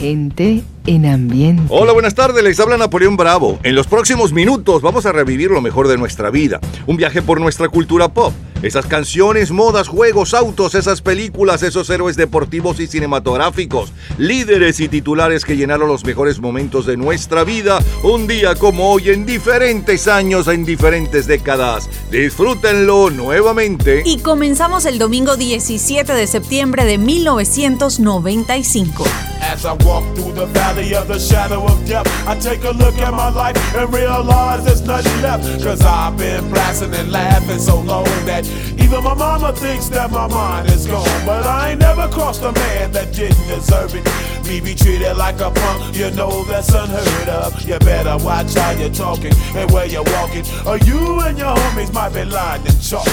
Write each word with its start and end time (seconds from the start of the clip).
Gente 0.00 0.62
en 0.86 1.04
ambiente. 1.04 1.62
Hola, 1.68 1.92
buenas 1.92 2.14
tardes, 2.14 2.42
les 2.42 2.58
habla 2.58 2.78
Napoleón 2.78 3.18
Bravo. 3.18 3.58
En 3.62 3.74
los 3.74 3.86
próximos 3.86 4.32
minutos 4.32 4.80
vamos 4.80 5.04
a 5.04 5.12
revivir 5.12 5.50
lo 5.50 5.60
mejor 5.60 5.88
de 5.88 5.98
nuestra 5.98 6.30
vida. 6.30 6.58
Un 6.86 6.96
viaje 6.96 7.20
por 7.20 7.38
nuestra 7.38 7.68
cultura 7.68 8.08
pop. 8.08 8.32
Esas 8.62 8.84
canciones, 8.84 9.52
modas, 9.52 9.88
juegos, 9.88 10.34
autos, 10.34 10.74
esas 10.74 11.00
películas, 11.00 11.62
esos 11.62 11.88
héroes 11.88 12.16
deportivos 12.16 12.78
y 12.78 12.86
cinematográficos, 12.86 13.90
líderes 14.18 14.80
y 14.80 14.88
titulares 14.88 15.46
que 15.46 15.56
llenaron 15.56 15.88
los 15.88 16.04
mejores 16.04 16.40
momentos 16.40 16.84
de 16.84 16.98
nuestra 16.98 17.44
vida, 17.44 17.82
un 18.02 18.26
día 18.26 18.54
como 18.54 18.92
hoy, 18.92 19.08
en 19.08 19.24
diferentes 19.24 20.08
años, 20.08 20.46
en 20.46 20.66
diferentes 20.66 21.26
décadas. 21.26 21.88
Disfrútenlo 22.10 23.08
nuevamente. 23.08 24.02
Y 24.04 24.18
comenzamos 24.18 24.84
el 24.84 24.98
domingo 24.98 25.38
17 25.38 26.12
de 26.12 26.26
septiembre 26.26 26.84
de 26.84 26.98
1995. 26.98 29.04
As 29.40 29.64
I 29.64 29.72
walk 29.84 30.04
through 30.14 30.34
the 30.34 30.46
valley 30.46 30.94
of 30.94 31.08
the 31.08 31.18
shadow 31.18 31.64
of 31.64 31.84
death, 31.88 32.06
I 32.28 32.38
take 32.38 32.62
a 32.64 32.72
look 32.72 32.98
at 32.98 33.12
my 33.12 33.30
life 33.30 33.56
and 33.74 33.92
realize 33.92 34.64
there's 34.64 34.82
nothing 34.82 35.22
left. 35.22 35.44
Cause 35.64 35.80
I've 35.80 36.16
been 36.18 36.48
blasting 36.50 36.94
and 36.94 37.10
laughing 37.10 37.58
so 37.58 37.80
long 37.80 38.04
that 38.26 38.44
even 38.78 39.04
my 39.04 39.14
mama 39.14 39.52
thinks 39.52 39.88
that 39.90 40.10
my 40.10 40.26
mind 40.26 40.68
is 40.70 40.86
gone. 40.86 41.26
But 41.26 41.46
I 41.46 41.70
ain't 41.70 41.80
never 41.80 42.08
crossed 42.08 42.42
a 42.42 42.52
man 42.52 42.92
that 42.92 43.12
didn't 43.14 43.46
deserve 43.46 43.94
it. 43.94 44.04
Me 44.46 44.60
be 44.60 44.74
treated 44.74 45.16
like 45.16 45.40
a 45.40 45.50
punk, 45.50 45.96
you 45.96 46.10
know 46.10 46.44
that's 46.44 46.74
unheard 46.74 47.28
of. 47.28 47.62
You 47.62 47.78
better 47.78 48.22
watch 48.24 48.54
how 48.54 48.72
you're 48.72 48.90
talking 48.90 49.32
and 49.54 49.70
where 49.70 49.86
you're 49.86 50.04
walking, 50.18 50.44
or 50.66 50.76
you 50.78 51.20
and 51.20 51.38
your 51.38 51.54
homies 51.54 51.92
might 51.92 52.12
be 52.12 52.24
lying 52.24 52.64
in 52.66 52.78
chalk. 52.80 53.06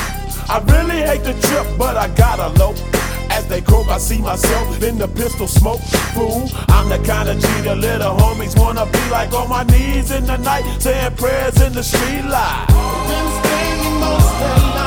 I 0.50 0.60
really 0.66 1.02
hate 1.02 1.23
the 1.23 1.34
trip, 1.48 1.68
but 1.77 1.98
I 1.98 2.08
gotta 2.16 2.49
low. 2.60 2.74
As 3.30 3.46
they 3.48 3.62
croak, 3.62 3.88
I 3.88 3.98
see 3.98 4.20
myself 4.20 4.82
in 4.82 4.98
the 4.98 5.08
pistol 5.08 5.48
smoke. 5.48 5.82
Fool, 6.15 6.49
I'm 6.70 6.90
the 6.90 6.98
kind 7.05 7.30
of 7.30 7.41
the 7.41 7.76
little 7.76 8.15
homies 8.15 8.58
wanna 8.58 8.85
be 8.85 9.10
like 9.12 9.34
on 9.34 9.49
my 9.49 9.63
knees 9.63 10.12
in 10.12 10.26
the 10.26 10.38
night, 10.38 10.63
saying 10.82 11.15
prayers 11.18 11.62
in 11.62 11.74
the 11.74 11.84
street 11.84 12.26
light. 12.26 12.65
Been 13.08 13.27
spending 13.38 13.99
most 13.99 14.41
of 14.41 14.87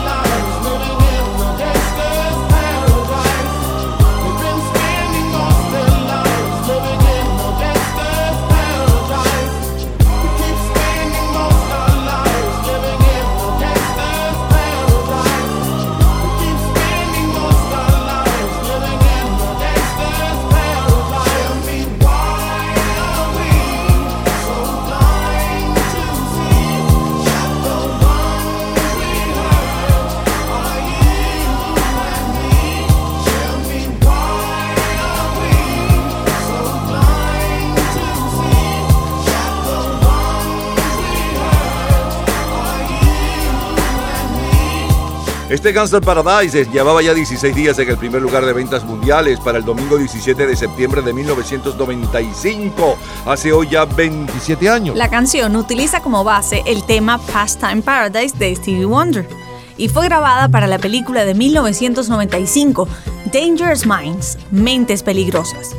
Este 45.51 45.73
Gangster 45.73 45.99
Paradise 45.99 46.65
llevaba 46.71 47.01
ya 47.01 47.13
16 47.13 47.53
días 47.53 47.77
en 47.77 47.89
el 47.89 47.97
primer 47.97 48.21
lugar 48.21 48.45
de 48.45 48.53
ventas 48.53 48.85
mundiales 48.85 49.37
para 49.41 49.57
el 49.57 49.65
domingo 49.65 49.97
17 49.97 50.47
de 50.47 50.55
septiembre 50.55 51.01
de 51.01 51.11
1995, 51.11 52.97
hace 53.25 53.51
hoy 53.51 53.67
ya 53.69 53.83
27 53.83 54.69
años. 54.69 54.95
La 54.95 55.09
canción 55.09 55.57
utiliza 55.57 56.01
como 56.01 56.23
base 56.23 56.63
el 56.65 56.85
tema 56.85 57.17
Pastime 57.17 57.81
Paradise 57.81 58.37
de 58.37 58.55
Stevie 58.55 58.85
Wonder 58.85 59.27
y 59.75 59.89
fue 59.89 60.05
grabada 60.05 60.47
para 60.47 60.67
la 60.67 60.79
película 60.79 61.25
de 61.25 61.33
1995 61.33 62.87
Dangerous 63.33 63.85
Minds, 63.85 64.37
Mentes 64.51 65.03
Peligrosas. 65.03 65.75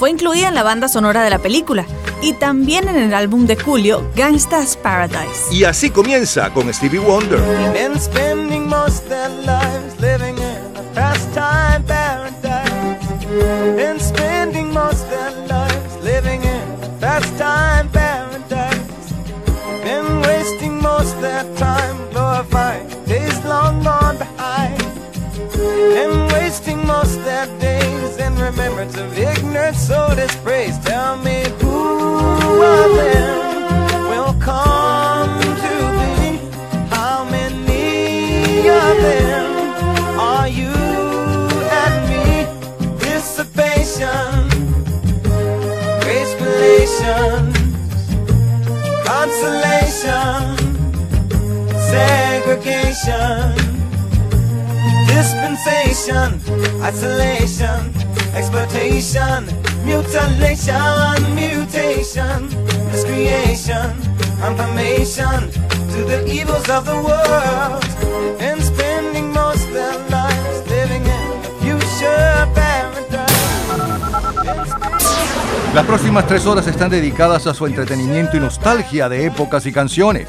Fue 0.00 0.08
incluida 0.08 0.48
en 0.48 0.54
la 0.54 0.62
banda 0.62 0.88
sonora 0.88 1.22
de 1.22 1.28
la 1.28 1.40
película 1.40 1.84
y 2.22 2.32
también 2.32 2.88
en 2.88 2.96
el 2.96 3.12
álbum 3.12 3.44
de 3.44 3.54
Julio 3.54 4.10
Gangsta's 4.16 4.74
Paradise. 4.74 5.52
Y 5.52 5.64
así 5.64 5.90
comienza 5.90 6.50
con 6.54 6.72
Stevie 6.72 7.00
Wonder. 7.00 7.38
Wasting 20.22 20.80
most 20.80 21.20
their 21.20 21.44
time 21.56 22.10
glorifying 22.12 22.88
days 23.04 23.44
long 23.44 23.82
gone 23.82 24.16
behind. 24.16 24.79
Been 25.94 26.26
wasting 26.28 26.86
most 26.86 27.16
their 27.24 27.46
days 27.58 28.16
in 28.18 28.34
remembrance 28.36 28.96
of 28.96 29.16
ignorance 29.18 29.78
so 29.78 30.14
dispraised. 30.14 30.82
Tell 30.86 31.16
me 31.18 31.44
who 31.60 32.62
of 32.62 32.90
them 32.96 34.02
will 34.10 34.34
come 34.40 35.40
to 35.64 35.74
be? 36.00 36.38
How 36.94 37.24
many 37.24 38.68
of 38.68 38.94
them 39.06 39.46
are 40.18 40.48
you 40.48 40.74
and 41.80 41.94
me? 42.10 42.26
Dissipation 42.98 44.50
nations, 46.60 47.56
consolation, 49.04 50.56
segregation, 51.90 53.69
dispensation, 55.20 56.40
isolation, 56.82 57.92
exploitation, 58.34 59.44
mutilation, 59.84 61.34
mutation, 61.34 62.48
miscreation, 62.90 63.92
confirmation 64.40 65.50
to 65.92 66.04
the 66.06 66.24
evils 66.26 66.66
of 66.70 66.86
the 66.86 66.96
world, 67.08 67.84
and 68.40 68.62
spending 68.62 69.30
most 69.30 69.66
of 69.66 69.74
their 69.74 69.98
lives 70.08 70.58
living 70.70 71.04
in 71.04 71.28
future 71.60 72.48
paradise. 72.54 73.30
Las 75.74 75.84
próximas 75.84 76.26
tres 76.26 76.46
horas 76.46 76.66
están 76.66 76.88
dedicadas 76.88 77.46
a 77.46 77.52
su 77.52 77.66
entretenimiento 77.66 78.38
y 78.38 78.40
nostalgia 78.40 79.10
de 79.10 79.26
épocas 79.26 79.66
y 79.66 79.72
canciones. 79.72 80.28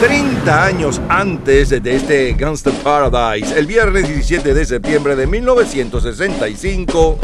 30 0.00 0.64
años 0.64 1.00
antes 1.08 1.70
de 1.70 1.96
este 1.96 2.34
Gangster 2.34 2.72
Paradise, 2.82 3.58
el 3.58 3.66
viernes 3.66 4.06
17 4.06 4.52
de 4.52 4.64
septiembre 4.66 5.16
de 5.16 5.26
1965, 5.26 7.18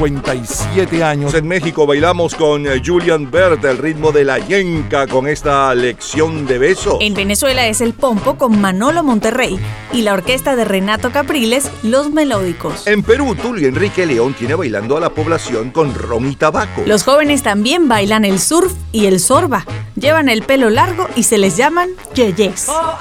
57 0.00 1.04
años 1.04 1.34
en 1.34 1.46
México 1.46 1.86
bailamos 1.86 2.34
con 2.34 2.66
eh, 2.66 2.80
Julian 2.82 3.30
Bert 3.30 3.62
el 3.66 3.76
ritmo 3.76 4.12
de 4.12 4.24
la 4.24 4.38
yenca 4.38 5.06
con 5.06 5.28
esta 5.28 5.74
lección 5.74 6.46
de 6.46 6.56
besos. 6.56 6.96
En 7.00 7.12
Venezuela 7.12 7.66
es 7.66 7.82
el 7.82 7.92
Pompo 7.92 8.38
con 8.38 8.58
Manolo 8.62 9.02
Monterrey 9.02 9.60
y 9.92 10.00
la 10.00 10.14
orquesta 10.14 10.56
de 10.56 10.64
Renato 10.64 11.12
Capriles, 11.12 11.70
Los 11.82 12.10
Melódicos. 12.10 12.86
En 12.86 13.02
Perú, 13.02 13.34
Tulio 13.34 13.68
Enrique 13.68 14.06
León 14.06 14.32
tiene 14.32 14.54
bailando 14.54 14.96
a 14.96 15.00
la 15.00 15.10
población 15.10 15.70
con 15.70 15.94
ron 15.94 16.30
y 16.30 16.36
tabaco. 16.36 16.82
Los 16.86 17.02
jóvenes 17.02 17.42
también 17.42 17.86
bailan 17.86 18.24
el 18.24 18.38
surf 18.38 18.72
y 18.92 19.04
el 19.04 19.20
sorba. 19.20 19.66
Llevan 19.96 20.30
el 20.30 20.44
pelo 20.44 20.70
largo 20.70 21.08
y 21.14 21.24
se 21.24 21.36
les 21.36 21.58
llaman 21.58 21.90
yeyes. 22.14 22.68
Oh, 22.70 22.96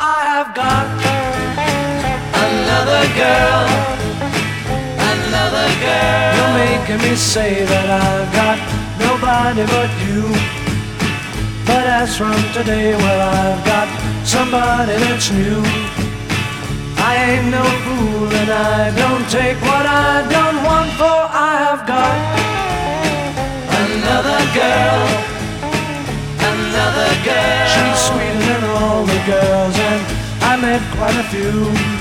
Another 5.50 5.74
girl. 5.82 6.36
You're 6.38 6.54
making 6.62 7.10
me 7.10 7.16
say 7.16 7.66
that 7.66 7.88
I've 7.90 8.30
got 8.38 8.58
nobody 9.02 9.66
but 9.66 9.90
you. 10.06 10.30
But 11.66 11.90
as 11.90 12.14
from 12.16 12.38
today, 12.54 12.94
well, 12.94 13.22
I've 13.34 13.66
got 13.66 13.90
somebody 14.22 14.94
that's 14.94 15.32
new. 15.34 15.66
I 17.02 17.34
ain't 17.34 17.50
no 17.50 17.66
fool 17.82 18.30
and 18.30 18.52
I 18.54 18.94
don't 18.94 19.26
take 19.26 19.58
what 19.66 19.86
I 19.90 20.22
don't 20.30 20.62
want, 20.62 20.90
for 21.02 21.18
I 21.34 21.54
have 21.66 21.82
got 21.90 22.14
another 23.74 24.42
girl, 24.54 25.10
another 26.46 27.12
girl. 27.26 27.66
She's 27.74 28.00
sweeter 28.06 28.44
than 28.54 28.64
all 28.78 29.02
the 29.02 29.22
girls, 29.26 29.76
and 29.90 30.02
I 30.46 30.54
met 30.62 30.82
quite 30.94 31.18
a 31.18 31.26
few. 31.34 31.99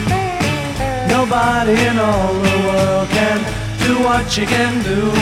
Nobody 1.31 1.73
in 1.73 1.99
all 1.99 2.33
the 2.33 2.59
world 2.69 3.09
can 3.11 3.39
do 3.85 4.03
what 4.03 4.33
she 4.33 4.47
can 4.47 4.83
do. 4.83 5.13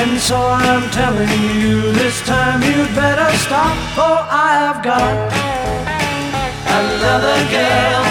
And 0.00 0.18
so 0.18 0.38
I'm 0.40 0.88
telling 0.88 1.28
you, 1.60 1.92
this 1.92 2.22
time 2.22 2.62
you'd 2.62 2.94
better 2.96 3.30
stop, 3.36 3.76
for 3.92 4.16
I 4.32 4.48
have 4.64 4.82
got 4.82 5.12
another 6.80 7.38
girl, 7.52 8.04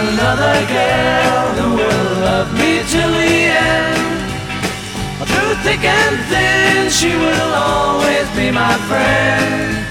another 0.00 0.56
girl 0.72 1.44
who 1.58 1.68
will 1.76 2.08
love 2.24 2.50
me 2.54 2.80
till 2.88 3.12
the 3.12 3.34
end. 3.60 4.00
Through 5.28 5.54
thick 5.64 5.84
and 5.84 6.16
thin, 6.32 6.88
she 6.88 7.12
will 7.14 7.52
always 7.52 8.26
be 8.38 8.50
my 8.50 8.74
friend. 8.88 9.84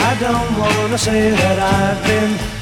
I 0.00 0.16
don't 0.18 0.58
wanna 0.58 0.96
say 0.96 1.30
that 1.30 1.58
I've 1.60 2.02
been 2.08 2.61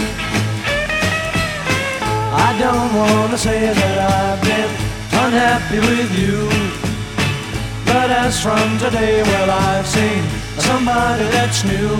I 2.33 2.57
don't 2.57 2.95
wanna 2.95 3.37
say 3.37 3.73
that 3.73 3.97
I've 3.99 4.41
been 4.41 4.71
unhappy 5.23 5.79
with 5.79 6.11
you. 6.17 6.47
But 7.85 8.09
as 8.09 8.39
from 8.39 8.77
today, 8.79 9.21
well, 9.21 9.51
I've 9.51 9.85
seen 9.85 10.23
somebody 10.57 11.25
that's 11.35 11.65
new. 11.65 11.91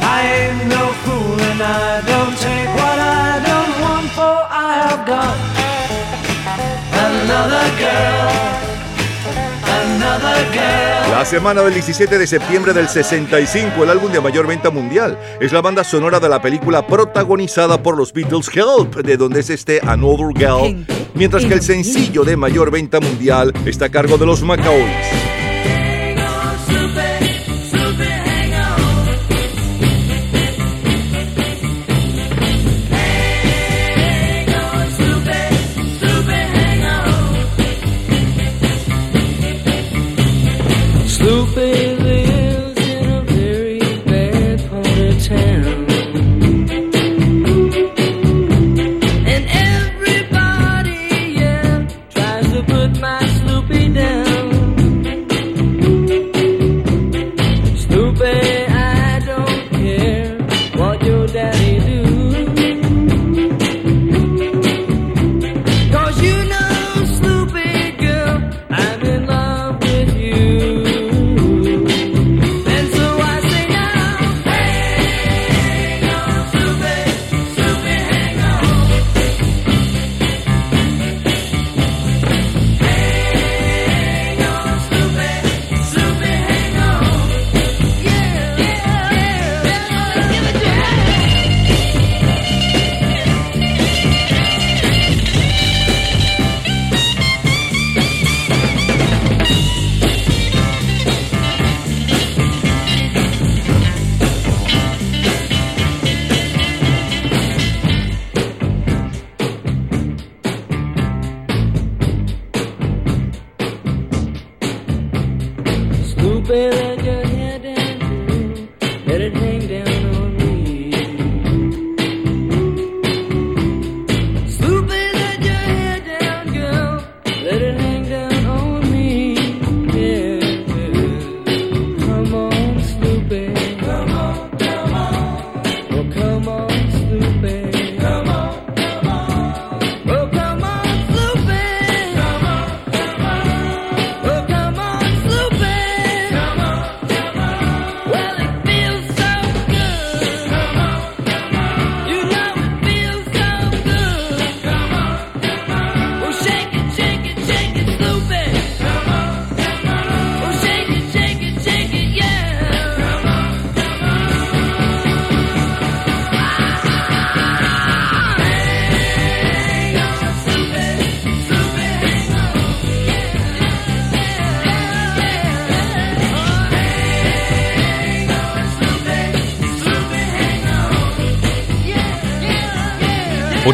I 0.00 0.20
ain't 0.38 0.68
no 0.68 0.92
fool 1.02 1.40
and 1.50 1.60
I 1.60 2.00
don't 2.06 2.36
take 2.38 2.70
what 2.80 2.98
I 2.98 3.42
don't 3.50 3.74
want, 3.82 4.10
for 4.12 4.36
I 4.48 4.70
have 4.86 5.02
got 5.06 5.36
another 7.06 7.66
girl. 7.80 8.63
La 11.10 11.24
semana 11.24 11.62
del 11.62 11.72
17 11.72 12.18
de 12.18 12.26
septiembre 12.26 12.74
del 12.74 12.88
65, 12.88 13.84
el 13.84 13.90
álbum 13.90 14.12
de 14.12 14.20
mayor 14.20 14.46
venta 14.46 14.70
mundial, 14.70 15.18
es 15.40 15.52
la 15.52 15.62
banda 15.62 15.82
sonora 15.82 16.20
de 16.20 16.28
la 16.28 16.42
película 16.42 16.86
protagonizada 16.86 17.82
por 17.82 17.96
los 17.96 18.12
Beatles 18.12 18.50
Help, 18.54 18.96
de 18.96 19.16
donde 19.16 19.40
es 19.40 19.48
este 19.48 19.80
Another 19.86 20.36
Girl, 20.36 20.86
mientras 21.14 21.46
que 21.46 21.54
el 21.54 21.62
sencillo 21.62 22.24
de 22.24 22.36
mayor 22.36 22.70
venta 22.70 23.00
mundial 23.00 23.52
está 23.64 23.86
a 23.86 23.90
cargo 23.90 24.18
de 24.18 24.26
los 24.26 24.42
Macaulay. 24.42 25.23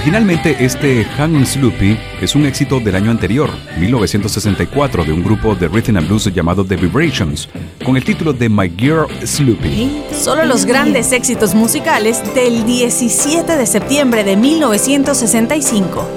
Originalmente 0.01 0.57
este 0.61 1.05
Hang 1.19 1.45
Sloopy 1.45 1.95
es 2.23 2.35
un 2.35 2.47
éxito 2.47 2.81
del 2.81 2.97
año 2.97 3.11
anterior, 3.11 3.51
1964, 3.77 5.05
de 5.05 5.13
un 5.13 5.23
grupo 5.23 5.55
de 5.55 5.69
rhythm 5.69 5.99
and 5.99 6.09
blues 6.09 6.25
llamado 6.33 6.65
The 6.65 6.77
Vibrations, 6.77 7.51
con 7.85 7.99
el 7.99 8.05
título 8.05 8.33
de 8.33 8.49
My 8.49 8.73
Girl 8.79 9.09
Sloopy. 9.23 10.05
Solo 10.19 10.47
los 10.47 10.65
grandes 10.65 11.13
éxitos 11.13 11.55
musicales 11.55 12.23
del 12.35 12.65
17 12.65 13.59
de 13.59 13.67
septiembre 13.67 14.25
de 14.25 14.39
1965. 14.39 16.09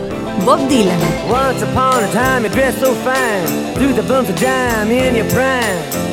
Bob 0.46 0.66
Dylan. 0.70 0.98
Once 1.30 1.62
upon 1.62 2.06
a 2.06 2.08
time, 2.14 2.46
you 2.46 2.50
dressed 2.52 2.80
so 2.80 2.94
fine, 3.04 3.74
threw 3.74 3.94
the 3.94 4.02
bumps 4.04 4.30
of 4.30 4.40
dime 4.40 4.92
in 4.92 5.14
your 5.14 5.28
prime. 5.28 6.13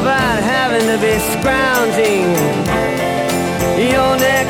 about 0.00 0.42
having 0.42 0.86
to 0.88 0.96
be 0.96 1.18
scrounging. 1.34 2.32
Your 3.92 4.16
next 4.16 4.49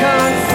to 0.00 0.47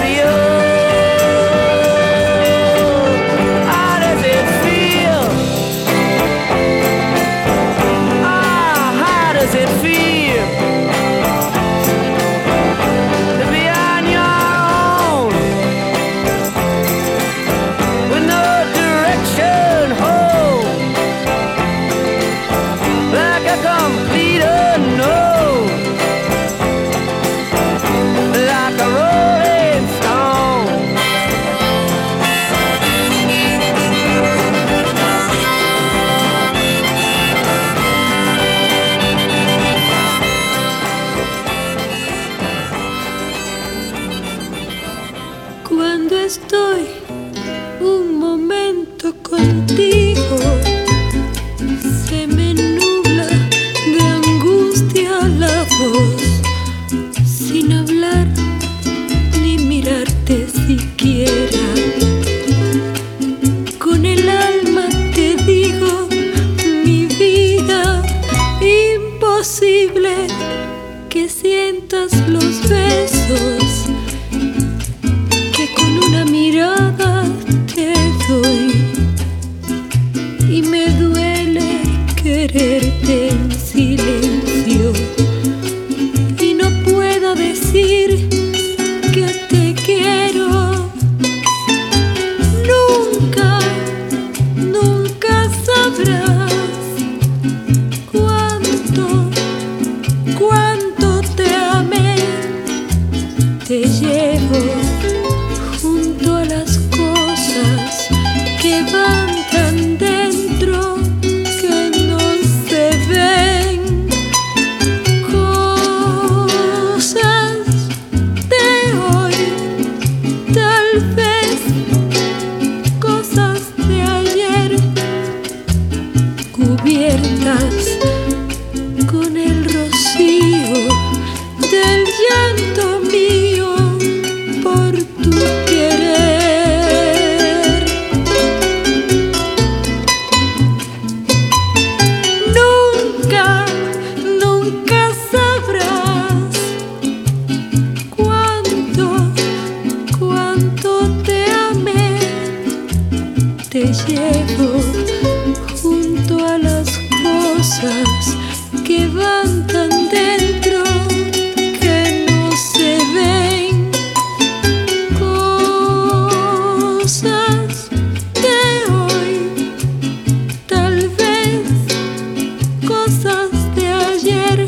de 173.21 173.87
ayer 173.87 174.67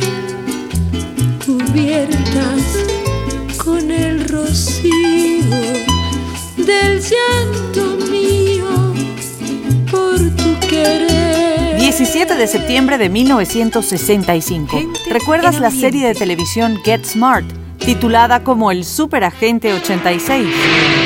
cubiertas 1.46 2.62
con 3.58 3.90
el 3.90 4.28
rocío 4.28 4.92
del 6.56 7.02
llanto 7.02 7.98
mío 8.12 8.94
por 9.90 10.20
tu 10.36 10.68
querer. 10.68 11.78
17 11.80 12.36
de 12.36 12.48
septiembre 12.48 13.00
de 13.00 13.10
1965. 13.10 14.80
¿Recuerdas 15.10 15.60
la 15.60 15.72
serie 15.72 16.08
de 16.08 16.14
televisión 16.14 16.80
Get 16.86 17.04
Smart, 17.04 17.46
titulada 17.80 18.44
como 18.44 18.72
El 18.72 18.86
Superagente 18.86 19.74
86? 19.74 21.05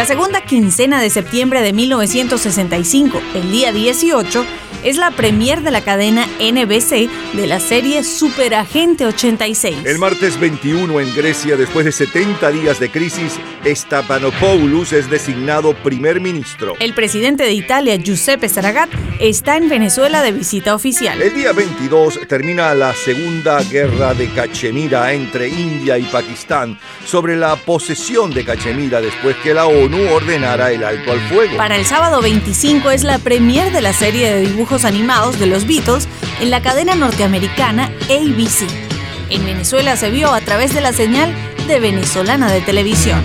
La 0.00 0.06
segunda 0.06 0.40
quincena 0.40 0.98
de 0.98 1.10
septiembre 1.10 1.60
de 1.60 1.74
1965, 1.74 3.20
el 3.34 3.52
día 3.52 3.70
18, 3.70 4.46
es 4.84 4.96
la 4.96 5.10
premier 5.10 5.62
de 5.62 5.70
la 5.70 5.82
cadena 5.82 6.26
NBC 6.38 7.08
de 7.34 7.46
la 7.46 7.60
serie 7.60 8.02
Superagente 8.02 9.06
86. 9.06 9.76
El 9.84 9.98
martes 9.98 10.38
21 10.40 11.00
en 11.00 11.14
Grecia, 11.14 11.56
después 11.56 11.84
de 11.84 11.92
70 11.92 12.50
días 12.50 12.80
de 12.80 12.90
crisis, 12.90 13.38
Stapanopoulos 13.64 14.92
es 14.92 15.10
designado 15.10 15.74
primer 15.74 16.20
ministro. 16.20 16.74
El 16.80 16.94
presidente 16.94 17.44
de 17.44 17.52
Italia, 17.52 17.96
Giuseppe 17.96 18.48
Saragat, 18.48 18.90
está 19.18 19.56
en 19.56 19.68
Venezuela 19.68 20.22
de 20.22 20.32
visita 20.32 20.74
oficial. 20.74 21.20
El 21.20 21.34
día 21.34 21.52
22 21.52 22.20
termina 22.26 22.74
la 22.74 22.94
segunda 22.94 23.62
guerra 23.64 24.14
de 24.14 24.28
Cachemira 24.30 25.12
entre 25.12 25.48
India 25.48 25.98
y 25.98 26.04
Pakistán 26.04 26.78
sobre 27.04 27.36
la 27.36 27.56
posesión 27.56 28.32
de 28.32 28.44
Cachemira 28.44 29.00
después 29.00 29.36
que 29.42 29.52
la 29.52 29.66
ONU 29.66 30.10
ordenara 30.10 30.70
el 30.72 30.82
alto 30.84 31.12
al 31.12 31.20
fuego. 31.28 31.56
Para 31.56 31.76
el 31.76 31.84
sábado 31.84 32.22
25 32.22 32.90
es 32.90 33.04
la 33.04 33.18
premier 33.18 33.72
de 33.72 33.82
la 33.82 33.92
serie 33.92 34.30
de 34.32 34.40
dibujos 34.40 34.69
animados 34.84 35.38
de 35.40 35.46
los 35.46 35.66
Beatles 35.66 36.08
en 36.40 36.50
la 36.50 36.62
cadena 36.62 36.94
norteamericana 36.94 37.90
ABC. 38.04 38.68
En 39.28 39.44
Venezuela 39.44 39.96
se 39.96 40.10
vio 40.10 40.32
a 40.32 40.40
través 40.40 40.72
de 40.72 40.80
la 40.80 40.92
señal 40.92 41.34
de 41.66 41.80
Venezolana 41.80 42.50
de 42.50 42.60
Televisión. 42.60 43.20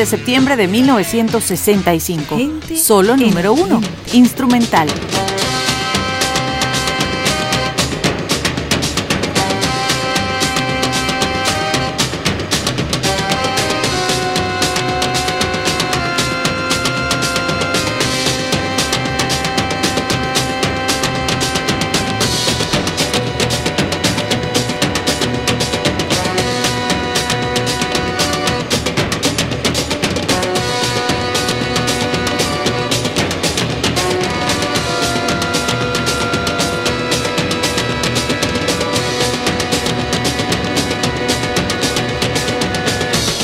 De 0.00 0.06
septiembre 0.06 0.56
de 0.56 0.66
1965. 0.66 2.38
Solo 2.74 3.18
número 3.18 3.52
uno. 3.52 3.82
Instrumental. 4.14 4.88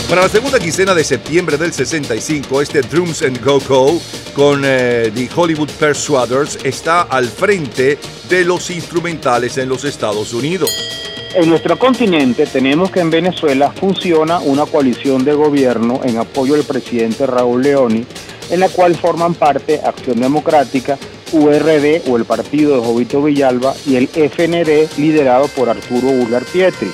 Para 0.09 0.23
la 0.23 0.29
segunda 0.29 0.61
quincena 0.61 0.95
de 0.95 1.03
septiembre 1.03 1.59
del 1.59 1.73
65, 1.73 2.63
este 2.63 2.81
Drums 2.83 3.23
and 3.23 3.45
Go 3.45 3.59
Go 3.67 4.01
con 4.37 4.63
eh, 4.65 5.11
The 5.13 5.29
Hollywood 5.35 5.69
Persuaders 5.81 6.61
está 6.63 7.03
al 7.03 7.27
frente 7.27 7.99
de 8.29 8.45
los 8.45 8.71
instrumentales 8.71 9.59
en 9.59 9.69
los 9.69 9.85
Estados 9.85 10.33
Unidos. 10.33 10.71
En 11.35 11.49
nuestro 11.49 11.77
continente 11.77 12.47
tenemos 12.47 12.93
que 12.93 13.01
en 13.01 13.11
Venezuela 13.11 13.73
funciona 13.73 14.39
una 14.39 14.65
coalición 14.65 15.25
de 15.25 15.35
gobierno 15.35 16.01
en 16.05 16.19
apoyo 16.19 16.55
del 16.55 16.63
presidente 16.63 17.27
Raúl 17.27 17.63
Leoni, 17.63 18.07
en 18.51 18.61
la 18.61 18.69
cual 18.69 18.95
forman 18.95 19.35
parte 19.35 19.81
Acción 19.85 20.21
Democrática, 20.21 20.99
URD 21.33 22.09
o 22.09 22.17
el 22.17 22.25
partido 22.25 22.77
de 22.77 22.87
Jovito 22.87 23.25
Villalba 23.25 23.75
y 23.85 23.97
el 23.97 24.07
FND 24.07 24.99
liderado 24.99 25.49
por 25.49 25.69
Arturo 25.69 26.13
Bular 26.13 26.45
Pietri. 26.45 26.93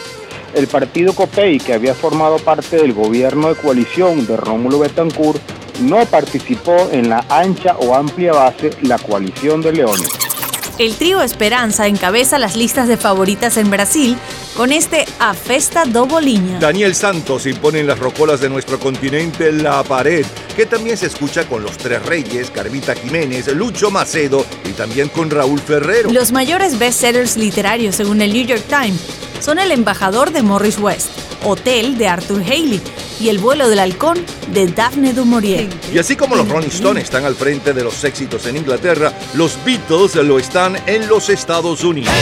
El 0.55 0.67
partido 0.67 1.15
COPEI, 1.15 1.59
que 1.59 1.73
había 1.73 1.95
formado 1.95 2.39
parte 2.39 2.77
del 2.77 2.93
gobierno 2.93 3.49
de 3.49 3.55
coalición 3.55 4.27
de 4.27 4.37
Rómulo 4.37 4.81
Betancourt, 4.81 5.41
no 5.81 6.05
participó 6.07 6.77
en 6.93 7.09
la 7.09 7.25
ancha 7.29 7.77
o 7.79 7.95
amplia 7.95 8.33
base 8.33 8.71
la 8.83 8.99
coalición 8.99 9.63
de 9.63 9.73
Leones. 9.73 10.32
El 10.79 10.97
trío 10.97 11.21
Esperanza 11.21 11.87
encabeza 11.87 12.39
las 12.39 12.57
listas 12.57 12.89
de 12.89 12.97
favoritas 12.97 13.57
en 13.59 13.71
Brasil 13.71 14.17
con 14.57 14.73
este 14.73 15.05
A 15.19 15.35
Festa 15.35 15.85
do 15.85 16.07
Bolinha. 16.07 16.59
Daniel 16.59 16.95
Santos 16.95 17.47
impone 17.47 17.81
en 17.81 17.87
las 17.87 17.99
rocolas 17.99 18.41
de 18.41 18.49
nuestro 18.49 18.81
continente 18.81 19.53
La 19.53 19.83
Pared, 19.85 20.25
que 20.57 20.65
también 20.65 20.97
se 20.97 21.07
escucha 21.07 21.45
con 21.47 21.63
Los 21.63 21.77
Tres 21.77 22.05
Reyes, 22.05 22.51
Carmita 22.51 22.95
Jiménez, 22.95 23.49
Lucho 23.55 23.91
Macedo 23.91 24.47
y 24.65 24.73
también 24.73 25.09
con 25.09 25.31
Raúl 25.31 25.61
Ferrero. 25.61 26.11
Los 26.11 26.33
mayores 26.33 26.79
bestsellers 26.79 27.37
literarios 27.37 27.97
según 27.97 28.23
el 28.23 28.33
New 28.33 28.47
York 28.47 28.65
Times 28.69 29.01
son 29.41 29.59
El 29.59 29.73
embajador 29.73 30.33
de 30.33 30.43
Morris 30.43 30.79
West, 30.79 31.11
Hotel 31.45 31.99
de 31.99 32.09
Arthur 32.09 32.43
Haley 32.43 32.81
y 33.23 33.29
El 33.29 33.39
vuelo 33.39 33.69
del 33.69 33.79
halcón 33.79 34.19
de 34.53 34.67
Daphne 34.67 35.13
du 35.13 35.25
Maurier. 35.25 35.69
Y 35.95 35.99
así 35.99 36.17
como 36.17 36.35
los 36.35 36.49
Rolling 36.49 36.71
Stones 36.71 37.05
están 37.05 37.25
al 37.25 37.37
frente 37.37 37.73
de 37.73 37.85
los 37.85 38.03
éxitos 38.03 38.47
en 38.47 38.57
Inglaterra, 38.57 39.13
los 39.35 39.57
Beatles 39.65 40.17
lo 40.17 40.41
están 40.41 40.77
en 40.87 41.07
los 41.09 41.29
Estados 41.29 41.85
Unidos. 41.85 42.13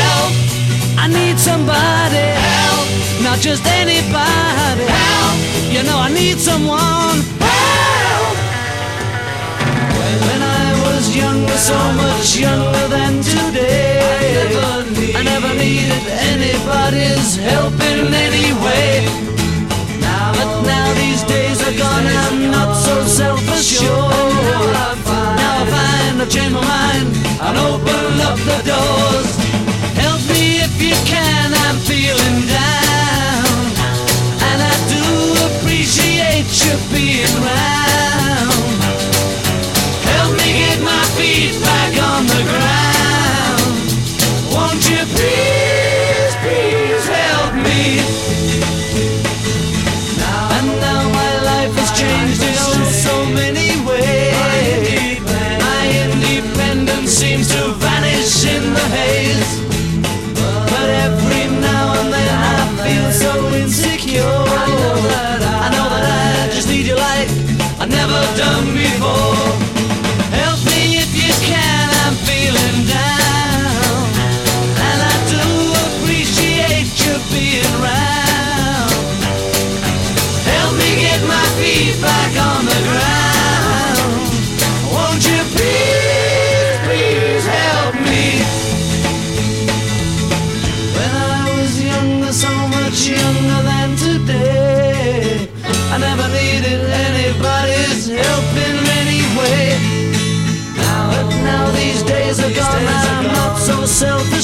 I 0.98 1.08
need 1.08 1.38
somebody 1.38 2.18
help, 2.18 3.22
not 3.22 3.38
just 3.40 3.66
anybody 3.66 4.84
help. 4.84 5.72
You 5.72 5.82
know 5.84 5.98
I 5.98 6.12
need 6.12 6.38
someone 6.38 7.22
help. 7.40 8.36
When 9.96 10.42
I 10.42 10.74
was 10.84 11.16
younger, 11.16 11.56
so 11.56 11.78
much 11.94 12.36
younger 12.36 12.88
than 12.88 13.22
today, 13.22 14.02
I 15.16 15.22
never, 15.22 15.54
needed 15.54 16.04
anybody's 16.28 17.36
help 17.36 17.72
in 17.80 18.12
any 18.12 18.52
way. 18.62 19.39
Now 20.64 20.92
these 20.94 21.22
days 21.24 21.60
are 21.66 21.76
gone, 21.76 22.06
I'm 22.06 22.50
not 22.50 22.74
so 22.74 23.04
self-assured. 23.04 23.88
Now 25.40 25.62
I 25.62 25.66
find 25.74 26.22
I've 26.22 26.30
changed 26.30 26.54
my 26.54 26.60
mind 26.60 27.08
and 27.46 27.56
open 27.58 28.20
up 28.28 28.38
the 28.50 28.58
doors. 28.68 29.30
Help 29.96 30.20
me 30.28 30.60
if 30.66 30.74
you 30.82 30.96
can, 31.06 31.52
I'm 31.64 31.76
feeling 31.88 32.46
down. 32.46 33.56
And 34.48 34.58
I 34.72 34.74
do 34.94 35.04
appreciate 35.48 36.48
you 36.64 36.74
being 36.92 37.34
round. 37.44 38.09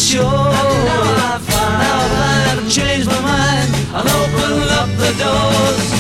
Sure. 0.07 0.23
Now 0.23 1.33
I 1.33 1.39
find 1.41 2.61
I've 2.61 2.71
changed 2.71 3.09
my 3.09 3.21
mind. 3.23 3.75
I'll 3.93 4.07
open 4.07 4.69
up 4.79 4.89
the 4.99 5.11
doors. 5.19 5.96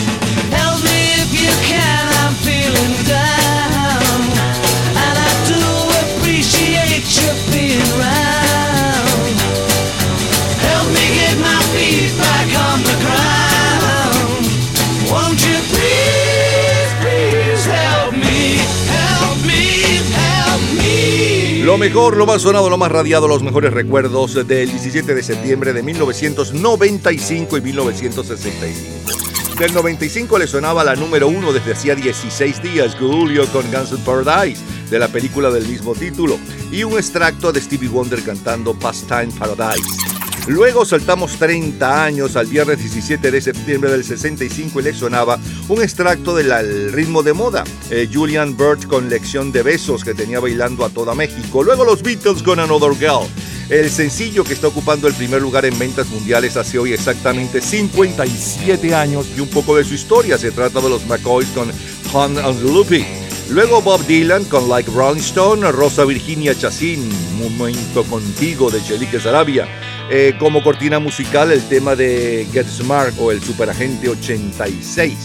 Mejor, 21.88 22.16
lo 22.16 22.27
más 22.27 22.42
sonado, 22.42 22.68
lo 22.68 22.79
más 22.79 22.90
radiado, 22.90 23.29
los 23.29 23.44
mejores 23.44 23.72
recuerdos 23.72 24.35
del 24.35 24.68
17 24.68 25.14
de 25.14 25.22
septiembre 25.22 25.72
de 25.72 25.85
1995 25.85 27.59
y 27.59 27.61
1965. 27.61 29.57
Del 29.57 29.72
95 29.72 30.37
le 30.37 30.49
sonaba 30.49 30.83
la 30.83 30.96
número 30.96 31.29
uno 31.29 31.53
desde 31.53 31.75
hacía 31.75 31.94
16 31.94 32.61
días, 32.61 32.96
Julio 32.99 33.46
con 33.53 33.70
Guns 33.70 33.92
N' 33.92 33.99
Paradise, 34.05 34.61
de 34.90 34.99
la 34.99 35.07
película 35.07 35.51
del 35.51 35.68
mismo 35.68 35.94
título, 35.94 36.40
y 36.72 36.83
un 36.83 36.94
extracto 36.94 37.53
de 37.53 37.61
Stevie 37.61 37.88
Wonder 37.88 38.20
cantando 38.25 38.75
Pastime 38.75 39.29
Paradise. 39.38 40.26
Luego 40.47 40.85
saltamos 40.85 41.37
30 41.39 42.05
años 42.05 42.37
al 42.37 42.47
viernes 42.47 42.79
17 42.79 43.33
de 43.33 43.41
septiembre 43.41 43.91
del 43.91 44.05
65 44.05 44.79
y 44.79 44.83
le 44.85 44.95
sonaba 44.95 45.41
un 45.69 45.83
extracto 45.83 46.37
del 46.37 46.93
ritmo 46.93 47.25
de 47.25 47.33
moda, 47.33 47.65
eh, 47.91 48.09
Julian 48.13 48.57
Burt 48.57 48.87
con 48.87 49.09
Lección 49.09 49.51
de 49.51 49.65
Besos 49.65 50.05
que 50.05 50.15
tenía 50.15 50.39
bailando 50.39 50.85
a 50.85 50.89
toda 50.89 51.17
México. 51.17 51.65
Luego 51.65 51.85
los 51.85 52.01
Beatles 52.01 52.45
con 52.45 52.61
Another 52.61 52.97
Girl. 52.97 53.27
El 53.69 53.91
sencillo 53.91 54.45
que 54.45 54.53
está 54.53 54.69
ocupando 54.69 55.09
el 55.09 55.15
primer 55.15 55.43
lugar 55.43 55.65
en 55.65 55.77
ventas 55.77 56.07
mundiales 56.11 56.57
hace 56.57 56.79
hoy 56.79 56.93
exactamente 56.93 57.61
57 57.61 58.95
años 58.95 59.27
y 59.37 59.41
un 59.41 59.49
poco 59.49 59.77
de 59.77 59.83
su 59.83 59.95
historia. 59.95 60.39
Se 60.39 60.53
trata 60.53 60.81
de 60.81 60.89
los 60.89 61.05
McCoys 61.07 61.49
con 61.49 61.69
Hunt 62.15 62.39
and 62.39 62.63
Loopy. 62.63 63.05
Luego 63.51 63.83
Bob 63.83 64.07
Dylan 64.07 64.45
con 64.45 64.69
Like 64.69 64.91
Rolling 64.93 65.21
Stone, 65.21 65.73
Rosa 65.73 66.05
Virginia 66.05 66.55
Chacín, 66.57 67.09
Momento 67.37 68.05
Contigo 68.05 68.71
de 68.71 68.81
Chelique 68.81 69.19
Sarabia. 69.19 69.86
Eh, 70.09 70.35
como 70.38 70.62
cortina 70.62 71.01
musical 71.01 71.51
el 71.51 71.66
tema 71.69 71.97
de 71.97 72.47
Get 72.53 72.66
Smart 72.66 73.14
o 73.19 73.33
el 73.33 73.42
Superagente 73.42 74.09
86. 74.09 75.16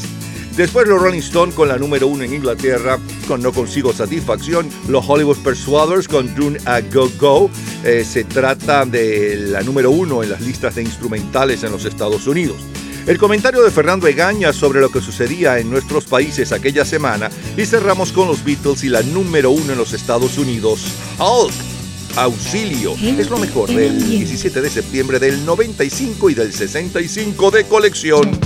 Después 0.57 0.87
los 0.87 0.99
Rolling 0.99 1.19
Stone 1.19 1.53
con 1.53 1.67
la 1.67 1.77
número 1.77 2.07
uno 2.07 2.23
en 2.23 2.33
Inglaterra 2.33 2.99
con 3.27 3.41
No 3.41 3.53
Consigo 3.53 3.93
Satisfacción. 3.93 4.67
Los 4.87 5.07
Hollywood 5.07 5.37
Persuaders 5.37 6.07
con 6.07 6.33
Dune 6.33 6.59
a 6.65 6.81
Go 6.81 7.09
Go. 7.19 7.49
Eh, 7.83 8.03
se 8.03 8.23
trata 8.23 8.85
de 8.85 9.37
la 9.37 9.61
número 9.61 9.91
uno 9.91 10.23
en 10.23 10.31
las 10.31 10.41
listas 10.41 10.75
de 10.75 10.81
instrumentales 10.81 11.63
en 11.63 11.71
los 11.71 11.85
Estados 11.85 12.25
Unidos. 12.25 12.57
El 13.05 13.17
comentario 13.17 13.63
de 13.63 13.71
Fernando 13.71 14.07
Egaña 14.07 14.51
sobre 14.51 14.81
lo 14.81 14.91
que 14.91 15.01
sucedía 15.01 15.59
en 15.59 15.69
nuestros 15.69 16.05
países 16.05 16.51
aquella 16.51 16.85
semana 16.85 17.29
y 17.55 17.65
cerramos 17.65 18.11
con 18.11 18.27
los 18.27 18.43
Beatles 18.43 18.83
y 18.83 18.89
la 18.89 19.01
número 19.03 19.51
uno 19.51 19.71
en 19.73 19.77
los 19.77 19.93
Estados 19.93 20.37
Unidos, 20.37 20.85
Hulk. 21.17 21.80
Auxilio 22.15 22.95
es 22.95 23.29
lo 23.29 23.37
mejor 23.37 23.69
del 23.69 24.03
17 24.03 24.61
de 24.61 24.69
septiembre 24.69 25.19
del 25.19 25.45
95 25.45 26.29
y 26.29 26.33
del 26.33 26.53
65 26.53 27.51
de 27.51 27.63
colección. 27.65 28.39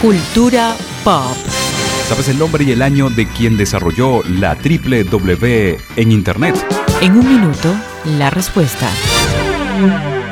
Cultura 0.00 0.76
pop. 1.04 1.36
¿Sabes 2.08 2.28
el 2.28 2.38
nombre 2.38 2.64
y 2.64 2.72
el 2.72 2.82
año 2.82 3.08
de 3.10 3.28
quien 3.28 3.56
desarrolló 3.56 4.22
la 4.24 4.56
triple 4.56 5.04
W 5.04 5.78
en 5.96 6.12
Internet? 6.12 6.56
En 7.00 7.12
un 7.12 7.28
minuto, 7.28 7.74
la 8.18 8.30
respuesta. 8.30 8.90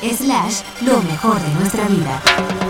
Slash, 0.00 0.60
lo 0.82 1.02
mejor 1.02 1.40
de 1.40 1.54
nuestra 1.54 1.88
vida. 1.88 2.22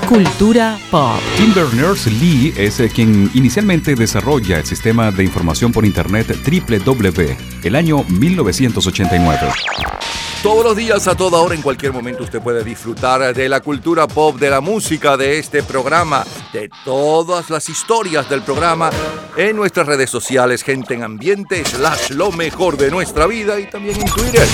Cultura 0.09 0.79
pop. 0.91 1.21
Tim 1.37 1.53
Berners-Lee 1.53 2.55
es 2.57 2.81
eh, 2.81 2.88
quien 2.88 3.31
inicialmente 3.35 3.95
desarrolla 3.95 4.59
el 4.59 4.64
sistema 4.64 5.11
de 5.11 5.25
información 5.25 5.71
por 5.71 5.85
Internet 5.85 6.29
www, 6.29 7.37
el 7.62 7.75
año 7.77 8.03
1989. 8.05 9.49
Todos 10.43 10.64
los 10.64 10.77
días, 10.77 11.07
a 11.07 11.14
toda 11.14 11.41
hora, 11.41 11.55
en 11.55 11.61
cualquier 11.61 11.93
momento, 11.93 12.23
usted 12.23 12.41
puede 12.41 12.64
disfrutar 12.64 13.35
de 13.35 13.49
la 13.49 13.61
cultura 13.61 14.07
pop, 14.07 14.38
de 14.38 14.49
la 14.49 14.62
música, 14.62 15.17
de 15.19 15.38
este 15.38 15.62
programa, 15.62 16.25
de 16.53 16.71
todas 16.85 17.51
las 17.51 17.69
historias 17.69 18.31
del 18.31 18.43
programa 18.43 18.88
en 19.37 19.55
nuestras 19.55 19.87
redes 19.87 20.09
sociales, 20.09 20.62
gente 20.62 20.95
en 20.95 21.03
ambiente, 21.03 21.62
slash 21.64 22.11
lo 22.11 22.33
mejor 22.33 22.79
de 22.79 22.91
nuestra 22.91 23.27
vida 23.27 23.61
y 23.61 23.69
también 23.69 24.01
en 24.01 24.07
Twitter. 24.07 24.49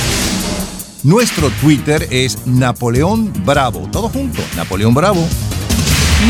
Nuestro 1.04 1.50
Twitter 1.60 2.08
es 2.10 2.46
Napoleón 2.46 3.30
Bravo. 3.44 3.86
Todo 3.92 4.08
junto, 4.08 4.40
Napoleón 4.56 4.94
Bravo. 4.94 5.22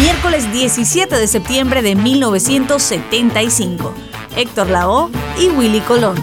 Miércoles 0.01 0.53
17 0.53 1.15
de 1.15 1.29
septiembre 1.29 1.81
de 1.81 1.95
1975. 1.95 3.95
Héctor 4.35 4.71
Lavoe 4.71 5.13
y 5.39 5.47
Willy 5.51 5.79
Colón. 5.79 6.17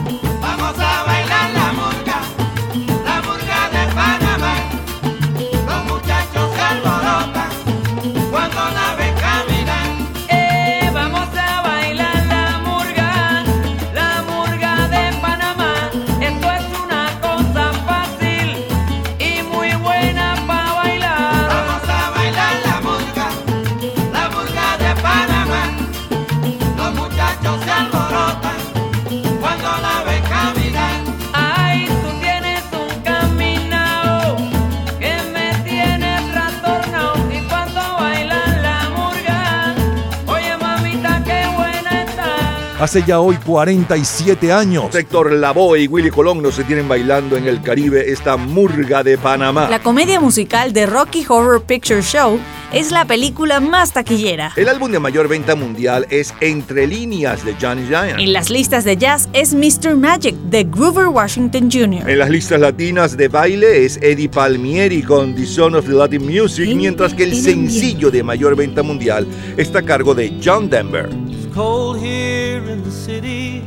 Hace 42.82 43.04
ya 43.04 43.20
hoy 43.20 43.36
47 43.36 44.52
años. 44.52 44.96
Héctor 44.96 45.34
Lavoe 45.34 45.82
y 45.82 45.88
Willy 45.88 46.10
Colón 46.10 46.41
nos 46.41 46.56
se 46.56 46.63
tienen 46.63 46.88
bailando 46.88 47.38
en 47.38 47.46
el 47.46 47.62
Caribe 47.62 48.12
esta 48.12 48.38
murga 48.38 49.04
de 49.04 49.20
Panamá. 49.20 49.70
La 49.70 49.84
comedia 49.84 50.20
musical 50.20 50.74
de 50.74 50.88
Rocky 50.88 51.24
Horror 51.30 51.62
Picture 51.62 52.02
Show 52.02 52.39
es 52.74 52.89
la 52.89 53.06
película 53.06 53.60
más 53.60 53.94
taquillera. 53.94 54.54
El 54.56 54.67
álbum 54.67 54.91
de 54.91 54.98
mayor 54.98 55.28
venta 55.28 55.54
mundial 55.54 56.08
es 56.10 56.34
Entre 56.41 56.88
líneas 56.88 57.46
de 57.46 57.54
Johnny 57.62 57.86
Giant. 57.86 58.20
En 58.20 58.34
las 58.34 58.50
listas 58.50 58.84
de 58.84 58.98
jazz 58.98 59.30
es 59.34 59.54
Mr. 59.54 59.96
Magic 59.96 60.34
de 60.50 60.63
Groover 60.63 61.06
Washington 61.06 61.70
Jr. 61.72 62.10
En 62.10 62.17
las 62.17 62.32
listas 62.32 62.60
latinas 62.60 63.15
de 63.15 63.28
baile 63.28 63.86
es 63.86 63.98
Eddie 63.98 64.28
Palmieri 64.28 65.04
con 65.04 65.36
The 65.36 65.46
Son 65.46 65.76
of 65.76 65.86
the 65.86 65.91
Latin 65.91 66.26
Music, 66.26 66.74
mientras 66.76 67.13
que 67.13 67.26
el 67.26 67.36
sencillo 67.36 68.10
de 68.10 68.24
mayor 68.24 68.56
venta 68.56 68.82
mundial 68.82 69.28
está 69.56 69.80
a 69.80 69.84
cargo 69.84 70.15
de 70.15 70.34
John 70.44 70.67
Denver. 70.67 71.10
Cold 71.54 72.00
here 72.00 72.64
in 72.70 72.84
the 72.84 72.92
city. 72.92 73.64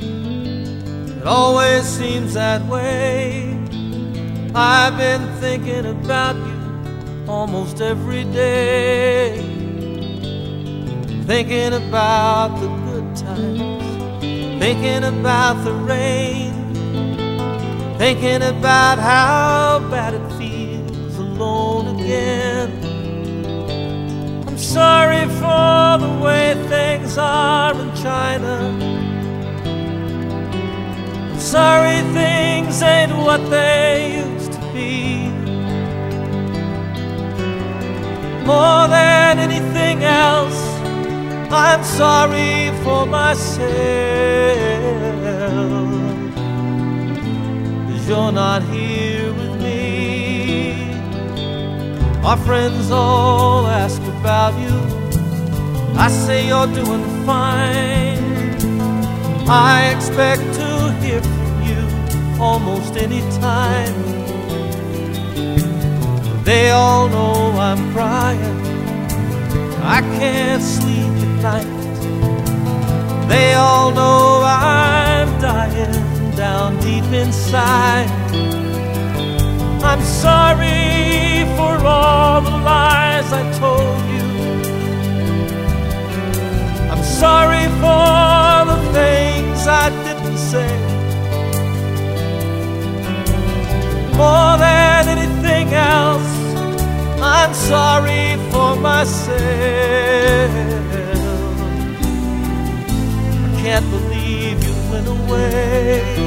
It 1.21 1.27
always 1.27 1.85
seems 1.85 2.35
that 2.35 2.65
way. 2.67 3.59
I've 4.55 4.97
been 4.97 5.27
thinking 5.37 5.87
about 5.87 6.37
you 6.37 7.31
almost 7.31 7.81
every 7.81 8.25
day. 8.25 9.37
Thinking 11.27 11.75
about 11.75 12.61
the 12.61 12.69
good 12.87 13.17
times. 13.17 14.61
Thinking 14.63 15.05
about 15.05 15.65
the 15.65 15.73
rain. 15.73 16.53
Thinking 17.99 18.43
about 18.43 18.99
how 18.99 19.81
bad 19.91 20.15
it 20.15 20.33
feels 20.39 21.19
alone 21.19 22.01
again. 22.01 22.94
I'm 24.55 24.61
sorry 24.61 25.25
for 25.41 25.99
the 25.99 26.21
way 26.23 26.55
things 26.69 27.19
are 27.19 27.75
in 27.75 27.93
China. 27.97 28.71
I'm 31.33 31.41
sorry 31.41 32.03
things 32.13 32.81
ain't 32.81 33.17
what 33.17 33.51
they 33.51 34.23
used 34.25 34.53
to 34.53 34.61
be. 34.73 35.29
More 38.47 38.87
than 38.87 39.41
anything 39.41 40.05
else, 40.05 40.63
I'm 41.51 41.83
sorry 41.83 42.71
for 42.85 43.07
myself. 43.07 43.65
you're 48.07 48.31
not 48.31 48.63
here 48.65 49.24
My 52.25 52.37
friends 52.37 52.91
all 52.91 53.67
ask 53.67 54.01
about 54.05 54.55
you. 54.59 54.75
I 55.95 56.09
say 56.09 56.47
you're 56.49 56.67
doing 56.67 57.05
fine. 57.27 58.25
I 59.47 59.93
expect 59.95 60.41
to 60.55 60.91
hear 61.03 61.21
from 61.21 61.55
you 61.69 62.43
almost 62.43 62.97
any 62.97 63.21
time. 63.43 63.95
They 66.45 66.71
all 66.71 67.11
know 67.11 67.59
I'm 67.59 67.93
crying. 67.93 68.59
I 69.83 70.01
can't 70.17 70.63
sleep 70.63 71.13
at 71.27 71.43
night. 71.43 73.29
They 73.29 73.53
all 73.53 73.91
know 73.91 74.43
I'm 74.47 75.29
dying 75.43 76.31
down 76.35 76.81
deep 76.81 77.05
inside. 77.13 78.09
I'm 79.91 80.03
sorry 80.03 81.45
for 81.57 81.75
all 81.87 82.41
the 82.41 82.57
lies 82.71 83.31
I 83.33 83.43
told 83.61 84.03
you. 84.15 84.27
I'm 86.91 87.05
sorry 87.05 87.67
for 87.83 88.65
the 88.71 88.79
things 88.97 89.67
I 89.67 89.91
didn't 90.07 90.39
say. 90.39 90.73
More 94.17 94.57
than 94.57 95.09
anything 95.17 95.75
else, 95.75 96.33
I'm 97.21 97.53
sorry 97.53 98.37
for 98.51 98.77
myself. 98.77 99.39
I 103.47 103.63
can't 103.63 103.89
believe 103.91 104.65
you 104.65 104.75
went 104.91 105.09
away. 105.09 106.25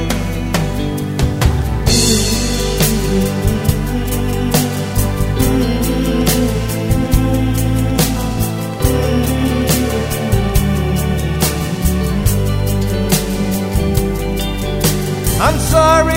I'm 15.39 15.59
sorry 15.59 16.15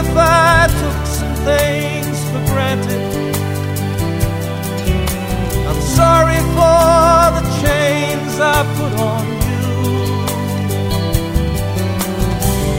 if 0.00 0.08
I 0.16 0.68
took 0.80 1.06
some 1.06 1.34
things 1.44 2.16
for 2.30 2.40
granted. 2.50 3.02
I'm 5.68 5.80
sorry 5.82 6.40
for 6.56 7.20
the 7.36 7.44
chains 7.60 8.40
I 8.40 8.64
put 8.78 8.92
on 9.12 9.24
you. 9.50 9.64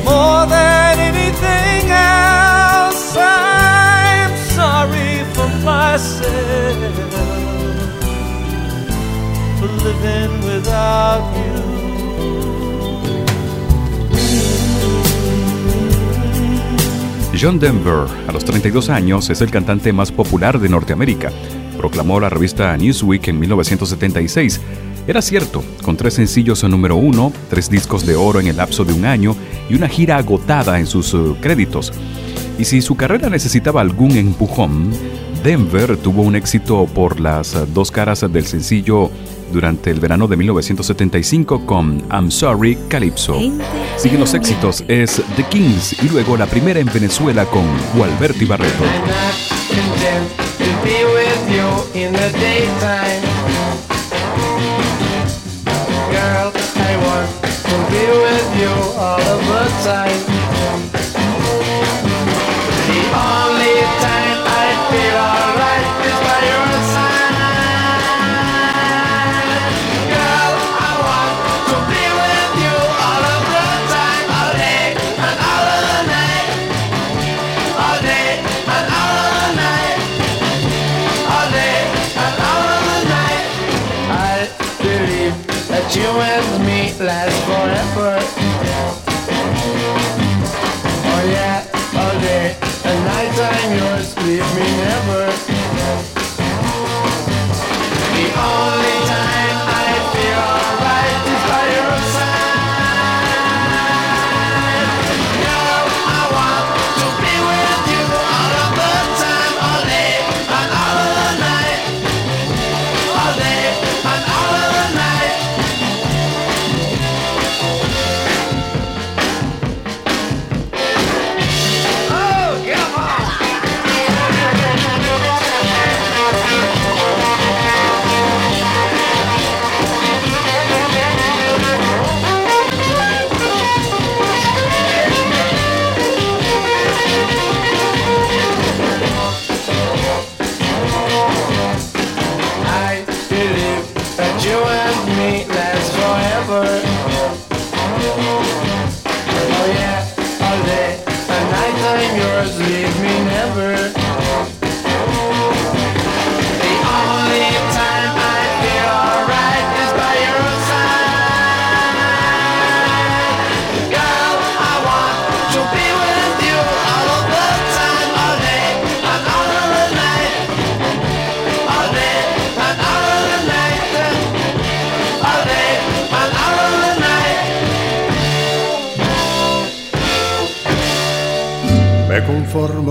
More 0.04 0.46
than 0.48 1.00
anything 1.12 1.92
else, 1.92 3.16
I'm 3.16 4.36
sorry 4.58 5.24
for 5.36 5.50
myself 5.64 6.80
for 9.60 9.70
living 9.86 10.34
without 10.50 11.26
you. 11.38 12.55
John 17.46 17.60
Denver, 17.60 18.08
a 18.28 18.32
los 18.32 18.44
32 18.44 18.90
años, 18.90 19.30
es 19.30 19.40
el 19.40 19.52
cantante 19.52 19.94
más 19.94 20.12
popular 20.12 20.58
de 20.58 20.68
Norteamérica. 20.68 21.32
Proclamó 21.78 22.20
la 22.20 22.28
revista 22.28 22.76
Newsweek 22.76 23.28
en 23.28 23.40
1976. 23.40 24.62
Era 25.06 25.22
cierto, 25.22 25.64
con 25.84 25.96
tres 25.96 26.16
sencillos 26.16 26.64
número 26.64 26.96
uno, 26.96 27.32
tres 27.52 27.70
discos 27.70 28.04
de 28.04 28.16
oro 28.16 28.40
en 28.40 28.48
el 28.48 28.58
lapso 28.58 28.84
de 28.84 28.94
un 28.94 29.06
año 29.06 29.36
y 29.70 29.76
una 29.76 29.88
gira 29.88 30.18
agotada 30.18 30.80
en 30.80 30.88
sus 30.88 31.14
eh, 31.14 31.18
créditos. 31.40 31.94
Y 32.58 32.66
si 32.66 32.82
su 32.82 32.96
carrera 32.96 33.30
necesitaba 33.30 33.80
algún 33.80 34.18
empujón, 34.18 34.90
Denver 35.46 35.96
tuvo 35.98 36.24
un 36.24 36.36
éxito 36.36 36.88
por 36.88 37.20
las 37.20 37.54
eh, 37.54 37.68
dos 37.72 37.92
caras 37.92 38.22
del 38.22 38.48
sencillo 38.48 39.12
durante 39.54 39.92
el 39.92 40.00
verano 40.00 40.28
de 40.28 40.38
1975 40.38 41.68
con 41.68 42.04
I'm 42.12 42.32
Sorry 42.32 42.76
Calypso. 42.88 43.40
Siguen 43.96 44.22
los 44.22 44.34
éxitos 44.34 44.84
es 44.88 45.22
The 45.36 45.44
Kings 45.44 46.02
y 46.02 46.10
luego 46.10 46.36
la 46.36 46.48
primera 46.48 46.80
en 46.80 46.88
Venezuela 46.92 47.46
con 47.46 47.64
Gualberti 47.96 48.46
Barreto. 48.46 48.84
Girl, 56.10 56.52
I 56.76 56.96
want 57.06 57.30
to 57.44 57.78
be 57.92 58.04
with 58.18 58.50
you 58.62 58.74
all 58.98 59.20
the 59.20 59.70
time. 59.84 60.35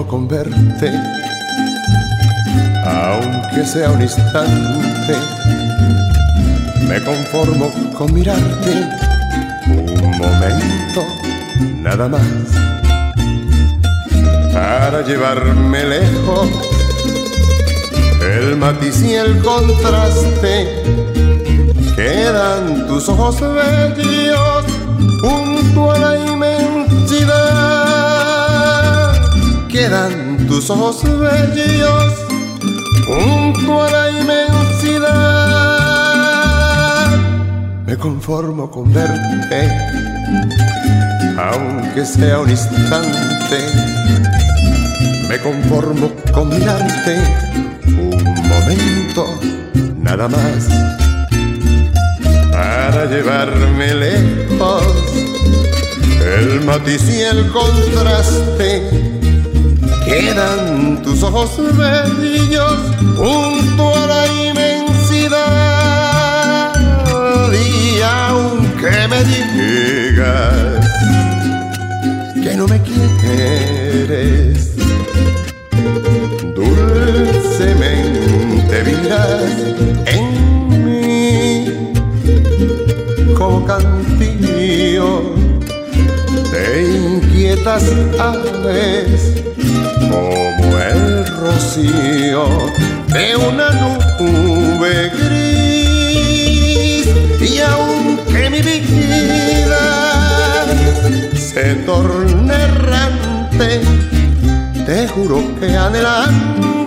Conformo 0.05 0.09
con 0.09 0.29
verte, 0.29 0.93
aunque 2.87 3.65
sea 3.65 3.91
un 3.91 4.03
instante. 4.03 5.15
Me 6.89 7.03
conformo 7.03 7.71
con 7.97 8.13
mirarte 8.13 8.89
un 9.67 10.11
momento, 10.19 11.03
nada 11.83 12.09
más, 12.09 12.23
para 14.53 15.03
llevarme 15.03 15.85
lejos. 15.85 16.49
El 18.21 18.57
matiz 18.57 19.03
y 19.03 19.15
el 19.15 19.43
contraste 19.43 20.83
quedan 21.95 22.87
tus 22.87 23.09
ojos 23.09 23.41
bellos 23.41 24.65
junto 25.21 25.93
a 25.93 25.99
la 25.99 26.34
quedan 29.75 30.47
tus 30.47 30.71
ojos 30.71 31.03
bellos 31.03 32.15
junto 33.09 33.83
a 33.83 33.91
la 33.91 34.09
inmensidad. 34.21 35.11
Me 37.85 37.97
conformo 37.97 38.71
con 38.71 38.93
verte, 38.93 39.69
aunque 41.37 42.07
sea 42.07 42.39
un 42.39 42.51
instante. 42.51 43.59
Me 45.29 45.41
conformo 45.41 46.13
con 46.33 46.51
mirarte 46.51 47.19
un 47.89 48.23
momento, 48.49 49.27
nada 49.99 50.29
más, 50.29 50.69
para 52.53 53.07
llevarme 53.07 53.93
lejos. 53.93 54.85
El 56.39 56.65
matiz 56.65 57.03
y 57.11 57.23
el 57.23 57.51
contraste 57.51 59.14
quedan 60.21 61.03
tus 61.03 61.23
ojos 61.23 61.51
bellos 61.77 62.79
junto 63.17 63.95
a 63.97 64.07
la 64.07 64.27
inmensidad. 64.49 65.33
Y 67.53 68.01
aunque 68.03 69.09
me 69.09 69.25
digas 69.25 70.87
que 72.43 72.55
no 72.55 72.67
me 72.69 72.81
quieres, 72.83 74.77
dulcemente 76.55 77.95
vivirás 78.85 79.53
en 80.07 80.27
mí 80.85 81.67
como 83.37 83.65
te 86.51 86.83
inquietas 86.83 87.85
aves 88.19 89.44
como 90.15 90.79
el 90.79 91.27
rocío 91.27 92.45
de 93.09 93.37
una 93.37 93.71
nube 93.71 95.11
gris. 95.19 97.07
Y 97.41 97.59
aunque 97.61 98.51
mi 98.51 98.61
vida 98.63 99.85
se 101.37 101.75
torne 101.87 102.55
errante 102.55 103.81
te 104.87 105.09
juro 105.09 105.43
que 105.59 105.77
anhelante 105.77 106.84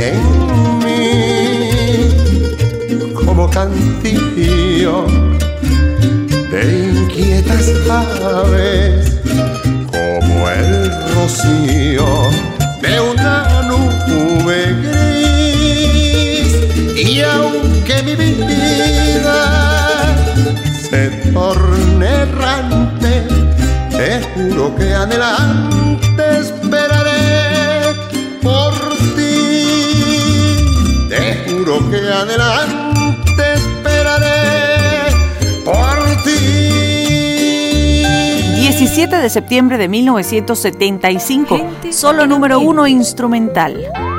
en 0.00 0.18
mí 0.78 2.00
como 3.14 3.50
cantillo 3.50 5.04
de 6.50 6.62
inquietas 6.94 7.66
aves 7.90 9.20
como 9.92 10.48
el 10.48 10.90
rocío 11.14 12.08
de 12.80 13.00
una 13.00 13.62
nube 13.68 14.60
gris. 14.82 16.50
Y 16.96 17.20
aunque 17.20 18.02
mi 18.02 18.14
vida 18.16 19.40
se 20.88 21.08
torne 21.32 22.06
errante 22.06 23.12
te 23.90 24.22
juro 24.34 24.74
que 24.76 24.94
anhelante 24.94 26.09
17 38.90 39.18
de 39.18 39.30
septiembre 39.30 39.78
de 39.78 39.88
1975, 39.88 41.60
solo 41.92 42.26
número 42.26 42.58
uno 42.58 42.88
instrumental. 42.88 44.09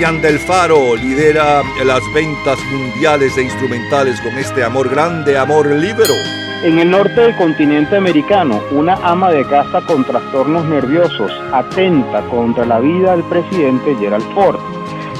El 0.00 0.06
guardián 0.06 0.22
del 0.22 0.38
faro 0.38 0.96
lidera 0.96 1.62
las 1.84 2.00
ventas 2.14 2.58
mundiales 2.72 3.36
de 3.36 3.42
instrumentales 3.42 4.18
con 4.22 4.32
este 4.38 4.64
amor 4.64 4.88
grande, 4.88 5.36
amor 5.36 5.66
libero. 5.66 6.14
En 6.62 6.78
el 6.78 6.90
norte 6.90 7.20
del 7.20 7.36
continente 7.36 7.96
americano, 7.96 8.62
una 8.70 8.94
ama 9.02 9.30
de 9.30 9.44
casa 9.44 9.82
con 9.82 10.02
trastornos 10.06 10.64
nerviosos 10.64 11.30
atenta 11.52 12.22
contra 12.30 12.64
la 12.64 12.80
vida 12.80 13.10
del 13.10 13.24
presidente 13.24 13.94
Gerald 13.96 14.24
Ford. 14.32 14.58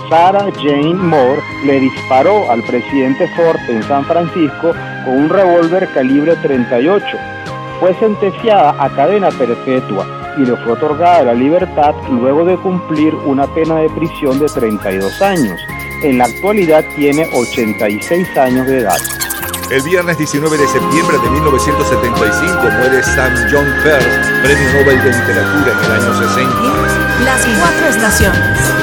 Sarah 0.08 0.50
Jane 0.62 0.94
Moore 0.94 1.42
le 1.66 1.80
disparó 1.80 2.50
al 2.50 2.62
presidente 2.62 3.28
Ford 3.36 3.60
en 3.68 3.82
San 3.82 4.06
Francisco 4.06 4.72
con 5.04 5.14
un 5.14 5.28
revólver 5.28 5.90
calibre 5.92 6.36
38. 6.36 7.04
Fue 7.80 7.92
sentenciada 7.96 8.74
a 8.82 8.88
cadena 8.88 9.28
perpetua 9.30 10.19
y 10.36 10.46
le 10.46 10.56
fue 10.56 10.72
otorgada 10.72 11.22
la 11.22 11.34
libertad 11.34 11.94
luego 12.10 12.44
de 12.44 12.56
cumplir 12.56 13.14
una 13.14 13.46
pena 13.54 13.76
de 13.76 13.90
prisión 13.90 14.38
de 14.38 14.46
32 14.46 15.22
años. 15.22 15.60
En 16.02 16.18
la 16.18 16.24
actualidad 16.24 16.84
tiene 16.96 17.28
86 17.32 18.36
años 18.36 18.66
de 18.66 18.78
edad. 18.78 18.96
El 19.70 19.82
viernes 19.82 20.18
19 20.18 20.58
de 20.58 20.66
septiembre 20.66 21.16
de 21.22 21.30
1975 21.30 22.70
muere 22.78 23.02
Sam 23.04 23.32
John 23.52 23.66
Peirce, 23.84 24.42
Premio 24.42 24.72
Nobel 24.72 24.98
de 25.04 25.10
Literatura 25.10 25.72
en 25.72 25.84
el 25.84 25.92
año 25.92 26.28
60. 26.28 27.24
Las 27.24 27.46
cuatro 27.46 27.86
estaciones. 27.88 28.79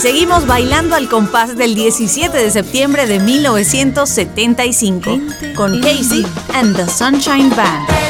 seguimos 0.00 0.46
bailando 0.46 0.96
al 0.96 1.08
compás 1.08 1.56
del 1.56 1.74
17 1.74 2.34
de 2.34 2.50
septiembre 2.50 3.06
de 3.06 3.20
1975 3.20 5.20
con 5.54 5.78
Casey 5.82 6.24
and 6.54 6.74
the 6.74 6.88
Sunshine 6.88 7.54
Band. 7.54 8.09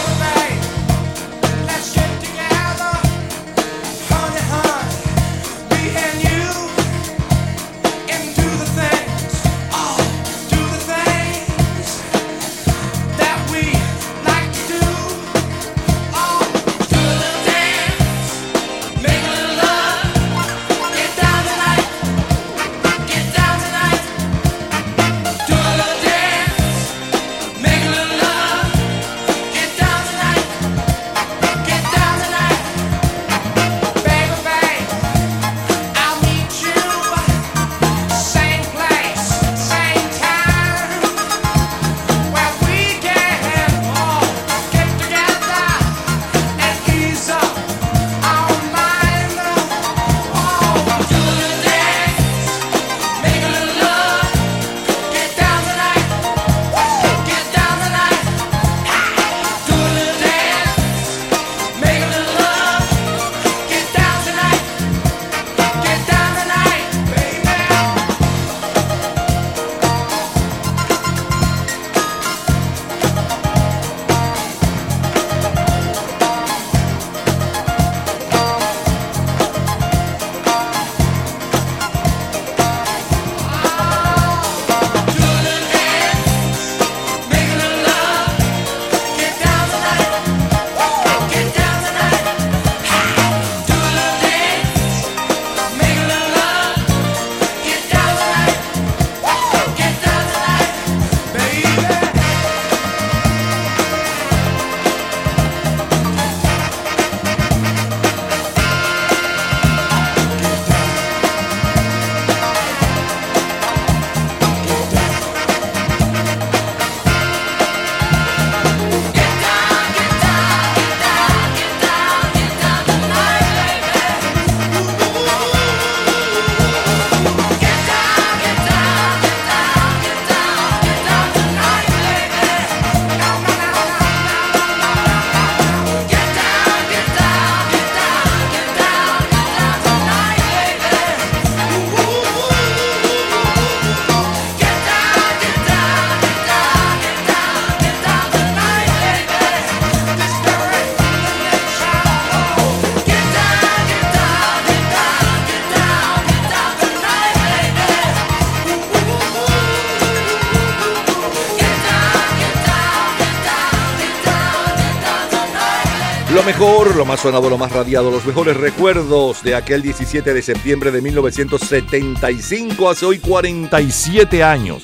lo 166.61 167.07
más 167.07 167.21
sonado, 167.21 167.49
lo 167.49 167.57
más 167.57 167.73
radiado, 167.73 168.11
los 168.11 168.27
mejores 168.27 168.55
recuerdos 168.55 169.43
de 169.43 169.55
aquel 169.55 169.81
17 169.81 170.35
de 170.35 170.43
septiembre 170.43 170.91
de 170.91 171.01
1975, 171.01 172.91
hace 172.91 173.07
hoy 173.07 173.19
47 173.19 174.43
años. 174.45 174.83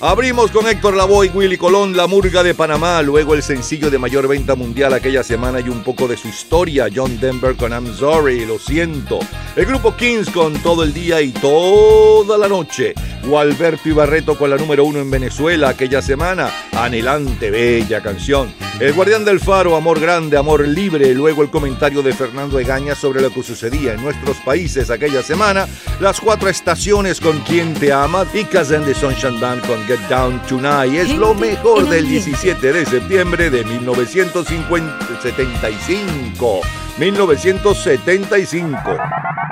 Abrimos 0.00 0.50
con 0.50 0.66
Héctor 0.66 0.96
Lavoe 0.96 1.26
y 1.26 1.28
Willy 1.28 1.58
Colón, 1.58 1.94
La 1.94 2.06
Murga 2.06 2.42
de 2.42 2.54
Panamá, 2.54 3.02
luego 3.02 3.34
el 3.34 3.42
sencillo 3.42 3.90
de 3.90 3.98
mayor 3.98 4.26
venta 4.26 4.54
mundial 4.54 4.94
aquella 4.94 5.22
semana 5.22 5.60
y 5.60 5.68
un 5.68 5.82
poco 5.82 6.08
de 6.08 6.16
su 6.16 6.28
historia, 6.28 6.88
John 6.94 7.20
Denver 7.20 7.54
con 7.56 7.72
I'm 7.72 7.94
Sorry, 7.94 8.46
lo 8.46 8.58
siento. 8.58 9.18
El 9.54 9.66
grupo 9.66 9.94
Kings 9.96 10.30
con 10.30 10.54
Todo 10.54 10.82
el 10.82 10.94
Día 10.94 11.20
y 11.20 11.32
Toda 11.32 12.38
la 12.38 12.48
Noche. 12.48 12.94
Gualberto 13.26 13.86
Ibarreto 13.86 14.38
con 14.38 14.48
la 14.48 14.56
número 14.56 14.86
uno 14.86 15.00
en 15.00 15.10
Venezuela 15.10 15.68
aquella 15.68 16.00
semana, 16.00 16.50
Anhelante, 16.72 17.50
bella 17.50 18.00
canción. 18.02 18.67
El 18.80 18.92
Guardián 18.92 19.24
del 19.24 19.40
Faro, 19.40 19.74
Amor 19.74 19.98
Grande, 19.98 20.36
Amor 20.36 20.64
Libre, 20.64 21.12
luego 21.12 21.42
el 21.42 21.50
comentario 21.50 22.00
de 22.00 22.12
Fernando 22.12 22.60
Egaña 22.60 22.94
sobre 22.94 23.20
lo 23.20 23.30
que 23.30 23.42
sucedía 23.42 23.94
en 23.94 24.00
nuestros 24.00 24.36
países 24.36 24.88
aquella 24.88 25.20
semana, 25.20 25.66
las 25.98 26.20
cuatro 26.20 26.48
estaciones 26.48 27.20
con 27.20 27.40
Quien 27.40 27.74
Te 27.74 27.92
Ama 27.92 28.24
y 28.32 28.44
Kazan 28.44 28.84
de 28.84 28.94
Sunshine 28.94 29.40
Band 29.40 29.66
con 29.66 29.84
Get 29.88 29.98
Down 30.08 30.40
Tonight. 30.46 30.94
Es 30.94 31.10
lo 31.10 31.34
mejor 31.34 31.88
del 31.88 32.08
17 32.08 32.72
de 32.72 32.86
septiembre 32.86 33.50
de 33.50 33.64
1975. 33.64 36.60
1975. 36.98 38.96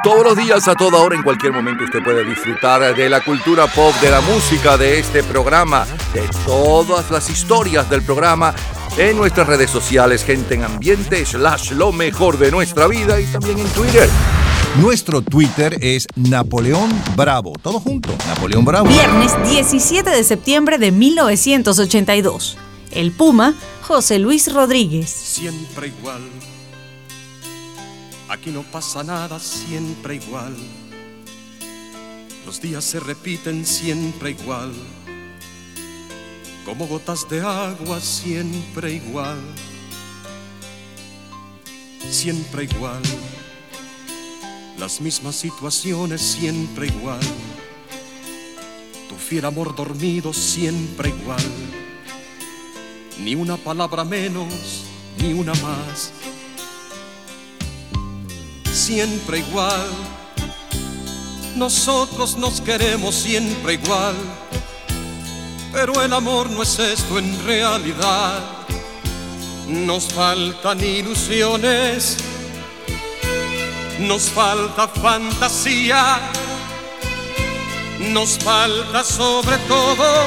Todos 0.07 0.25
los 0.25 0.37
días, 0.37 0.69
a 0.69 0.77
toda 0.77 0.99
hora, 0.99 1.17
en 1.17 1.25
cualquier 1.25 1.53
momento, 1.53 1.83
usted 1.83 2.01
puede 2.01 2.25
disfrutar 2.25 2.95
de 2.95 3.09
la 3.09 3.25
cultura 3.25 3.67
pop, 3.67 3.93
de 4.01 4.09
la 4.09 4.21
música, 4.21 4.77
de 4.77 5.01
este 5.01 5.25
programa, 5.25 5.85
de 6.15 6.23
todas 6.45 7.11
las 7.11 7.29
historias 7.29 7.91
del 7.91 8.03
programa 8.03 8.55
en 8.99 9.17
nuestras 9.17 9.47
redes 9.47 9.71
sociales, 9.71 10.25
gente 10.25 10.55
en 10.55 10.65
ambiente, 10.65 11.25
slash 11.27 11.73
lo 11.73 11.93
mejor 11.93 12.39
de 12.39 12.51
nuestra 12.51 12.87
vida 12.87 13.21
y 13.21 13.27
también 13.27 13.59
en 13.59 13.69
Twitter. 13.69 14.09
Nuestro 14.81 15.23
Twitter 15.23 15.79
es 15.81 16.07
Napoleón 16.17 16.91
Bravo. 17.15 17.53
Todo 17.61 17.81
junto, 17.81 18.11
Napoleón 18.27 18.65
Bravo. 18.65 18.89
Viernes 18.89 19.33
17 19.49 20.09
de 20.09 20.25
septiembre 20.25 20.79
de 20.79 20.93
1982. 20.93 22.57
El 22.93 23.13
Puma, 23.13 23.55
José 23.83 24.19
Luis 24.19 24.53
Rodríguez. 24.53 25.11
Siempre 25.11 25.89
igual. 25.89 26.23
Aquí 28.29 28.51
no 28.51 28.63
pasa 28.63 29.05
nada, 29.05 29.39
siempre 29.39 30.17
igual. 30.17 30.55
Los 32.47 32.61
días 32.61 32.85
se 32.85 33.01
repiten 33.01 33.67
siempre 33.67 34.31
igual. 34.31 34.73
Como 36.67 36.89
gotas 36.89 37.29
de 37.29 37.41
agua, 37.41 38.01
siempre 38.01 38.95
igual. 38.95 39.39
Siempre 42.11 42.65
igual. 42.65 43.01
Las 44.77 45.01
mismas 45.01 45.37
situaciones, 45.37 46.21
siempre 46.21 46.89
igual. 46.89 47.21
Tu 49.09 49.15
fiel 49.15 49.45
amor 49.45 49.77
dormido, 49.77 50.33
siempre 50.33 51.11
igual. 51.11 51.45
Ni 53.21 53.37
una 53.37 53.57
palabra 53.57 54.03
menos, 54.03 54.83
ni 55.19 55.35
una 55.35 55.55
más. 55.55 56.11
Siempre 58.73 59.39
igual. 59.39 59.89
Nosotros 61.55 62.37
nos 62.37 62.61
queremos 62.61 63.15
siempre 63.15 63.75
igual. 63.75 64.17
Pero 65.73 66.03
el 66.03 66.13
amor 66.13 66.51
no 66.51 66.63
es 66.63 66.79
esto 66.79 67.19
en 67.19 67.45
realidad. 67.45 68.41
Nos 69.69 70.13
faltan 70.13 70.83
ilusiones, 70.83 72.19
nos 73.99 74.31
falta 74.31 74.87
fantasía, 74.87 76.21
nos 77.99 78.39
falta 78.39 79.03
sobre 79.03 79.59
todo 79.69 80.27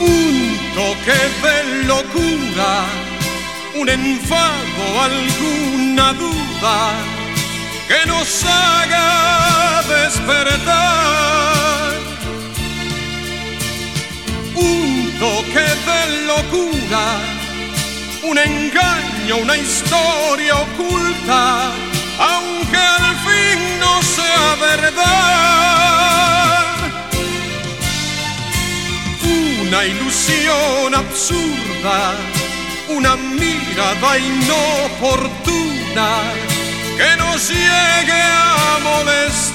un 0.00 0.58
toque 0.74 1.18
de 1.42 1.84
locura, 1.84 2.84
un 3.74 3.88
enfado, 3.88 5.00
alguna 5.00 6.12
duda 6.12 6.92
que 7.88 8.06
nos 8.06 8.44
haga 8.44 9.82
despertar. 9.88 12.01
Un 14.54 15.12
toque 15.18 15.60
de 15.60 16.26
locura, 16.26 17.04
un 18.22 18.38
engaño, 18.38 19.36
una 19.38 19.56
historia 19.56 20.56
oculta, 20.56 21.72
aunque 22.18 22.76
al 22.76 23.16
fin 23.26 23.80
no 23.80 24.02
sea 24.02 24.54
verdad. 24.60 25.82
Una 29.62 29.84
ilusión 29.84 30.94
absurda, 30.94 32.14
una 32.88 33.16
mirada 33.16 34.18
inoportuna 34.18 36.08
que 36.96 37.16
nos 37.16 37.48
llegue 37.48 38.22
a 38.22 38.78
molestar. 38.82 39.51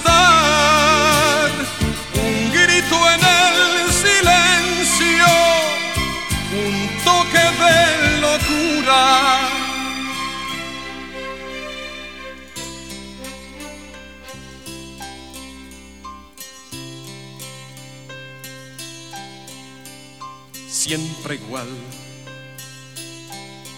Siempre 20.88 21.36
igual. 21.36 21.68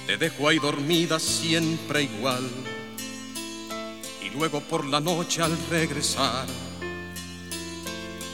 Te 0.05 0.16
dejo 0.18 0.47
ahí 0.47 0.60
dormida 0.60 1.20
siempre 1.20 2.03
igual 2.03 2.47
y 4.24 4.30
luego 4.30 4.62
por 4.62 4.86
la 4.86 4.99
noche 4.99 5.41
al 5.41 5.57
regresar, 5.72 6.45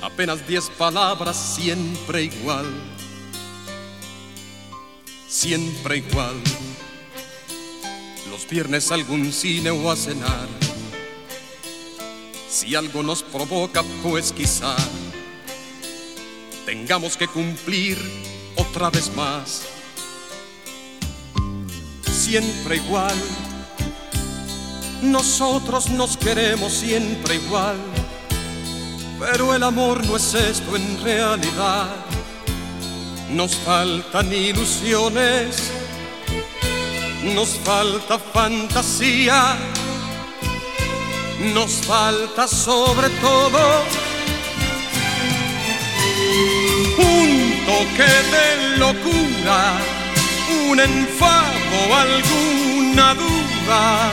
apenas 0.01 0.45
diez 0.45 0.69
palabras, 0.71 1.55
siempre 1.55 2.23
igual, 2.23 2.65
siempre 5.29 5.99
igual. 5.99 6.35
Los 8.29 8.45
viernes 8.49 8.91
algún 8.91 9.31
cine 9.31 9.71
o 9.71 9.89
a 9.89 9.95
cenar, 9.95 10.49
si 12.49 12.75
algo 12.75 13.03
nos 13.03 13.23
provoca, 13.23 13.83
pues 14.03 14.33
quizá 14.33 14.75
tengamos 16.65 17.15
que 17.15 17.29
cumplir 17.29 18.34
otra 18.55 18.89
vez 18.89 19.13
más, 19.15 19.63
siempre 22.09 22.77
igual. 22.77 23.15
Nosotros 25.01 25.89
nos 25.89 26.17
queremos 26.17 26.73
siempre 26.73 27.35
igual, 27.35 27.77
pero 29.19 29.53
el 29.53 29.63
amor 29.63 30.05
no 30.05 30.17
es 30.17 30.33
esto 30.33 30.75
en 30.75 31.03
realidad. 31.03 31.87
Nos 33.29 33.55
faltan 33.55 34.31
ilusiones, 34.33 35.69
nos 37.33 37.49
falta 37.63 38.17
fantasía, 38.17 39.57
nos 41.53 41.71
falta 41.85 42.47
sobre 42.47 43.09
todo. 43.09 43.83
Un 46.97 47.44
toque 47.65 48.03
de 48.03 48.77
locura, 48.77 49.77
un 50.69 50.79
enfado, 50.79 51.95
alguna 51.95 53.13
duda 53.15 54.11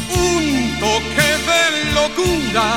Un 0.09 0.79
toque 0.79 1.29
de 1.49 1.61
locura. 1.93 2.67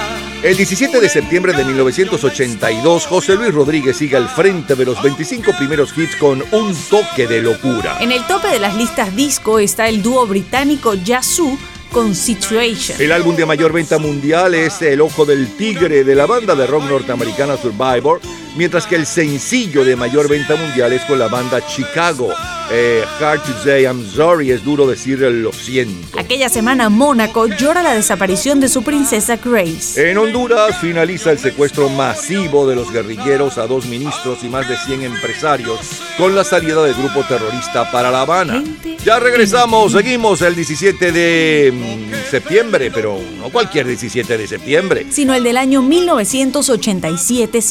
El 0.43 0.57
17 0.57 1.01
de 1.01 1.09
septiembre 1.09 1.53
de 1.53 1.65
1982, 1.65 3.07
José 3.07 3.37
Luis 3.37 3.55
Rodríguez 3.55 3.97
sigue 3.97 4.17
al 4.17 4.29
frente 4.29 4.75
de 4.75 4.85
los 4.85 5.03
25 5.03 5.53
primeros 5.57 5.97
hits 5.97 6.17
con 6.17 6.43
Un 6.53 6.75
toque 6.91 7.27
de 7.27 7.43
locura. 7.43 7.99
En 8.01 8.13
el 8.13 8.27
tope 8.27 8.49
de 8.49 8.59
las 8.59 8.77
listas 8.77 9.15
disco 9.15 9.59
está 9.59 9.89
el 9.89 10.03
dúo 10.03 10.27
británico 10.27 10.95
Yazoo 10.95 11.57
con 11.93 12.15
Situation. 12.15 13.01
El 13.01 13.13
álbum 13.13 13.37
de 13.37 13.47
mayor 13.47 13.73
venta 13.73 13.99
mundial 13.99 14.55
es 14.55 14.83
El 14.83 15.01
Ojo 15.01 15.25
del 15.25 15.49
Tigre 15.57 16.05
de 16.05 16.15
la 16.15 16.27
banda 16.27 16.55
de 16.55 16.67
rock 16.67 16.85
norteamericana 16.85 17.57
Survivor, 17.57 18.21
mientras 18.57 18.87
que 18.87 18.97
el 18.97 19.07
sencillo 19.07 19.85
de 19.85 19.97
mayor 19.97 20.29
venta 20.29 20.57
mundial 20.57 20.93
es 20.93 21.03
con 21.05 21.19
la 21.19 21.29
banda 21.29 21.65
Chicago. 21.67 22.31
Eh, 22.71 23.05
hard 23.21 23.41
to 23.43 23.53
say 23.63 23.85
I'm 23.85 24.05
sorry, 24.05 24.51
es 24.51 24.65
duro 24.65 24.89
decir 24.89 25.21
lo 25.21 25.53
siento. 25.53 26.19
Aquella 26.19 26.49
semana 26.49 26.89
Mónaco 26.89 27.47
llora 27.47 27.81
la 27.83 27.95
desaparición 27.95 28.59
de 28.59 28.69
su 28.69 28.83
princesa 28.83 29.37
Grace. 29.37 30.11
En 30.11 30.19
Honduras 30.19 30.79
finaliza 30.81 31.31
el 31.31 31.39
secuestro 31.39 31.89
masivo 31.89 32.67
de 32.67 32.75
los 32.75 32.91
guerrilleros 32.93 33.59
a 33.59 33.69
dos 33.69 33.87
ministros 33.87 34.43
y 34.43 34.49
más 34.49 34.69
de 34.69 34.77
100 34.77 35.03
empresarios 35.05 35.79
con 36.19 36.35
la 36.35 36.43
salida 36.43 36.83
del 36.83 36.95
grupo 36.95 37.23
terrorista 37.25 37.89
para 37.93 38.11
La 38.11 38.23
Habana. 38.23 38.65
Ya 39.05 39.21
regresamos, 39.21 39.93
seguimos 39.93 40.43
el 40.43 40.57
17 40.57 41.13
de 41.13 41.73
mm, 41.73 42.31
septiembre, 42.31 42.91
pero 42.93 43.17
no 43.39 43.51
cualquier 43.51 43.87
17 43.87 44.37
de 44.37 44.49
septiembre. 44.49 45.07
sino 45.11 45.35
el 45.35 45.45
del 45.45 45.57
año 45.57 45.83
1987, 45.83 47.63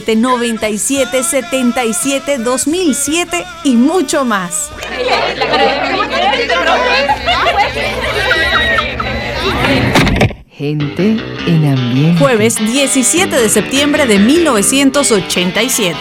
57, 0.00 0.16
97, 0.16 1.22
77, 1.22 2.38
2007 2.38 3.44
y 3.64 3.76
mucho 3.76 4.24
más. 4.24 4.70
Gente 10.50 11.16
en 11.46 11.78
ambiente. 11.78 12.18
Jueves 12.18 12.56
17 12.56 13.36
de 13.36 13.48
septiembre 13.48 14.06
de 14.06 14.18
1987. 14.18 15.98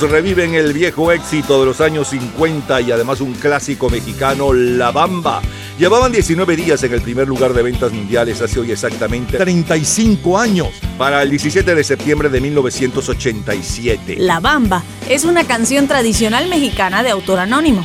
Reviven 0.00 0.54
el 0.54 0.72
viejo 0.72 1.10
éxito 1.10 1.58
de 1.58 1.66
los 1.66 1.80
años 1.80 2.08
50 2.08 2.80
y 2.82 2.92
además 2.92 3.20
un 3.20 3.34
clásico 3.34 3.90
mexicano, 3.90 4.52
La 4.52 4.92
Bamba. 4.92 5.42
Llevaban 5.76 6.12
19 6.12 6.54
días 6.54 6.82
en 6.84 6.92
el 6.92 7.02
primer 7.02 7.26
lugar 7.26 7.52
de 7.52 7.62
ventas 7.62 7.92
mundiales 7.92 8.40
hace 8.40 8.60
hoy 8.60 8.70
exactamente 8.70 9.36
35 9.36 10.38
años, 10.38 10.68
para 10.96 11.22
el 11.22 11.30
17 11.30 11.74
de 11.74 11.82
septiembre 11.82 12.28
de 12.28 12.40
1987. 12.40 14.16
La 14.18 14.38
Bamba 14.38 14.84
es 15.08 15.24
una 15.24 15.44
canción 15.44 15.88
tradicional 15.88 16.48
mexicana 16.48 17.02
de 17.02 17.10
autor 17.10 17.40
anónimo. 17.40 17.84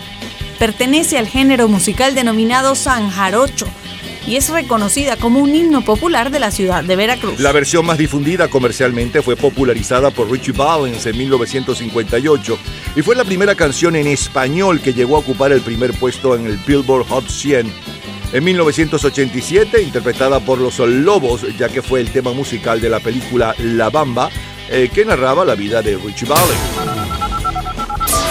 Pertenece 0.60 1.18
al 1.18 1.28
género 1.28 1.68
musical 1.68 2.14
denominado 2.14 2.76
San 2.76 3.10
Jarocho 3.10 3.66
y 4.28 4.36
es 4.38 4.50
reconocida 4.50 5.18
como 5.18 5.40
un 5.40 5.54
himno 5.54 5.84
popular 5.84 6.32
de 6.32 6.40
la 6.40 6.52
ciudad 6.52 6.84
de 6.84 6.96
Veracruz. 6.96 7.40
La 7.40 7.52
versión 7.52 7.86
más 7.86 7.98
difundida 7.98 8.48
comercialmente 8.48 9.22
fue 9.22 9.36
popularizada 9.36 10.12
por 10.12 10.32
Richie 10.32 10.54
Valens 10.54 11.06
en 11.06 11.18
1958 11.18 12.58
y 12.96 13.02
fue 13.02 13.16
la 13.16 13.26
primera 13.26 13.56
canción 13.56 13.96
en 13.96 14.08
español 14.08 14.82
que 14.82 14.94
llegó 14.94 15.16
a 15.16 15.20
ocupar 15.20 15.52
el 15.52 15.62
primer 15.62 15.94
puesto 15.94 16.36
en 16.36 16.46
el 16.46 16.58
Billboard 16.58 17.08
Hot 17.08 17.28
100. 17.28 17.72
En 18.34 18.44
1987, 18.44 19.84
interpretada 19.84 20.40
por 20.40 20.58
los 20.58 20.80
Lobos, 20.80 21.46
ya 21.58 21.70
que 21.70 21.84
fue 21.84 22.02
el 22.02 22.10
tema 22.10 22.34
musical 22.34 22.82
de 22.82 22.90
la 22.90 23.00
película 23.00 23.54
La 23.60 23.92
Bamba, 23.92 24.32
eh, 24.70 24.90
que 24.92 25.06
narraba 25.06 25.46
la 25.46 25.54
vida 25.54 25.84
de 25.84 25.98
Richie 25.98 26.28
Valens. 26.28 27.03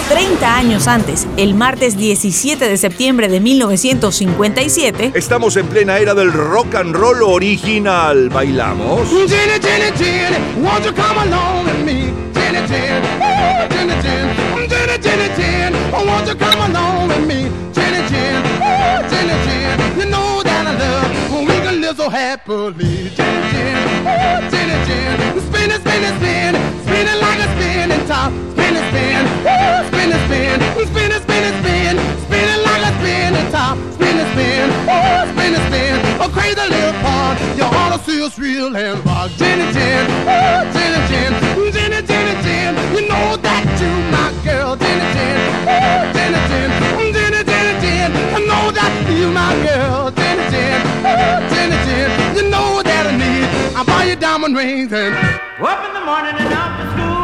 30 0.09 0.57
años 0.57 0.89
antes, 0.89 1.27
el 1.37 1.55
martes 1.55 1.97
17 1.97 2.69
de 2.69 2.77
septiembre 2.77 3.29
de 3.29 3.41
1957, 3.41 5.13
Estamos 5.15 5.57
en 5.57 5.67
plena 5.67 5.99
era 5.99 6.15
del 6.15 6.33
rock 6.33 6.75
and 6.75 6.95
roll 6.95 7.23
original. 7.23 8.29
¿Bailamos? 8.29 9.09
Jenny, 9.09 9.61
Jenny, 9.61 9.97
Jenny, 9.97 10.37
won't 10.63 10.85
you 10.85 10.93
come 10.93 11.19
along 11.19 11.65
with 11.67 11.85
me? 11.85 12.11
Jenny, 12.35 12.67
Jenny, 12.69 13.07
oh, 13.21 13.69
Jenny, 13.71 13.95
Jenny, 14.03 14.69
Jenny, 14.69 14.99
Jenny, 14.99 15.29
Jenny, 15.37 15.79
oh, 15.93 16.05
won't 16.07 16.27
you 16.29 16.35
come 16.35 16.61
along 16.71 17.09
with 17.09 17.27
me? 17.27 17.51
Jenny, 17.73 18.09
Jenny, 18.09 18.49
oh, 18.61 19.09
Jenny, 19.09 19.35
Jenny, 19.47 20.01
you 20.01 20.11
know 20.11 20.43
that 20.43 20.67
I 20.67 20.73
love 20.79 21.33
when 21.33 21.45
we 21.47 21.55
can 21.65 21.81
live 21.81 21.97
so 21.97 22.09
happily. 22.09 23.11
Jenny, 23.15 23.51
Jenny, 23.53 24.07
oh, 24.07 24.41
Jenny, 24.51 24.77
Jenny, 24.87 25.41
spin 25.41 25.71
it, 25.71 25.81
spin 25.81 26.03
it, 26.05 26.15
spin 26.17 26.55
it, 26.55 26.83
spin 26.85 27.07
it 27.09 27.19
like 27.21 27.39
a 27.39 27.49
spinning 27.55 28.07
top. 28.07 28.62
Spin 28.93 29.17
it, 29.17 29.25
spin, 29.25 29.25
oh, 29.49 29.89
spin 29.89 30.13
it, 30.13 30.21
spin, 30.29 30.61
spin 30.85 31.11
it, 31.17 31.23
spin 31.25 31.43
it, 31.49 31.55
spin, 31.65 31.95
spin 32.29 32.45
it 32.45 32.61
like 32.61 32.83
a 32.85 32.93
spinning 33.01 33.49
top. 33.49 33.81
Spin 33.97 34.21
it, 34.21 34.29
spin, 34.37 34.69
oh, 34.85 35.25
spin 35.33 35.55
it, 35.57 35.65
spin, 35.65 35.97
a 36.21 36.29
crazy 36.29 36.61
little 36.61 36.93
part. 37.01 37.41
You 37.57 37.65
ought 37.65 37.97
to 37.97 37.99
see 38.05 38.21
us 38.23 38.39
real 38.39 38.77
and 38.77 39.01
rock. 39.07 39.31
Jenny, 39.41 39.65
Jenny, 39.73 40.13
oh, 40.29 40.69
Jenny, 40.77 41.01
Jenny, 41.09 41.73
Jenny, 41.73 42.01
Jenny, 42.05 42.35
Jenny, 42.45 42.81
you 42.93 43.09
know 43.09 43.37
that 43.41 43.65
you 43.81 43.93
my 44.13 44.29
girl. 44.45 44.77
Jenny, 44.77 45.09
Jenny, 45.17 45.41
oh, 45.73 46.13
Jenny, 46.13 46.41
Jenny, 46.53 46.77
Jenny, 47.17 47.41
Jenny, 47.49 47.73
Jenny, 47.81 48.21
I 48.37 48.41
know 48.45 48.65
that 48.77 48.93
you 49.09 49.33
my 49.33 49.57
girl. 49.65 50.13
Jenny, 50.13 50.45
Jenny, 50.53 50.85
oh, 51.01 51.41
Jenny, 51.49 51.79
Jenny, 51.89 52.13
you 52.37 52.45
know 52.53 52.83
that 52.85 53.09
I 53.09 53.17
need. 53.17 53.49
I 53.73 53.85
buy 53.89 54.05
you 54.05 54.17
diamond 54.17 54.55
rings 54.55 54.93
and 54.93 55.17
Up 55.65 55.81
in 55.81 55.95
the 55.97 56.05
morning 56.05 56.37
and 56.37 56.53
out 56.53 56.77
to 56.77 56.85
school. 56.93 57.22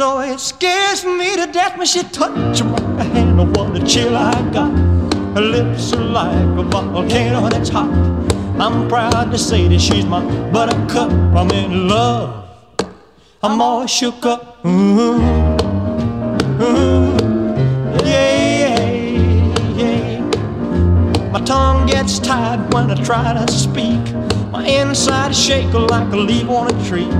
So 0.00 0.20
it 0.20 0.40
scares 0.40 1.04
me 1.04 1.36
to 1.36 1.46
death 1.52 1.76
when 1.76 1.86
she 1.86 2.02
touch 2.04 2.62
my 2.64 3.02
hand. 3.02 3.38
Oh, 3.38 3.44
what 3.44 3.76
a 3.76 3.84
chill 3.84 4.16
I 4.16 4.32
got. 4.50 4.72
Her 5.34 5.42
lips 5.42 5.92
are 5.92 6.02
like 6.02 6.34
a 6.58 6.62
volcano 6.62 7.50
that's 7.50 7.68
hot. 7.68 7.92
I'm 8.58 8.88
proud 8.88 9.30
to 9.30 9.36
say 9.36 9.68
that 9.68 9.78
she's 9.78 10.06
my 10.06 10.22
buttercup. 10.52 11.12
I'm 11.12 11.50
in 11.50 11.88
love. 11.88 12.48
I'm 13.42 13.60
all 13.60 13.84
shook 13.84 14.24
up. 14.24 14.64
Ooh, 14.64 15.20
ooh, 16.62 17.14
yeah, 18.02 18.80
yeah. 19.76 21.30
My 21.30 21.42
tongue 21.44 21.86
gets 21.86 22.18
tied 22.18 22.72
when 22.72 22.90
I 22.90 22.94
try 23.04 23.34
to 23.34 23.52
speak. 23.52 24.00
My 24.50 24.66
inside 24.66 25.32
is 25.32 25.38
shake 25.38 25.74
like 25.74 26.10
a 26.10 26.16
leaf 26.16 26.48
on 26.48 26.74
a 26.74 26.88
tree. 26.88 27.10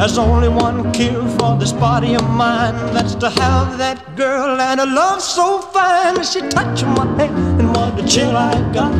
There's 0.00 0.16
only 0.16 0.48
one 0.48 0.92
cure 0.92 1.28
for 1.38 1.58
this 1.58 1.72
body 1.72 2.14
of 2.14 2.26
mine. 2.30 2.74
That's 2.94 3.14
to 3.16 3.28
have 3.28 3.76
that 3.76 4.16
girl 4.16 4.58
and 4.58 4.80
a 4.80 4.86
love 4.86 5.20
so 5.20 5.60
fine. 5.60 6.24
She 6.24 6.40
touched 6.40 6.86
my 6.86 7.04
hand 7.18 7.60
and 7.60 7.76
what 7.76 8.00
a 8.00 8.08
chill 8.08 8.34
I 8.34 8.54
got. 8.72 8.94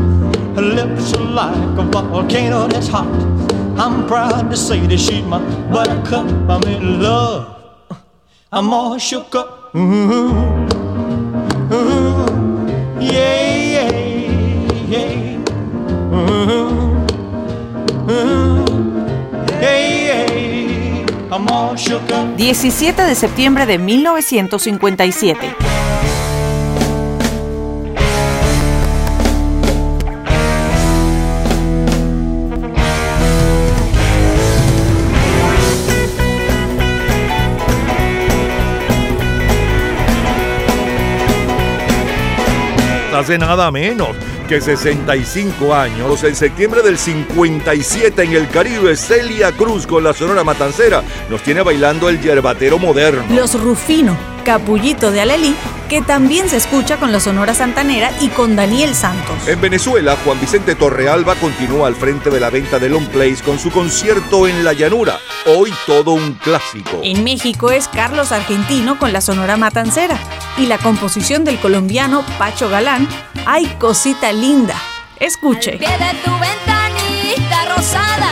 Her 0.56 0.60
lips 0.60 1.14
are 1.14 1.24
like 1.24 1.78
a 1.78 1.84
volcano 1.84 2.68
that's 2.68 2.88
hot. 2.88 3.08
I'm 3.78 4.06
proud 4.06 4.50
to 4.50 4.56
say 4.58 4.86
that 4.88 4.98
she's 4.98 5.24
my 5.24 5.38
buttercup. 5.72 6.26
I'm 6.50 6.62
in 6.64 7.00
love. 7.00 7.48
I'm 8.52 8.70
all 8.70 8.98
shook 8.98 9.34
up. 9.34 9.74
Ooh, 9.74 10.68
ooh, 11.72 13.00
yeah. 13.00 13.49
17 22.36 23.02
de 23.04 23.14
septiembre 23.14 23.66
de 23.66 23.78
1957. 23.78 25.56
Hace 43.12 43.36
nada 43.36 43.70
menos 43.70 44.16
que 44.50 44.60
65 44.60 45.72
años, 45.72 46.24
en 46.24 46.34
septiembre 46.34 46.82
del 46.82 46.98
57 46.98 48.24
en 48.24 48.32
el 48.32 48.48
Caribe, 48.48 48.96
Celia 48.96 49.52
Cruz 49.52 49.86
con 49.86 50.02
la 50.02 50.12
Sonora 50.12 50.42
Matancera 50.42 51.04
nos 51.30 51.40
tiene 51.44 51.62
bailando 51.62 52.08
el 52.08 52.20
yerbatero 52.20 52.76
moderno. 52.76 53.22
Los 53.30 53.54
Rufino, 53.60 54.18
Capullito 54.40 55.10
de 55.10 55.20
Alelí, 55.20 55.54
que 55.88 56.02
también 56.02 56.48
se 56.48 56.56
escucha 56.56 56.98
con 56.98 57.12
la 57.12 57.20
Sonora 57.20 57.54
Santanera 57.54 58.10
y 58.20 58.28
con 58.28 58.56
Daniel 58.56 58.94
Santos. 58.94 59.46
En 59.46 59.60
Venezuela, 59.60 60.16
Juan 60.24 60.40
Vicente 60.40 60.74
Torrealba 60.74 61.34
continúa 61.36 61.88
al 61.88 61.94
frente 61.94 62.30
de 62.30 62.40
la 62.40 62.50
venta 62.50 62.78
de 62.78 62.88
Long 62.88 63.06
Place 63.08 63.42
con 63.44 63.58
su 63.58 63.70
concierto 63.70 64.46
en 64.46 64.64
la 64.64 64.72
llanura, 64.72 65.18
hoy 65.46 65.72
todo 65.86 66.12
un 66.12 66.34
clásico. 66.34 67.00
En 67.02 67.24
México 67.24 67.70
es 67.70 67.88
Carlos 67.88 68.32
Argentino 68.32 68.98
con 68.98 69.12
la 69.12 69.20
Sonora 69.20 69.56
Matancera 69.56 70.18
y 70.58 70.66
la 70.66 70.78
composición 70.78 71.44
del 71.44 71.58
colombiano 71.58 72.24
Pacho 72.38 72.68
Galán, 72.68 73.08
Ay 73.46 73.66
cosita 73.78 74.32
linda. 74.32 74.76
Escuche. 75.18 75.72
pie 75.72 75.88
de 75.88 76.14
tu 76.24 76.30
ventanita 76.30 77.74
rosada. 77.76 78.29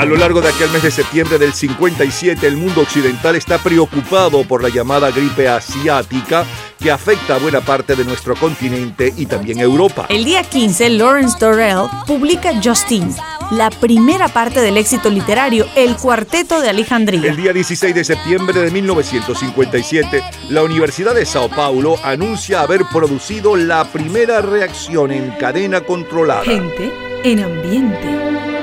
A 0.00 0.06
lo 0.06 0.16
largo 0.16 0.40
de 0.40 0.48
aquel 0.48 0.70
mes 0.70 0.82
de 0.82 0.90
septiembre 0.90 1.38
del 1.38 1.52
57, 1.52 2.46
el 2.46 2.56
mundo 2.56 2.80
occidental 2.80 3.36
está 3.36 3.58
preocupado 3.58 4.44
por 4.44 4.62
la 4.62 4.70
llamada 4.70 5.10
gripe 5.10 5.46
asiática 5.46 6.46
que 6.78 6.90
afecta 6.90 7.34
a 7.34 7.38
buena 7.38 7.60
parte 7.60 7.94
de 7.94 8.06
nuestro 8.06 8.34
continente 8.34 9.12
y 9.14 9.26
también 9.26 9.60
Europa. 9.60 10.06
El 10.08 10.24
día 10.24 10.42
15, 10.42 10.88
Lawrence 10.88 11.36
Dorrell 11.38 11.86
publica 12.06 12.50
Justine, 12.64 13.14
la 13.50 13.68
primera 13.68 14.28
parte 14.28 14.62
del 14.62 14.78
éxito 14.78 15.10
literario 15.10 15.66
El 15.76 15.94
Cuarteto 15.96 16.62
de 16.62 16.70
Alejandría. 16.70 17.30
El 17.30 17.36
día 17.36 17.52
16 17.52 17.94
de 17.94 18.02
septiembre 18.02 18.58
de 18.58 18.70
1957, 18.70 20.24
la 20.48 20.62
Universidad 20.62 21.14
de 21.14 21.26
Sao 21.26 21.50
Paulo 21.50 21.96
anuncia 22.02 22.62
haber 22.62 22.86
producido 22.90 23.54
la 23.54 23.84
primera 23.84 24.40
reacción 24.40 25.12
en 25.12 25.32
cadena 25.32 25.82
controlada. 25.82 26.44
Gente 26.44 26.90
en 27.22 27.40
ambiente. 27.40 28.59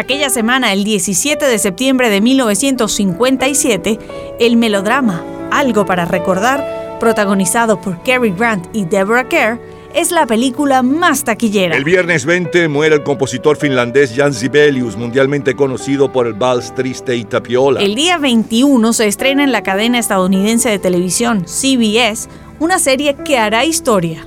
Aquella 0.00 0.30
semana, 0.30 0.72
el 0.72 0.82
17 0.82 1.44
de 1.44 1.58
septiembre 1.58 2.08
de 2.08 2.22
1957, 2.22 3.98
el 4.40 4.56
melodrama 4.56 5.22
Algo 5.50 5.84
para 5.84 6.06
recordar, 6.06 6.96
protagonizado 6.98 7.78
por 7.82 8.02
Cary 8.02 8.30
Grant 8.30 8.66
y 8.72 8.86
Deborah 8.86 9.28
Kerr, 9.28 9.60
es 9.94 10.10
la 10.10 10.24
película 10.24 10.82
más 10.82 11.24
taquillera. 11.24 11.76
El 11.76 11.84
viernes 11.84 12.24
20 12.24 12.68
muere 12.68 12.94
el 12.94 13.02
compositor 13.02 13.58
finlandés 13.58 14.14
Jan 14.16 14.32
Sibelius, 14.32 14.96
mundialmente 14.96 15.54
conocido 15.54 16.10
por 16.10 16.26
el 16.26 16.32
vals 16.32 16.74
triste 16.74 17.14
y 17.14 17.24
tapiola. 17.24 17.80
El 17.82 17.94
día 17.94 18.16
21 18.16 18.94
se 18.94 19.06
estrena 19.06 19.44
en 19.44 19.52
la 19.52 19.62
cadena 19.62 19.98
estadounidense 19.98 20.70
de 20.70 20.78
televisión 20.78 21.44
CBS 21.44 22.30
una 22.58 22.78
serie 22.78 23.16
que 23.16 23.36
hará 23.36 23.66
historia, 23.66 24.26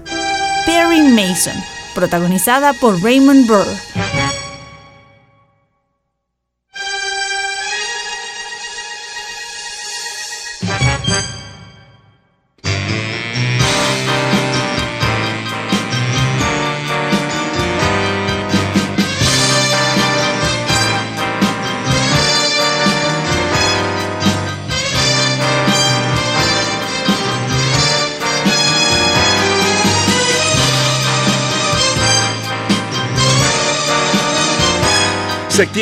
Perry 0.67 1.01
Mason, 1.01 1.55
protagonizada 1.95 2.74
por 2.74 3.01
Raymond 3.01 3.47
Burr. 3.47 4.32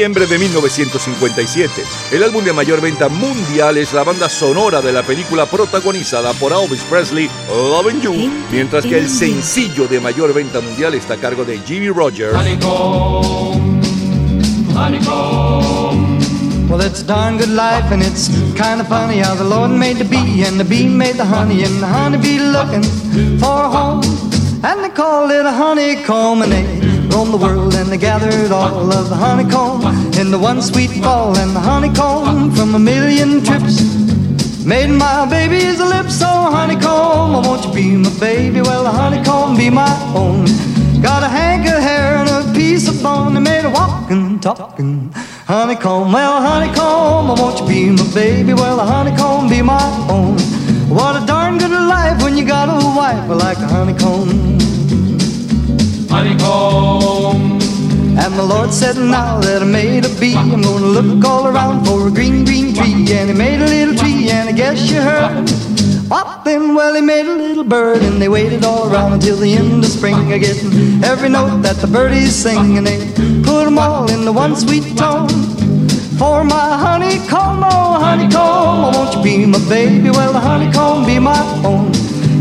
Septiembre 0.01 0.25
de 0.25 0.39
1957. 0.39 1.83
El 2.11 2.23
álbum 2.23 2.43
de 2.43 2.51
mayor 2.53 2.81
venta 2.81 3.07
mundial 3.07 3.77
es 3.77 3.93
la 3.93 4.03
banda 4.03 4.29
sonora 4.29 4.81
de 4.81 4.91
la 4.91 5.03
película 5.03 5.45
protagonizada 5.45 6.33
por 6.33 6.51
Elvis 6.51 6.81
Presley, 6.89 7.29
Loving 7.47 8.01
You, 8.01 8.31
mientras 8.51 8.83
que 8.83 8.97
el 8.97 9.07
sencillo 9.07 9.87
de 9.87 9.99
mayor 9.99 10.33
venta 10.33 10.59
mundial 10.59 10.95
está 10.95 11.13
a 11.13 11.17
cargo 11.17 11.45
de 11.45 11.59
Jimmy 11.59 11.89
Rogers. 11.89 12.33
Well, 16.67 16.81
it's 16.81 17.03
a 17.03 17.05
darn 17.05 17.37
good 17.37 17.49
life, 17.49 17.91
and 17.91 18.01
it's 18.01 18.29
kind 18.55 18.81
of 18.81 18.87
funny 18.87 19.19
how 19.19 19.35
the 19.35 19.43
Lord 19.43 19.69
made 19.69 19.97
the 19.97 20.05
bee, 20.05 20.43
and 20.43 20.57
the 20.57 20.63
bee 20.63 20.87
made 20.87 21.17
the 21.17 21.25
honey, 21.25 21.63
and 21.63 21.79
the 21.79 21.85
honeybee 21.85 22.39
looking 22.39 22.81
for 23.37 23.65
a 23.65 23.69
home. 23.69 24.01
And 24.63 24.83
they 24.83 24.89
called 24.89 25.29
it 25.29 25.45
a 25.45 25.51
honeycomb, 25.51 26.41
and 26.41 26.51
they 26.51 26.90
roamed 27.11 27.33
the 27.33 27.37
world, 27.37 27.75
and 27.75 27.89
they 27.91 27.97
gathered 27.97 28.51
all 28.51 28.91
of 28.91 29.09
the 29.09 29.15
honeycomb 29.15 29.81
in 30.19 30.31
the 30.31 30.39
one 30.39 30.61
sweet 30.61 30.91
fall, 31.03 31.37
and 31.37 31.55
the 31.55 31.59
honeycomb 31.59 32.51
from 32.51 32.75
a 32.75 32.79
million 32.79 33.43
trips 33.43 33.83
made 34.65 34.89
my 34.89 35.25
baby's 35.29 35.79
lips 35.79 36.19
so 36.19 36.25
honeycomb. 36.27 37.35
Oh, 37.35 37.41
won't 37.45 37.65
you 37.65 37.73
be 37.73 37.97
my 37.97 38.09
baby? 38.19 38.61
Well, 38.61 38.83
the 38.83 38.91
honeycomb 38.91 39.57
be 39.57 39.69
my 39.69 39.93
own. 40.15 40.45
Got 41.01 41.23
a 41.23 41.29
hank 41.29 41.65
of 41.67 41.81
hair 41.81 42.17
and 42.17 42.29
a 42.29 42.53
piece 42.53 42.87
of 42.87 43.01
bone. 43.01 43.33
They 43.33 43.39
made 43.39 43.65
a 43.65 43.69
walking, 43.69 44.39
talking 44.39 45.11
honeycomb. 45.47 46.11
Well, 46.11 46.41
honeycomb, 46.41 47.31
oh, 47.31 47.35
won't 47.37 47.59
you 47.59 47.67
be 47.67 47.89
my 47.89 48.13
baby? 48.13 48.53
Well, 48.53 48.77
the 48.77 48.85
honeycomb 48.85 49.49
be 49.49 49.61
my 49.61 50.07
own. 50.09 50.37
What 50.89 51.21
a 51.21 51.25
darn 51.25 51.57
good 51.57 51.71
life 51.71 52.21
when 52.23 52.37
you 52.37 52.45
got 52.45 52.69
a 52.69 52.77
wife 52.95 53.27
like 53.29 53.57
a 53.57 53.67
honeycomb. 53.67 54.60
Honeycomb. 56.21 57.59
And 58.23 58.33
the 58.35 58.43
Lord 58.43 58.71
said, 58.71 58.95
Now 58.95 59.39
that 59.39 59.63
I 59.63 59.65
made 59.65 60.05
a 60.05 60.09
bee, 60.19 60.35
I'm 60.35 60.61
gonna 60.61 60.85
look 60.85 61.25
all 61.25 61.47
around 61.47 61.83
for 61.83 62.07
a 62.07 62.11
green, 62.11 62.45
green 62.45 62.75
tree. 62.75 62.93
And 63.17 63.29
he 63.31 63.35
made 63.35 63.59
a 63.59 63.65
little 63.65 63.95
tree, 63.95 64.29
and 64.29 64.47
I 64.47 64.51
guess 64.51 64.91
you 64.91 65.01
heard. 65.01 65.49
What 66.11 66.43
then? 66.45 66.75
Well, 66.75 66.93
he 66.93 67.01
made 67.01 67.25
a 67.25 67.33
little 67.33 67.63
bird, 67.63 68.03
and 68.03 68.21
they 68.21 68.29
waited 68.29 68.63
all 68.63 68.91
around 68.91 69.13
until 69.13 69.37
the 69.37 69.51
end 69.51 69.83
of 69.83 69.89
spring. 69.89 70.29
Getting 70.29 71.03
every 71.03 71.29
note 71.29 71.63
that 71.63 71.77
the 71.77 71.87
birdies 71.87 72.35
sing, 72.35 72.77
and 72.77 72.85
they 72.85 72.99
put 73.41 73.65
'em 73.65 73.79
all 73.79 74.05
into 74.11 74.31
one 74.31 74.55
sweet 74.55 74.95
tone. 74.95 75.29
For 76.19 76.43
my 76.43 76.77
honeycomb, 76.85 77.63
oh 77.63 77.93
honeycomb, 78.05 78.93
won't 78.93 79.15
you 79.15 79.23
be 79.23 79.45
my 79.47 79.57
baby? 79.67 80.11
Well, 80.11 80.33
the 80.33 80.39
honeycomb 80.39 81.03
be 81.07 81.17
my 81.17 81.41
own. 81.65 81.91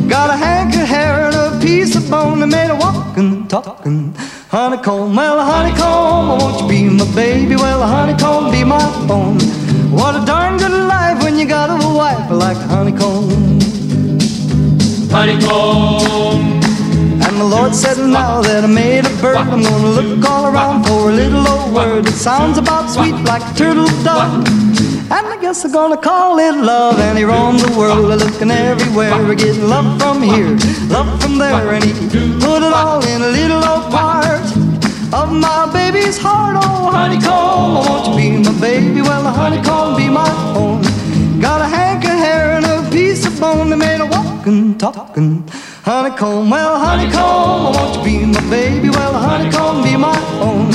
Got 0.06 0.28
a 0.28 0.36
hank 0.36 0.74
of 0.74 0.86
hair 0.86 1.14
and 1.28 1.36
a 1.36 1.58
piece 1.64 1.94
of 1.96 2.10
bone 2.10 2.40
that 2.40 2.48
made 2.48 2.68
a 2.68 2.74
walking, 2.74 3.29
talking 3.50 4.14
honeycomb. 4.48 5.16
Well, 5.16 5.44
honeycomb, 5.44 6.38
won't 6.38 6.62
you 6.62 6.68
be 6.68 6.88
my 6.88 7.14
baby? 7.16 7.56
Well, 7.56 7.82
honeycomb 7.82 8.52
be 8.52 8.62
my 8.62 8.80
own. 9.10 9.40
What 9.90 10.22
a 10.22 10.24
darn 10.24 10.56
good 10.56 10.70
life 10.70 11.20
when 11.24 11.36
you 11.36 11.46
got 11.46 11.68
a 11.68 11.76
wife 11.92 12.30
like 12.30 12.56
honeycomb. 12.56 13.58
Honeycomb. 15.10 16.60
And 17.26 17.40
the 17.40 17.44
Lord 17.44 17.74
said, 17.74 17.98
Now 17.98 18.40
that 18.40 18.62
I 18.62 18.68
made 18.68 19.04
a 19.04 19.10
bird, 19.20 19.36
I'm 19.36 19.62
gonna 19.62 19.88
look 19.98 20.24
all 20.30 20.46
around 20.46 20.84
for 20.84 21.10
a 21.10 21.12
little 21.12 21.46
old 21.46 21.74
word 21.74 22.04
that 22.04 22.12
sounds 22.12 22.56
about 22.56 22.88
sweet 22.88 23.16
like 23.24 23.42
a 23.42 23.54
turtle 23.56 23.88
dove. 24.04 24.69
And 25.12 25.26
I 25.26 25.36
guess 25.40 25.64
I'm 25.64 25.72
gonna 25.72 25.96
call 25.96 26.38
it 26.38 26.54
love. 26.54 26.98
And 26.98 27.18
he 27.18 27.24
roamed 27.24 27.60
the 27.60 27.76
world, 27.76 28.06
looking 28.06 28.50
everywhere, 28.50 29.34
getting 29.34 29.68
love 29.68 30.00
from 30.00 30.22
here, 30.22 30.56
love 30.88 31.20
from 31.20 31.38
there, 31.38 31.74
and 31.74 31.84
he 31.84 31.92
put 32.38 32.62
it 32.62 32.72
all 32.72 33.04
in 33.04 33.20
a 33.22 33.28
little 33.28 33.62
old 33.72 33.90
part 33.90 34.46
of 35.12 35.32
my 35.32 35.68
baby's 35.72 36.16
heart. 36.16 36.56
Oh, 36.62 36.90
honeycomb, 36.92 37.74
won't 37.74 38.06
you 38.06 38.16
be 38.16 38.28
my 38.48 38.60
baby? 38.60 39.02
Well, 39.02 39.22
the 39.24 39.30
honeycomb 39.30 39.96
be 39.96 40.08
my 40.08 40.30
own. 40.54 40.82
Got 41.40 41.60
a 41.60 41.66
hank 41.66 42.04
of 42.04 42.10
hair 42.10 42.52
and 42.56 42.64
a 42.66 42.88
piece 42.90 43.26
of 43.26 43.38
bone 43.40 43.70
that 43.70 43.78
made 43.78 44.00
a 44.00 44.06
walking, 44.06 44.78
talking 44.78 45.42
honeycomb. 45.84 46.50
Well, 46.50 46.78
honeycomb, 46.78 47.74
won't 47.74 47.96
you 47.96 48.04
be 48.04 48.26
my 48.26 48.40
baby? 48.48 48.90
Well, 48.90 49.14
honeycomb 49.14 49.82
be 49.82 49.96
my 49.96 50.16
own. 50.40 50.70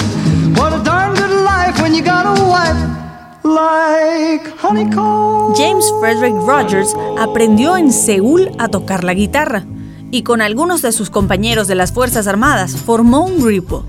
James 5.55 5.93
Frederick 5.99 6.35
Rogers 6.47 6.95
aprendió 7.19 7.77
en 7.77 7.93
Seúl 7.93 8.49
a 8.57 8.69
tocar 8.69 9.03
la 9.03 9.13
guitarra 9.13 9.65
y 10.09 10.23
con 10.23 10.41
algunos 10.41 10.81
de 10.81 10.91
sus 10.91 11.11
compañeros 11.11 11.67
de 11.67 11.75
las 11.75 11.93
Fuerzas 11.93 12.25
Armadas 12.25 12.75
formó 12.75 13.23
un 13.23 13.39
grupo, 13.39 13.85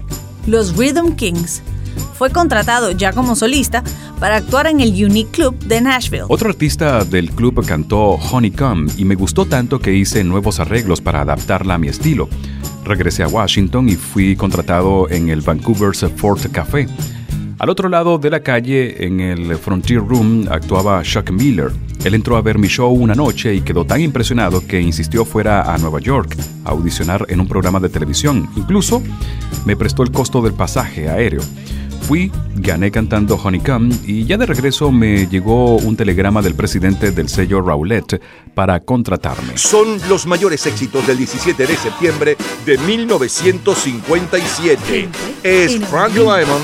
los 0.47 0.77
Rhythm 0.77 1.17
Kings. 1.17 1.63
Fue 2.19 2.31
contratado 2.31 2.91
ya 2.91 3.15
como 3.15 3.35
solista 3.35 3.83
para 4.21 4.37
actuar 4.37 4.67
en 4.67 4.81
el 4.81 4.93
Unique 4.93 5.31
Club 5.31 5.59
de 5.61 5.81
Nashville. 5.81 6.25
Otro 6.29 6.51
artista 6.51 7.05
del 7.05 7.31
club 7.31 7.65
cantó 7.65 8.11
Honeycomb 8.11 8.91
y 8.99 9.07
me 9.07 9.15
gustó 9.15 9.47
tanto 9.47 9.79
que 9.79 9.95
hice 9.95 10.23
nuevos 10.23 10.61
arreglos 10.61 11.01
para 11.01 11.23
adaptarla 11.23 11.75
a 11.75 11.79
mi 11.79 11.89
estilo. 11.89 12.29
Regresé 12.85 13.23
a 13.23 13.29
Washington 13.29 13.89
y 13.89 13.97
fui 13.97 14.37
contratado 14.37 15.09
en 15.09 15.31
el 15.31 15.41
Vancouver's 15.41 16.05
Fort 16.17 16.45
Café. 16.53 16.87
Al 17.59 17.71
otro 17.71 17.89
lado 17.89 18.19
de 18.19 18.29
la 18.29 18.41
calle, 18.41 19.07
en 19.07 19.19
el 19.19 19.57
Frontier 19.57 20.01
Room, 20.01 20.47
actuaba 20.51 21.03
Chuck 21.03 21.31
Miller. 21.31 21.73
Él 22.05 22.15
entró 22.15 22.37
a 22.37 22.43
ver 22.43 22.59
mi 22.59 22.69
show 22.69 22.93
una 22.93 23.15
noche 23.15 23.55
y 23.55 23.63
quedó 23.63 23.87
tan 23.87 24.03
impresionado 24.03 24.67
que 24.67 24.79
insistió 24.79 25.25
fuera 25.25 25.73
a 25.73 25.79
Nueva 25.79 26.01
York 26.01 26.37
a 26.65 26.71
audicionar 26.71 27.25
en 27.31 27.41
un 27.41 27.49
programa 27.49 27.81
de 27.81 27.89
televisión. 27.89 28.47
Incluso 28.57 29.03
me 29.65 29.75
prestó 29.75 30.03
el 30.03 30.13
costo 30.13 30.43
del 30.43 30.53
pasaje 30.53 31.09
aéreo. 31.09 31.41
Fui, 32.03 32.31
gané 32.55 32.91
cantando 32.91 33.41
Honeycomb 33.43 33.91
y 34.07 34.27
ya 34.27 34.37
de 34.37 34.45
regreso 34.45 34.93
me 34.93 35.27
llegó 35.27 35.77
un 35.77 35.97
telegrama 35.97 36.43
del 36.43 36.55
presidente 36.55 37.11
del 37.11 37.31
sello 37.31 37.63
Rowlett 37.63 38.21
para 38.55 38.81
contratarme. 38.81 39.57
Son 39.57 39.99
los 40.09 40.27
mayores 40.27 40.67
éxitos 40.67 41.07
del 41.07 41.17
17 41.17 41.67
de 41.67 41.77
septiembre 41.77 42.37
de 42.67 42.77
1957. 42.79 45.09
Es 45.43 45.79
Frank 45.87 46.15
Lyman. 46.15 46.61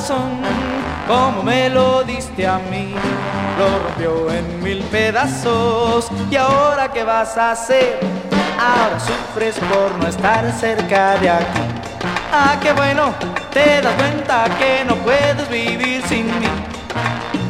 Corazón 0.00 0.40
como 1.06 1.42
me 1.42 1.68
lo 1.68 2.02
diste 2.04 2.46
a 2.46 2.58
mí. 2.58 2.94
Lo 3.58 3.78
rompió 3.78 4.32
en 4.32 4.62
mil 4.62 4.78
pedazos. 4.84 6.10
¿Y 6.30 6.36
ahora 6.36 6.90
qué 6.90 7.04
vas 7.04 7.36
a 7.36 7.52
hacer? 7.52 7.98
Ahora 8.58 8.98
sufres 9.00 9.56
por 9.56 9.98
no 9.98 10.06
estar 10.06 10.50
cerca 10.52 11.16
de 11.18 11.30
aquí. 11.30 11.60
Ah, 12.32 12.56
qué 12.62 12.72
bueno. 12.72 13.12
Te 13.52 13.82
das 13.82 13.94
cuenta 13.94 14.44
que 14.58 14.84
no 14.86 14.94
puedes 14.96 15.48
vivir 15.50 16.02
sin 16.06 16.26
mí. 16.26 16.48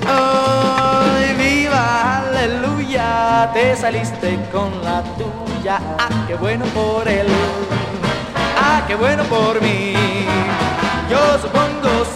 ¡Ay, 0.08 1.34
viva, 1.34 2.18
aleluya! 2.18 3.50
Te 3.52 3.76
saliste 3.76 4.38
con 4.50 4.70
la 4.82 5.02
tuya. 5.18 5.78
¡Ah, 5.98 6.08
qué 6.26 6.34
bueno 6.34 6.64
por 6.66 7.06
él! 7.06 7.26
¡Ah, 8.56 8.82
qué 8.88 8.94
bueno 8.94 9.22
por 9.24 9.60
mí! 9.60 9.94
Yo 11.10 11.38
supongo 11.38 11.69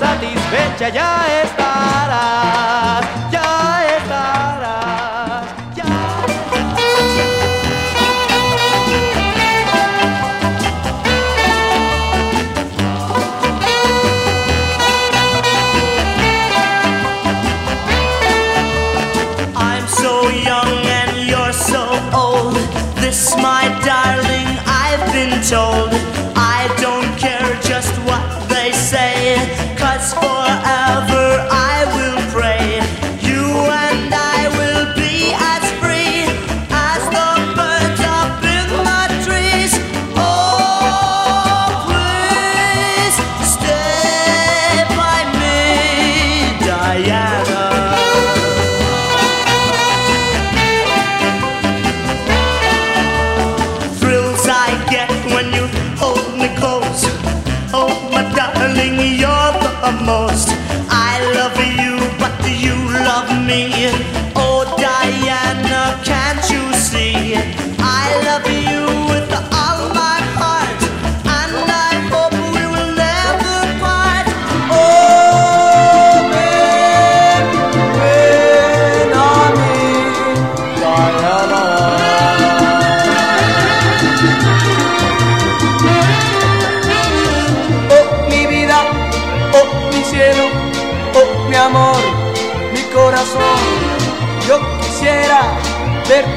satisfecha 0.04 0.88
ya 0.90 1.10
estarás, 1.42 3.04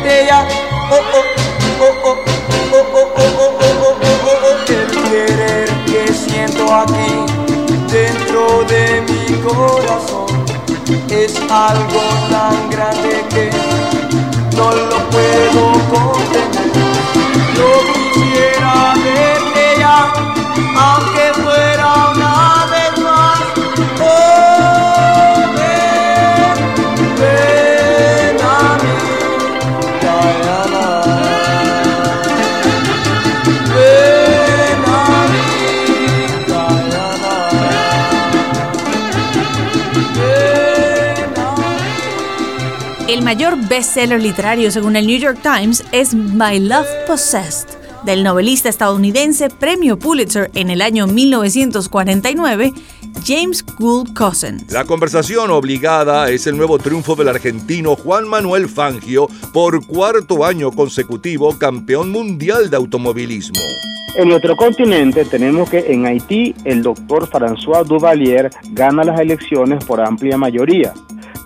Oh, 0.09 0.13
oh, 0.13 1.23
oh, 1.79 1.81
oh, 1.81 1.95
oh, 2.01 2.23
oh, 2.71 2.85
oh, 2.93 3.07
oh, 3.07 3.19
oh, 3.19 3.57
oh, 3.59 3.97
oh, 3.99 4.39
oh. 4.43 4.71
El 4.71 4.87
querer 5.09 5.67
que 5.85 6.13
siento 6.13 6.73
aquí 6.73 7.11
dentro 7.91 8.63
de 8.69 9.01
mi 9.01 9.35
corazón 9.41 10.45
es 11.09 11.35
algo 11.51 12.01
tan 12.31 12.69
grande 12.69 13.25
que 13.31 13.49
no 14.55 14.71
lo 14.71 14.97
puedo 15.09 15.71
contener. 15.89 16.67
Mayor 43.27 43.57
bestseller 43.67 44.21
literario 44.21 44.71
según 44.71 44.95
el 44.95 45.05
New 45.05 45.19
York 45.19 45.39
Times 45.43 45.83
es 45.91 46.13
My 46.13 46.61
Love 46.61 46.87
Possessed, 47.05 47.67
del 48.05 48.23
novelista 48.23 48.69
estadounidense 48.69 49.49
premio 49.49 49.99
Pulitzer 49.99 50.49
en 50.55 50.69
el 50.69 50.81
año 50.81 51.07
1949, 51.07 52.71
James 53.25 53.65
Gould 53.77 54.13
Cousins. 54.13 54.71
La 54.71 54.85
conversación 54.85 55.51
obligada 55.51 56.29
es 56.29 56.47
el 56.47 56.55
nuevo 56.55 56.79
triunfo 56.79 57.17
del 57.17 57.27
argentino 57.27 57.97
Juan 57.97 58.29
Manuel 58.29 58.69
Fangio 58.69 59.27
por 59.51 59.85
cuarto 59.85 60.45
año 60.45 60.71
consecutivo 60.71 61.59
campeón 61.59 62.11
mundial 62.11 62.69
de 62.69 62.77
automovilismo. 62.77 63.59
En 64.15 64.29
nuestro 64.29 64.55
continente 64.55 65.25
tenemos 65.25 65.69
que 65.69 65.79
en 65.91 66.05
Haití 66.05 66.55
el 66.63 66.81
doctor 66.81 67.29
François 67.29 67.83
Duvalier 67.83 68.49
gana 68.69 69.03
las 69.03 69.19
elecciones 69.19 69.83
por 69.83 69.99
amplia 69.99 70.37
mayoría, 70.37 70.93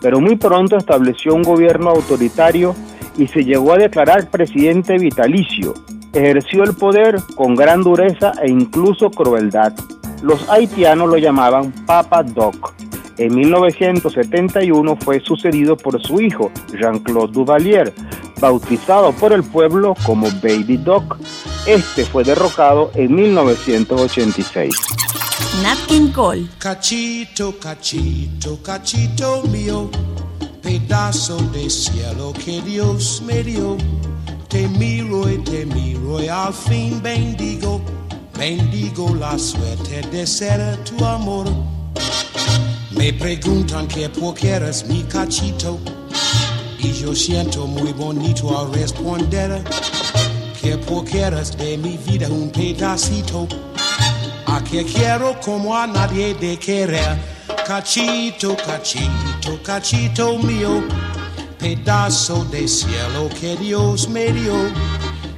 pero 0.01 0.19
muy 0.19 0.35
pronto 0.35 0.75
estableció 0.75 1.33
un 1.33 1.43
gobierno 1.43 1.91
autoritario 1.91 2.75
y 3.17 3.27
se 3.27 3.43
llegó 3.43 3.73
a 3.73 3.77
declarar 3.77 4.29
presidente 4.29 4.97
vitalicio. 4.97 5.73
Ejerció 6.13 6.63
el 6.63 6.73
poder 6.73 7.17
con 7.35 7.55
gran 7.55 7.83
dureza 7.83 8.33
e 8.41 8.49
incluso 8.49 9.11
crueldad. 9.11 9.73
Los 10.21 10.49
haitianos 10.49 11.07
lo 11.09 11.17
llamaban 11.17 11.71
Papa 11.85 12.23
Doc. 12.23 12.73
En 13.17 13.35
1971 13.35 14.97
fue 14.97 15.19
sucedido 15.19 15.77
por 15.77 16.01
su 16.01 16.19
hijo, 16.19 16.51
Jean-Claude 16.73 17.31
Duvalier, 17.31 17.93
bautizado 18.39 19.11
por 19.13 19.31
el 19.31 19.43
pueblo 19.43 19.95
como 20.05 20.27
Baby 20.41 20.77
Doc. 20.77 21.17
Este 21.67 22.05
fue 22.05 22.23
derrocado 22.23 22.91
en 22.95 23.13
1986. 23.15 24.73
Nat 25.61 25.77
King. 25.87 26.11
Cachito, 26.59 27.53
cachito, 27.59 28.57
cachito 28.63 29.43
mío, 29.43 29.89
pedazo 30.61 31.37
de 31.53 31.69
cielo 31.69 32.33
que 32.33 32.61
Dios 32.61 33.21
me 33.25 33.43
dio. 33.43 33.77
Te 34.49 34.67
miro 34.67 35.29
y 35.29 35.37
te 35.43 35.65
miro 35.65 36.21
y 36.21 36.27
al 36.27 36.53
fin 36.53 37.01
bendigo, 37.01 37.81
bendigo 38.37 39.15
la 39.15 39.37
suerte 39.37 40.01
de 40.11 40.27
ser 40.27 40.77
tu 40.83 41.03
amor. 41.05 41.47
Me 42.91 43.13
preguntan 43.13 43.87
que 43.87 44.09
por 44.09 44.33
qué 44.33 44.49
eres 44.49 44.85
mi 44.85 45.03
cachito 45.03 45.79
y 46.77 46.91
yo 46.93 47.15
siento 47.15 47.67
muy 47.67 47.93
bonito 47.93 48.57
al 48.57 48.73
responder 48.73 49.63
que 50.61 50.77
por 50.77 51.05
qué 51.05 51.21
eres 51.21 51.57
de 51.57 51.77
mi 51.77 51.97
vida 51.97 52.27
un 52.29 52.49
pedacito. 52.51 53.47
Que 54.69 54.85
quiero 54.85 55.39
como 55.41 55.75
a 55.75 55.85
nadie 55.85 56.33
de 56.33 56.57
querer. 56.57 57.17
Cachito, 57.65 58.55
cachito, 58.55 59.61
cachito 59.63 60.37
mío, 60.37 60.83
pedazo 61.59 62.45
de 62.45 62.67
cielo 62.67 63.29
que 63.39 63.55
Dios 63.57 64.07
me 64.07 64.31
dio. 64.31 64.55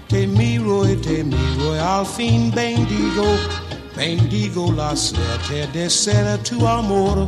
Te 0.08 0.28
miro 0.28 0.88
y 0.88 0.96
te 0.98 1.24
miro 1.24 1.76
y 1.76 1.80
al 1.80 2.06
fin 2.06 2.52
bendigo, 2.52 3.26
bendigo 3.96 4.72
la 4.72 4.96
suerte 4.96 5.68
de 5.74 5.90
ser 5.90 6.38
tu 6.44 6.68
amor. 6.68 7.28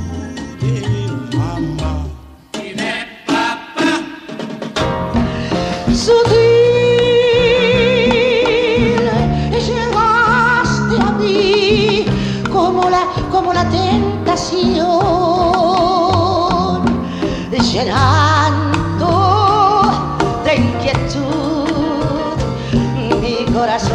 Sutil, 6.01 6.33
llegaste 9.51 10.95
a 10.99 11.11
mí 11.19 12.05
como 12.51 12.89
la, 12.89 13.03
como 13.29 13.53
la 13.53 13.63
tentación, 13.69 14.81
llenando 17.71 19.11
de 20.43 20.55
inquietud 20.55 21.69
mi 23.21 23.45
corazón. 23.53 23.91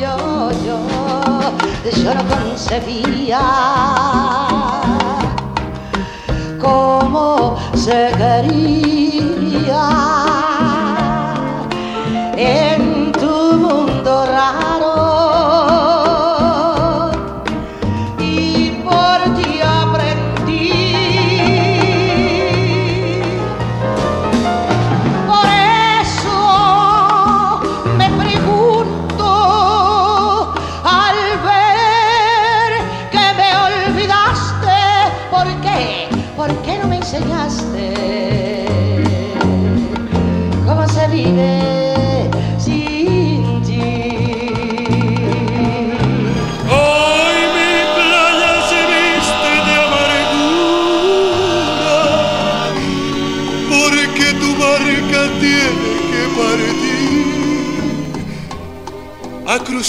Yo, 0.00 0.16
yo, 0.64 0.78
yo 2.02 2.10
no 2.14 2.22
concebía 2.24 3.42
cómo 6.58 7.01
llegaría. 7.86 8.81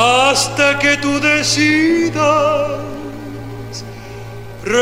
hasta 0.00 0.78
que 0.78 0.96
tú 0.96 1.20
decidas 1.20 2.70
regresar. 4.64 4.80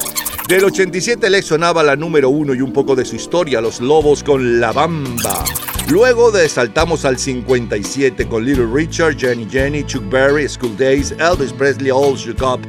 Del 0.49 0.65
87 0.65 1.29
le 1.29 1.41
sonaba 1.41 1.83
la 1.83 1.95
número 1.95 2.29
uno 2.29 2.53
y 2.53 2.61
un 2.61 2.73
poco 2.73 2.95
de 2.95 3.05
su 3.05 3.15
historia, 3.15 3.61
Los 3.61 3.79
Lobos 3.79 4.23
con 4.23 4.59
La 4.59 4.73
Bamba. 4.73 5.45
Luego 5.89 6.29
de 6.29 6.47
saltamos 6.47 7.03
al 7.03 7.17
57 7.17 8.27
con 8.27 8.45
Little 8.45 8.67
Richard, 8.71 9.17
Jenny 9.17 9.47
Jenny, 9.49 9.83
Chuck 9.83 10.07
Berry, 10.07 10.47
School 10.47 10.77
Days, 10.77 11.15
Elvis 11.17 11.51
Presley, 11.51 11.89
All 11.89 12.15
Shook 12.15 12.43
Up. 12.43 12.59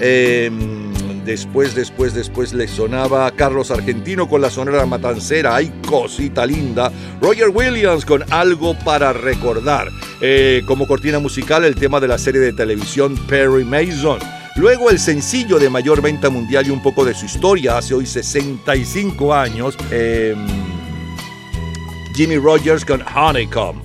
Eh, 0.00 0.50
después, 1.22 1.74
después, 1.74 2.14
después 2.14 2.54
le 2.54 2.66
sonaba 2.66 3.30
Carlos 3.32 3.70
Argentino 3.70 4.26
con 4.26 4.40
la 4.40 4.48
sonora 4.48 4.86
matancera, 4.86 5.54
ay 5.54 5.70
cosita 5.86 6.46
linda. 6.46 6.90
Roger 7.20 7.50
Williams 7.50 8.06
con 8.06 8.24
Algo 8.32 8.74
para 8.78 9.12
recordar. 9.12 9.88
Eh, 10.22 10.62
como 10.66 10.86
cortina 10.86 11.18
musical 11.18 11.64
el 11.64 11.74
tema 11.74 12.00
de 12.00 12.08
la 12.08 12.16
serie 12.16 12.40
de 12.40 12.54
televisión 12.54 13.16
Perry 13.28 13.66
Mason. 13.66 14.18
Luego 14.56 14.88
el 14.88 14.98
sencillo 14.98 15.58
de 15.58 15.68
mayor 15.68 16.00
venta 16.00 16.30
mundial 16.30 16.66
y 16.66 16.70
un 16.70 16.82
poco 16.82 17.04
de 17.04 17.12
su 17.12 17.26
historia, 17.26 17.76
hace 17.76 17.92
hoy 17.92 18.06
65 18.06 19.34
años, 19.34 19.76
eh, 19.90 20.34
Jimmy 22.14 22.36
Rogers 22.36 22.84
con 22.84 23.02
Honeycomb. 23.02 23.80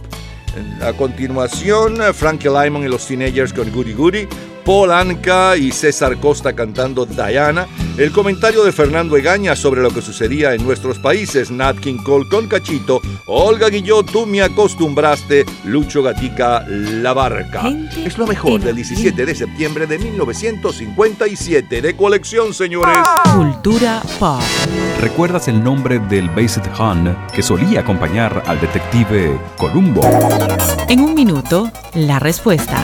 A 0.82 0.91
continuación, 0.94 1.98
Frankie 2.14 2.49
Lyman 2.49 2.84
y 2.84 2.88
los 2.88 3.08
Teenagers 3.08 3.54
con 3.54 3.72
Goody 3.72 3.94
Goody. 3.94 4.28
Paul 4.68 4.91
Anka 4.91 5.56
y 5.56 5.72
César 5.72 6.18
Costa 6.19 6.52
cantando 6.52 7.06
Diana, 7.06 7.65
el 7.98 8.11
comentario 8.11 8.65
de 8.65 8.73
Fernando 8.73 9.15
Egaña 9.15 9.56
sobre 9.56 9.81
lo 9.81 9.91
que 9.91 10.02
sucedía 10.02 10.53
en 10.53 10.65
nuestros 10.65 10.99
países, 10.99 11.49
Nat 11.49 11.80
King 11.80 12.03
Cole 12.03 12.27
con 12.30 12.49
Cachito, 12.49 12.99
Olga 13.27 13.69
Guillot, 13.69 14.11
tú 14.11 14.26
me 14.26 14.41
acostumbraste, 14.41 15.45
Lucho 15.64 16.03
Gatica, 16.03 16.65
La 16.68 17.14
Barca. 17.14 17.72
Es 18.03 18.18
lo 18.18 18.27
mejor 18.27 18.60
del 18.60 18.76
17 18.76 19.26
de 19.26 19.35
septiembre 19.35 19.88
de 19.88 19.99
1957, 19.99 21.81
de 21.81 21.95
colección, 21.95 22.53
señores. 22.53 22.98
Cultura 23.34 24.02
pop. 24.19 24.41
¿Recuerdas 24.99 25.48
el 25.48 25.64
nombre 25.64 25.99
del 25.99 26.30
Based 26.31 26.64
Han 26.77 27.27
que 27.34 27.41
solía 27.41 27.80
acompañar 27.80 28.44
al 28.45 28.60
detective 28.60 29.39
Columbo? 29.56 30.02
En 30.89 30.99
un 30.99 31.14
minuto, 31.15 31.72
la 31.94 32.19
respuesta. 32.19 32.84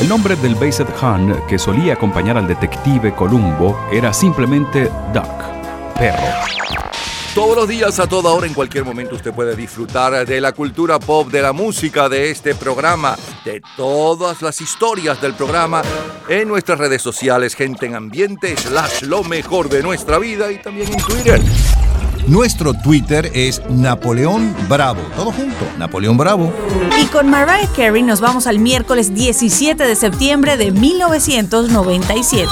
El 0.00 0.08
nombre 0.08 0.36
del 0.36 0.54
Based 0.54 0.86
Han 1.02 1.44
que 1.48 1.58
solía 1.58 1.94
acompañar 1.94 2.38
al 2.38 2.46
detective 2.46 3.12
Columbo 3.16 3.88
era 3.90 4.12
simplemente 4.12 4.88
Duck, 5.12 5.96
perro. 5.98 6.22
Todos 7.34 7.56
los 7.56 7.68
días, 7.68 7.98
a 7.98 8.06
toda 8.06 8.30
hora, 8.30 8.46
en 8.46 8.54
cualquier 8.54 8.84
momento, 8.84 9.16
usted 9.16 9.32
puede 9.32 9.56
disfrutar 9.56 10.24
de 10.24 10.40
la 10.40 10.52
cultura 10.52 11.00
pop, 11.00 11.28
de 11.32 11.42
la 11.42 11.52
música, 11.52 12.08
de 12.08 12.30
este 12.30 12.54
programa, 12.54 13.16
de 13.44 13.60
todas 13.76 14.40
las 14.40 14.60
historias 14.60 15.20
del 15.20 15.34
programa 15.34 15.82
en 16.28 16.46
nuestras 16.46 16.78
redes 16.78 17.02
sociales, 17.02 17.56
gente 17.56 17.86
en 17.86 17.96
ambiente, 17.96 18.56
slash 18.56 19.02
lo 19.02 19.24
mejor 19.24 19.68
de 19.68 19.82
nuestra 19.82 20.20
vida 20.20 20.52
y 20.52 20.62
también 20.62 20.92
en 20.92 21.00
Twitter. 21.00 21.40
Nuestro 22.28 22.74
Twitter 22.74 23.30
es 23.32 23.62
Napoleón 23.70 24.54
Bravo. 24.68 25.00
Todo 25.16 25.32
junto, 25.32 25.64
Napoleón 25.78 26.18
Bravo. 26.18 26.52
Y 27.00 27.06
con 27.06 27.30
Mariah 27.30 27.66
Carey 27.74 28.02
nos 28.02 28.20
vamos 28.20 28.46
al 28.46 28.58
miércoles 28.58 29.14
17 29.14 29.82
de 29.82 29.96
septiembre 29.96 30.58
de 30.58 30.70
1997. 30.70 32.50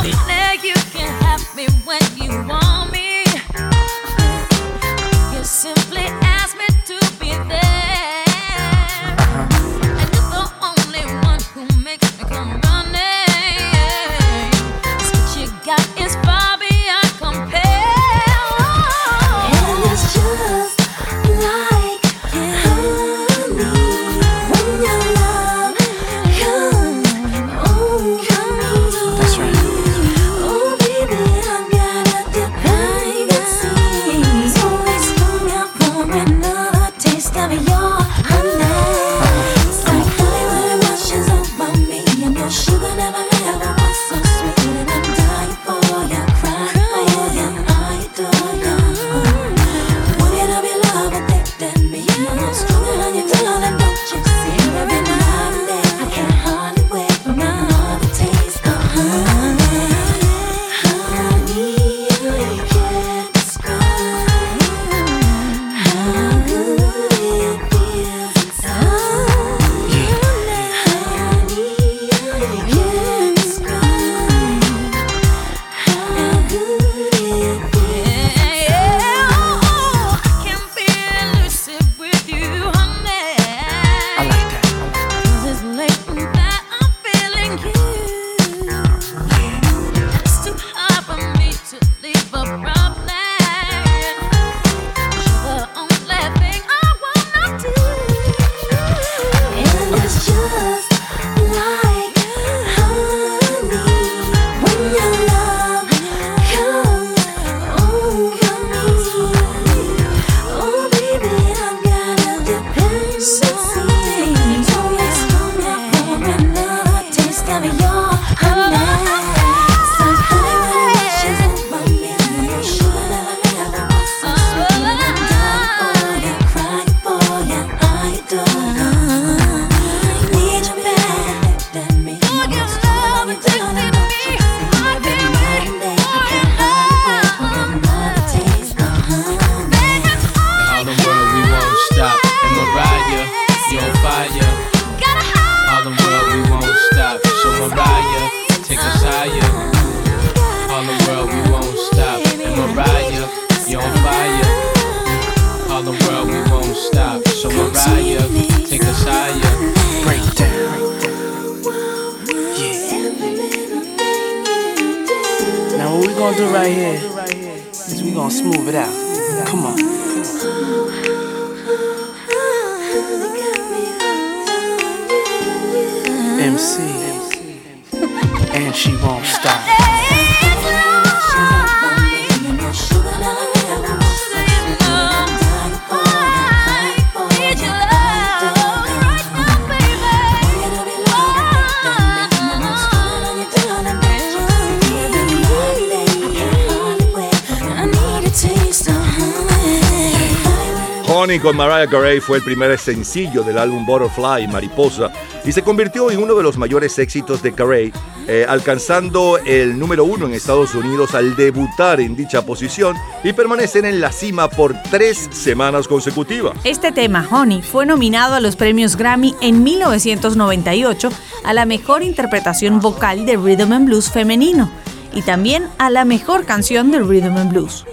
Con 201.46 201.56
Mariah 201.56 201.86
Carey 201.86 202.18
fue 202.18 202.38
el 202.38 202.42
primer 202.42 202.76
sencillo 202.76 203.44
del 203.44 203.56
álbum 203.56 203.86
Butterfly, 203.86 204.48
Mariposa, 204.48 205.12
y 205.44 205.52
se 205.52 205.62
convirtió 205.62 206.10
en 206.10 206.18
uno 206.18 206.34
de 206.34 206.42
los 206.42 206.58
mayores 206.58 206.98
éxitos 206.98 207.40
de 207.40 207.52
Carey, 207.52 207.92
eh, 208.26 208.44
alcanzando 208.48 209.38
el 209.38 209.78
número 209.78 210.02
uno 210.02 210.26
en 210.26 210.34
Estados 210.34 210.74
Unidos 210.74 211.14
al 211.14 211.36
debutar 211.36 212.00
en 212.00 212.16
dicha 212.16 212.44
posición 212.44 212.96
y 213.22 213.32
permanecer 213.32 213.84
en 213.84 214.00
la 214.00 214.10
cima 214.10 214.50
por 214.50 214.74
tres 214.90 215.28
semanas 215.30 215.86
consecutivas. 215.86 216.58
Este 216.64 216.90
tema, 216.90 217.28
Honey, 217.30 217.62
fue 217.62 217.86
nominado 217.86 218.34
a 218.34 218.40
los 218.40 218.56
premios 218.56 218.96
Grammy 218.96 219.32
en 219.40 219.62
1998 219.62 221.10
a 221.44 221.54
la 221.54 221.64
mejor 221.64 222.02
interpretación 222.02 222.80
vocal 222.80 223.24
de 223.24 223.36
Rhythm 223.36 223.72
and 223.72 223.86
Blues 223.86 224.10
femenino 224.10 224.68
y 225.14 225.22
también 225.22 225.68
a 225.78 225.90
la 225.90 226.04
mejor 226.04 226.44
canción 226.44 226.90
de 226.90 226.98
Rhythm 226.98 227.36
and 227.36 227.52
Blues. 227.52 227.84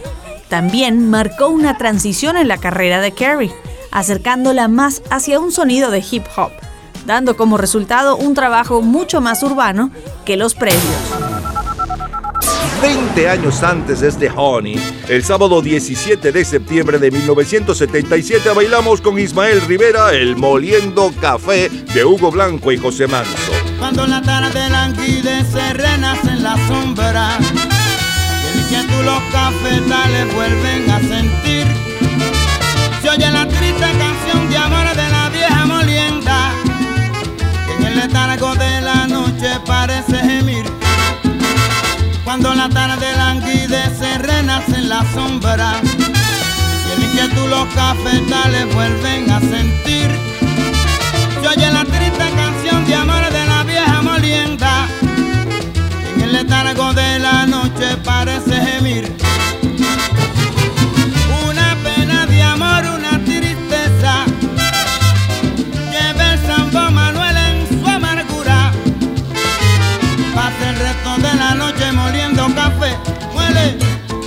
También 0.54 1.10
marcó 1.10 1.48
una 1.48 1.80
transición 1.80 2.38
en 2.38 2.48
la 2.48 2.60
carrera 2.60 3.02
de 3.02 3.12
Carey, 3.12 3.52
acercándola 3.90 4.68
más 4.68 5.02
hacia 5.10 5.40
un 5.40 5.52
sonido 5.52 5.90
de 5.90 6.06
hip 6.12 6.26
hop, 6.38 6.52
dando 7.08 7.36
como 7.36 7.58
resultado 7.58 8.16
un 8.18 8.36
trabajo 8.36 8.84
mucho 8.84 9.20
más 9.20 9.42
urbano 9.42 9.90
que 10.26 10.38
los 10.38 10.54
previos. 10.54 10.84
20 12.84 13.30
años 13.30 13.64
antes 13.64 14.02
de 14.02 14.10
este 14.10 14.30
Honey, 14.30 14.76
el 15.10 15.24
sábado 15.24 15.60
17 15.60 16.32
de 16.32 16.46
septiembre 16.46 17.00
de 17.00 17.10
1977 17.10 18.48
bailamos 18.52 19.02
con 19.02 19.18
Ismael 19.18 19.60
Rivera 19.62 20.14
el 20.14 20.36
Moliendo 20.36 21.12
Café 21.20 21.70
de 21.96 22.06
Hugo 22.06 22.30
Blanco 22.30 22.72
y 22.72 22.78
José 22.78 23.08
Manso. 23.08 23.34
Cuando 23.80 24.06
la 24.06 24.22
tarde 24.22 24.70
languidece, 24.70 25.74
renace 25.74 26.28
en 26.28 26.44
la 26.44 26.68
sombra. 26.68 27.40
Los 29.06 29.22
cafetales 29.32 30.34
vuelven 30.34 30.90
a 30.90 31.00
sentir. 31.00 31.68
Se 33.02 33.10
oye 33.10 33.30
la 33.30 33.46
triste 33.48 33.86
canción 33.98 34.50
de 34.50 34.58
amor 34.58 34.96
de 34.96 35.10
la 35.10 35.30
vieja 35.30 35.66
molienda. 35.66 36.52
Que 37.68 37.74
en 37.74 37.84
el 37.88 37.96
letargo 37.98 38.56
de 38.56 38.82
la 38.82 39.08
noche 39.08 39.60
parece 39.66 40.18
gemir. 40.20 40.66
Cuando 42.24 42.54
la 42.54 42.70
tarde 42.70 43.14
languidece, 43.18 44.18
renace 44.20 44.76
en 44.78 44.90
la 44.90 45.04
sombra. 45.14 45.82
Y 45.84 46.92
el 46.94 47.04
inquietud 47.04 47.50
los 47.50 47.68
cafetales 47.76 48.74
vuelven 48.74 49.30
a 49.30 49.40
sentir. 49.42 50.10
Se 51.42 51.48
oye 51.48 51.72
la 51.72 51.84
triste 51.84 52.33
letargo 56.34 56.94
de 56.94 57.20
la 57.20 57.46
noche 57.46 57.96
parece 58.04 58.56
gemir. 58.66 59.23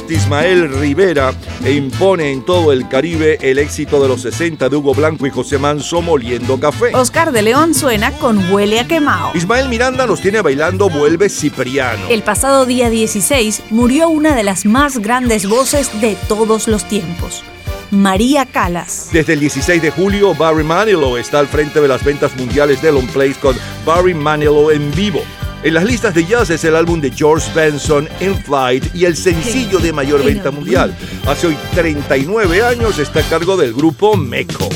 Ismael 0.08 0.70
Rivera 0.70 1.32
e 1.64 1.72
impone 1.72 2.30
en 2.32 2.44
todo 2.44 2.72
el 2.72 2.88
Caribe 2.88 3.38
el 3.40 3.58
éxito 3.58 4.00
de 4.00 4.08
los 4.08 4.22
60 4.22 4.68
de 4.68 4.76
Hugo 4.76 4.94
Blanco 4.94 5.26
y 5.26 5.30
José 5.30 5.58
Manso 5.58 6.02
Moliendo 6.02 6.58
Café. 6.60 6.94
Oscar 6.94 7.32
de 7.32 7.42
León 7.42 7.74
suena 7.74 8.12
con 8.12 8.52
Huele 8.52 8.80
a 8.80 8.86
quemao. 8.86 9.32
Ismael 9.34 9.68
Miranda 9.68 10.06
nos 10.06 10.20
tiene 10.20 10.40
bailando 10.40 10.88
Vuelve 10.88 11.28
Cipriano. 11.28 12.08
El 12.08 12.22
pasado 12.22 12.66
día 12.66 12.90
16 12.90 13.64
murió 13.70 14.08
una 14.08 14.34
de 14.34 14.44
las 14.44 14.64
más 14.64 14.98
grandes 14.98 15.48
voces 15.48 16.00
de 16.00 16.16
todos 16.28 16.68
los 16.68 16.84
tiempos, 16.84 17.44
María 17.90 18.46
Calas. 18.46 19.10
Desde 19.12 19.34
el 19.34 19.40
16 19.40 19.82
de 19.82 19.90
julio, 19.90 20.34
Barry 20.34 20.64
Manilow 20.64 21.16
está 21.16 21.38
al 21.38 21.48
frente 21.48 21.80
de 21.80 21.88
las 21.88 22.04
ventas 22.04 22.36
mundiales 22.36 22.82
de 22.82 22.92
Long 22.92 23.08
Place 23.08 23.36
con 23.40 23.56
Barry 23.84 24.14
Manilow 24.14 24.70
en 24.70 24.90
vivo. 24.92 25.22
En 25.62 25.74
las 25.74 25.84
listas 25.84 26.14
de 26.14 26.24
jazz 26.24 26.50
es 26.50 26.64
el 26.64 26.76
álbum 26.76 27.00
de 27.00 27.10
George 27.10 27.50
Benson, 27.54 28.08
In 28.20 28.36
Flight, 28.36 28.94
y 28.94 29.04
el 29.04 29.16
sencillo 29.16 29.78
de 29.78 29.92
mayor 29.92 30.24
venta 30.24 30.50
mundial. 30.50 30.94
Hace 31.26 31.48
hoy 31.48 31.56
39 31.74 32.62
años 32.62 32.98
está 32.98 33.20
a 33.20 33.28
cargo 33.28 33.56
del 33.56 33.72
grupo 33.72 34.16
Meco. 34.16 34.68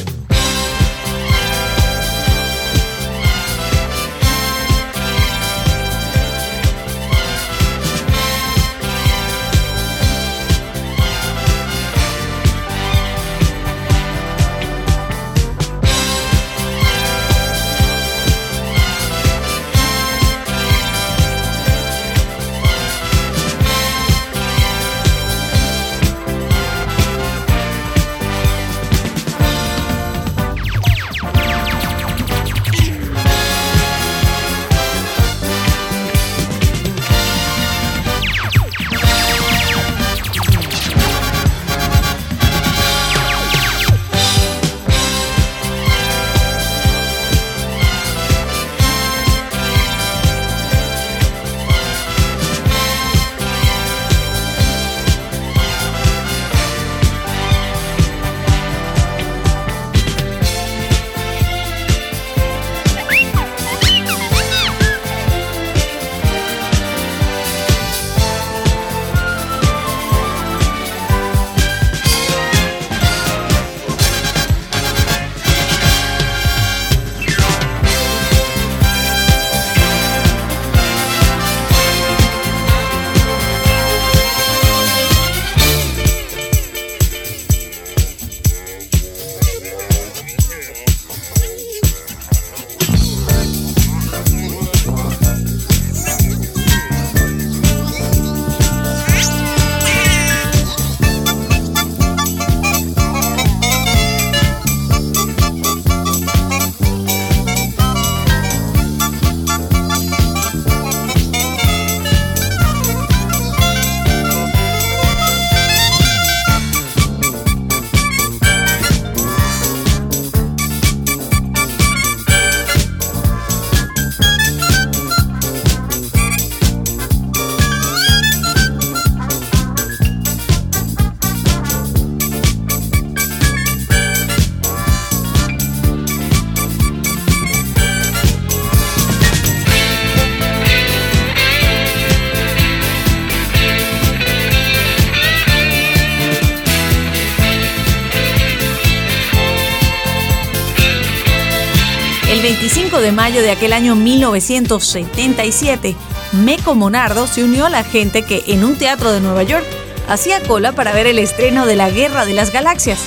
De 153.51 153.57
aquel 153.57 153.73
año 153.73 153.97
1977, 153.97 155.97
Meco 156.45 156.77
Monardo 156.77 157.27
se 157.27 157.43
unió 157.43 157.67
a 157.67 157.69
la 157.69 157.83
gente 157.83 158.23
que 158.23 158.45
en 158.47 158.63
un 158.63 158.77
teatro 158.77 159.11
de 159.11 159.21
Nueva 159.21 159.43
York 159.43 159.65
hacía 160.09 160.41
cola 160.41 160.71
para 160.71 160.93
ver 160.93 161.09
el 161.09 161.19
estreno 161.19 161.67
de 161.67 161.75
la 161.75 161.91
Guerra 161.91 162.27
de 162.27 162.33
las 162.33 162.53
Galaxias. 162.53 163.01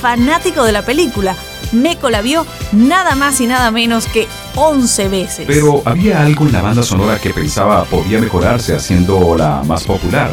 Fanático 0.00 0.64
de 0.64 0.72
la 0.72 0.86
película, 0.86 1.36
Meco 1.72 2.08
la 2.08 2.22
vio 2.22 2.46
nada 2.72 3.14
más 3.14 3.42
y 3.42 3.46
nada 3.46 3.70
menos 3.70 4.06
que 4.06 4.26
11 4.54 5.08
veces. 5.10 5.44
Pero 5.46 5.82
había 5.84 6.22
algo 6.22 6.46
en 6.46 6.52
la 6.52 6.62
banda 6.62 6.82
sonora 6.82 7.18
que 7.18 7.34
pensaba 7.34 7.84
podía 7.84 8.18
mejorarse 8.18 8.74
haciéndola 8.74 9.64
más 9.66 9.84
popular. 9.84 10.32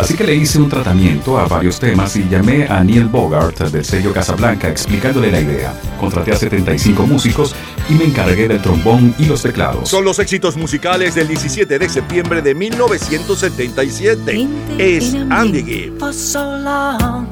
Así 0.00 0.14
que 0.14 0.24
le 0.24 0.34
hice 0.34 0.58
un 0.58 0.70
tratamiento 0.70 1.38
a 1.38 1.46
varios 1.46 1.78
temas 1.78 2.16
y 2.16 2.26
llamé 2.26 2.66
a 2.66 2.82
Neil 2.82 3.04
Bogart 3.04 3.58
del 3.58 3.84
sello 3.84 4.14
Casablanca 4.14 4.66
explicándole 4.66 5.30
la 5.30 5.40
idea. 5.40 5.74
Contraté 6.00 6.32
a 6.32 6.36
75 6.36 7.06
músicos 7.06 7.54
y 7.90 7.94
me 7.94 8.04
encargué 8.04 8.46
del 8.46 8.62
trombón 8.62 9.14
y 9.18 9.24
los 9.24 9.42
teclados. 9.42 9.88
Son 9.88 10.04
los 10.04 10.20
éxitos 10.20 10.56
musicales 10.56 11.16
del 11.16 11.26
17 11.26 11.78
de 11.78 11.88
septiembre 11.88 12.40
de 12.40 12.54
1977. 12.54 14.48
Es 14.78 15.14
Andy 15.28 15.64
Gibb. 15.64 15.98
for 15.98 16.12
so 16.12 16.56
long. 16.56 17.28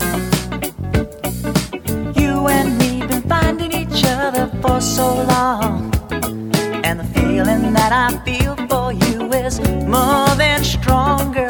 You 2.17 2.49
and 2.49 2.77
me 2.79 3.07
been 3.07 3.23
finding 3.23 3.73
each 3.73 4.05
other 4.05 4.51
for 4.61 4.81
so 4.81 5.23
long. 5.29 5.93
And 6.83 6.99
the 6.99 7.07
feeling 7.15 7.73
that 7.75 7.93
I 7.93 8.19
feel 8.25 8.57
for 8.69 8.93
you 8.93 9.33
is 9.33 9.61
more 9.87 10.29
than 10.37 10.65
stronger. 10.65 11.47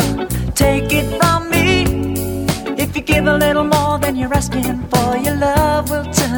Take 0.54 0.92
it 0.92 1.06
from 1.18 1.48
me. 1.48 1.84
If 2.76 2.94
you 2.94 3.02
give 3.02 3.26
a 3.26 3.36
little 3.38 3.64
more 3.64 3.98
than 3.98 4.16
you're 4.16 4.34
asking 4.34 4.86
for, 4.90 5.16
your 5.16 5.36
love 5.36 5.90
will 5.90 6.04
turn 6.12 6.37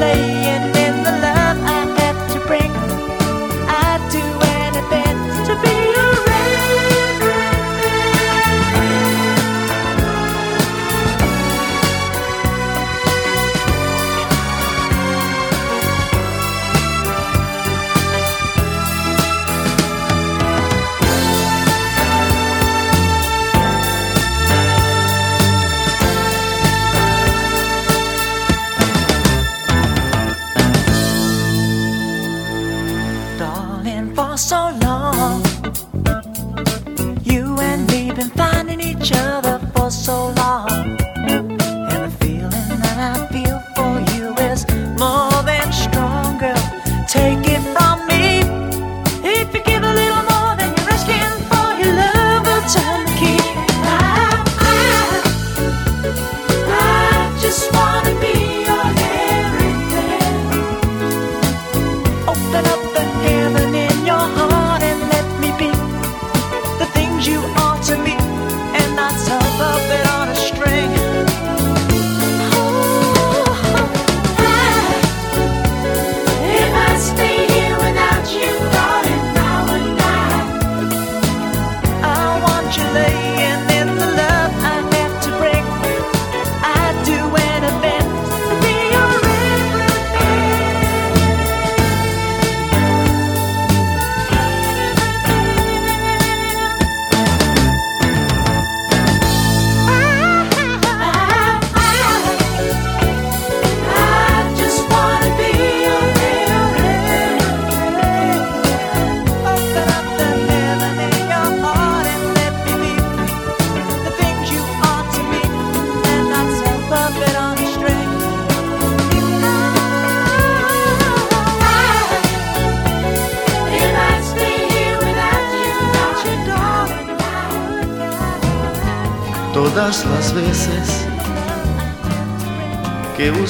Want 0.00 0.33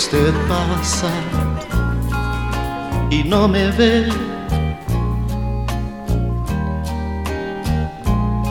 usted 0.05 0.35
pasa 0.49 1.09
y 3.09 3.25
no 3.25 3.49
me 3.49 3.71
ve, 3.71 4.07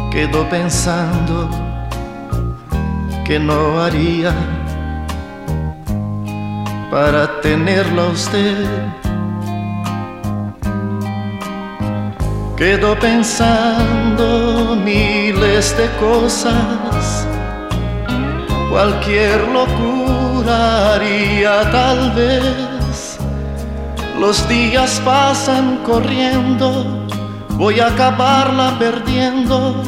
quedo 0.09 0.49
pensando 0.49 1.47
que 3.23 3.37
no 3.37 3.79
haría 3.79 4.33
para 6.89 7.39
tenerla 7.41 8.05
usted. 8.07 8.65
Quedo 12.57 12.97
pensando 12.97 14.75
miles 14.75 15.77
de 15.77 15.87
cosas, 15.99 17.27
cualquier 18.71 19.39
locura 19.49 20.02
haría 20.47 21.69
tal 21.71 22.11
vez. 22.11 23.17
Los 24.19 24.47
días 24.47 25.01
pasan 25.03 25.77
corriendo, 25.83 27.07
voy 27.51 27.79
a 27.79 27.87
acabarla 27.87 28.77
perdiendo. 28.79 29.83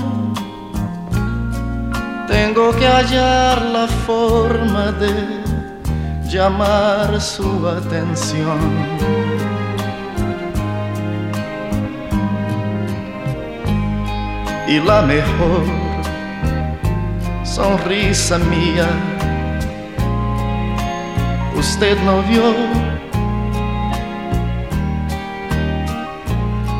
Tengo 2.27 2.71
que 2.75 2.87
hallar 2.87 3.61
la 3.61 3.87
forma 3.87 4.91
de 4.93 5.13
llamar 6.29 7.21
su 7.21 7.67
atención. 7.67 9.05
y 14.67 14.79
la 14.79 15.01
mejor 15.03 15.63
sonrisa 17.43 18.39
mía 18.39 19.14
usted 21.75 21.97
no 22.03 22.21
vio. 22.21 22.55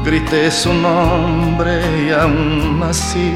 Grité 0.05 0.49
su 0.49 0.73
nombre 0.73 1.81
y 2.07 2.11
aún 2.11 2.81
así 2.81 3.33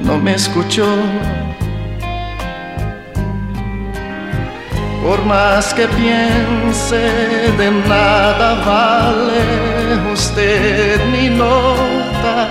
no 0.00 0.18
me 0.18 0.34
escuchó. 0.34 0.86
Por 5.02 5.24
más 5.24 5.72
que 5.72 5.88
piense, 5.88 7.02
de 7.56 7.70
nada 7.88 8.48
vale 8.66 10.12
usted 10.12 11.00
ni 11.10 11.30
nota 11.30 12.50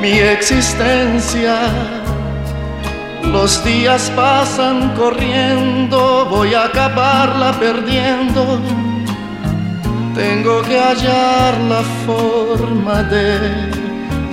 mi 0.00 0.12
existencia. 0.12 1.95
Los 3.38 3.62
días 3.62 4.10
pasan 4.16 4.94
corriendo, 4.96 6.26
voy 6.30 6.54
a 6.54 6.64
acabarla 6.64 7.52
perdiendo. 7.60 8.58
Tengo 10.14 10.62
que 10.62 10.80
hallar 10.80 11.52
la 11.68 11.82
forma 12.06 13.02
de 13.02 13.70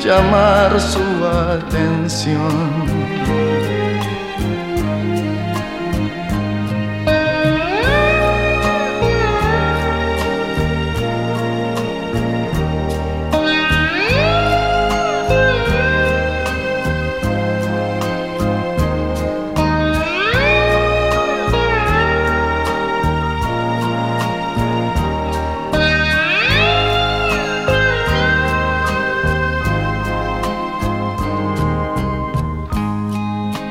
llamar 0.03 0.79
su 0.79 1.03
atención. 1.25 3.02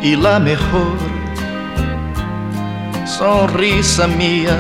Y 0.03 0.16
la 0.16 0.41
mejor 0.41 0.99
sonrisa 3.07 4.09
mía 4.09 4.57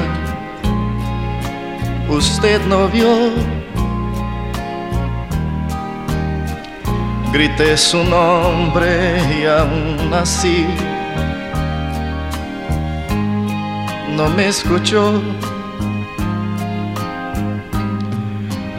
usted 2.08 2.60
no 2.66 2.88
vio. 2.88 3.32
Grité 7.32 7.76
su 7.76 8.04
nombre 8.04 9.18
y 9.40 9.46
aún 9.46 10.12
así 10.12 10.66
no 14.16 14.28
me 14.28 14.48
escuchó. 14.48 15.20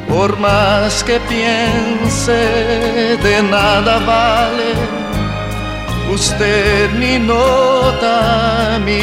Por 0.07 0.38
más 0.38 1.03
que 1.03 1.19
piense, 1.22 3.18
de 3.23 3.44
nada 3.49 3.98
vale 4.06 4.93
Usted 6.14 6.91
ni 6.99 7.18
nota 7.18 8.77
mi 8.85 9.02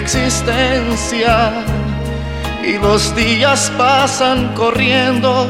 existencia 0.00 1.52
y 2.64 2.76
los 2.76 3.14
días 3.14 3.70
pasan 3.78 4.52
corriendo, 4.54 5.46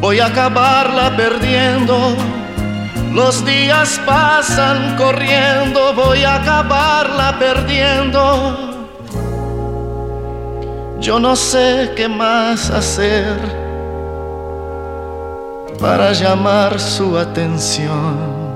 voy 0.00 0.20
a 0.20 0.26
acabarla 0.28 1.14
perdiendo. 1.14 2.16
Los 3.12 3.44
días 3.44 4.00
pasan 4.06 4.96
corriendo, 4.96 5.92
voy 5.92 6.24
a 6.24 6.36
acabarla 6.36 7.38
perdiendo. 7.38 8.56
Yo 11.00 11.20
no 11.20 11.36
sé 11.36 11.92
qué 11.94 12.08
más 12.08 12.70
hacer 12.70 13.36
para 15.78 16.12
llamar 16.12 16.80
su 16.80 17.18
atención. 17.18 18.47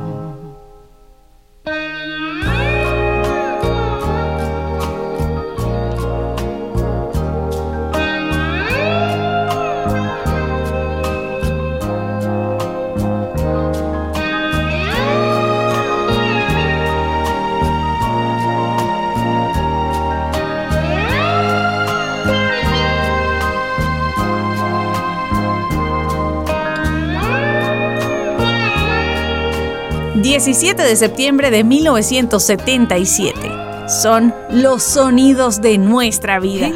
...17 30.44 30.74
de 30.74 30.96
septiembre 30.96 31.52
de 31.52 31.62
1977... 31.62 33.38
...son 33.86 34.34
los 34.50 34.82
sonidos 34.82 35.60
de 35.60 35.78
nuestra 35.78 36.40
vida... 36.40 36.72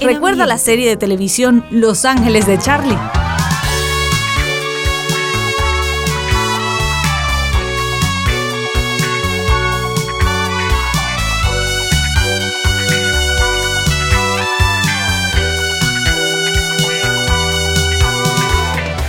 ¿Recuerda 0.00 0.46
la 0.46 0.58
serie 0.58 0.88
de 0.88 0.96
televisión 0.96 1.64
Los 1.70 2.04
Ángeles 2.04 2.48
de 2.48 2.58
Charlie? 2.58 2.98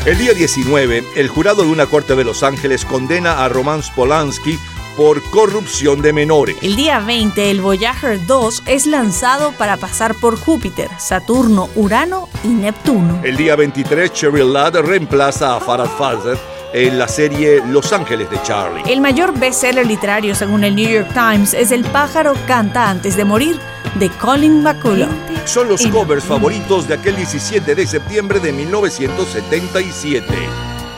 El 0.06 0.20
día 0.20 0.36
19, 0.36 1.04
el 1.16 1.28
jurado 1.30 1.64
de 1.64 1.70
una 1.70 1.88
corte 1.88 2.16
de 2.16 2.24
Los 2.24 2.44
Ángeles 2.44 2.86
condena 2.86 3.44
a 3.44 3.50
Roman 3.50 3.82
Polanski 3.96 4.60
por 4.96 5.20
corrupción 5.32 6.04
de 6.04 6.14
menores. 6.14 6.58
El 6.62 6.76
día 6.76 7.00
20, 7.00 7.50
el 7.50 7.60
Voyager 7.60 8.24
2 8.24 8.64
es 8.68 8.86
lanzado 8.86 9.52
para 9.54 9.78
pasar 9.78 10.14
por 10.14 10.40
Júpiter, 10.40 10.92
Saturno, 11.00 11.70
Urano 11.74 12.30
y 12.44 12.50
Neptuno. 12.50 13.20
El 13.24 13.36
día 13.36 13.56
23, 13.56 14.14
Cheryl 14.14 14.54
Ladd 14.54 14.76
reemplaza 14.78 15.56
a 15.56 15.60
Farah 15.60 15.88
Fawcett 15.88 16.55
en 16.76 17.00
la 17.00 17.08
serie 17.08 17.64
Los 17.66 17.94
Ángeles 17.94 18.30
de 18.30 18.42
Charlie. 18.44 18.84
El 18.86 19.00
mayor 19.00 19.38
bestseller 19.40 19.88
literario 19.88 20.36
según 20.36 20.66
el 20.66 20.76
New 20.76 20.90
York 20.90 21.08
Times 21.14 21.54
es 21.54 21.72
El 21.72 21.86
pájaro 21.86 22.34
canta 22.48 22.90
antes 22.90 23.16
de 23.16 23.24
morir 23.24 23.58
de 23.98 24.10
Colin 24.10 24.62
McCullough. 24.62 25.10
Son 25.46 25.70
los 25.70 25.88
covers 25.88 26.26
favoritos 26.26 26.86
de 26.90 26.96
aquel 26.96 27.16
17 27.16 27.76
de 27.76 27.88
septiembre 27.88 28.42
de 28.42 28.52
1977. 28.52 30.26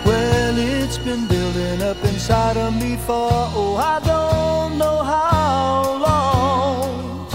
Well, 0.03 0.57
it's 0.57 0.97
been 0.97 1.27
building 1.27 1.83
up 1.83 2.03
inside 2.05 2.57
of 2.57 2.73
me 2.73 2.97
for, 3.05 3.29
oh, 3.53 3.77
I 3.77 3.99
don't 4.03 4.79
know 4.79 5.03
how 5.03 5.99
long. 5.99 7.27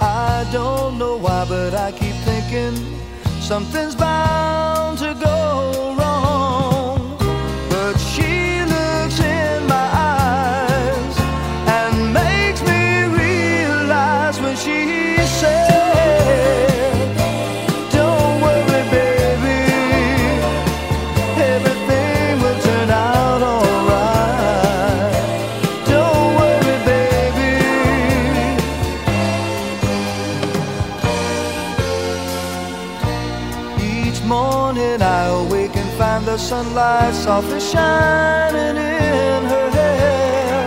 I 0.00 0.44
don't 0.50 0.98
know 0.98 1.16
why, 1.18 1.44
but 1.48 1.72
I 1.74 1.92
keep 1.92 2.16
thinking 2.24 2.74
something's 3.40 3.94
bound 3.94 4.98
to 4.98 5.14
go 5.14 5.39
sunlight 36.80 37.14
softly 37.14 37.60
shining 37.60 38.76
in 38.76 39.40
her 39.52 39.70
hair. 39.70 40.60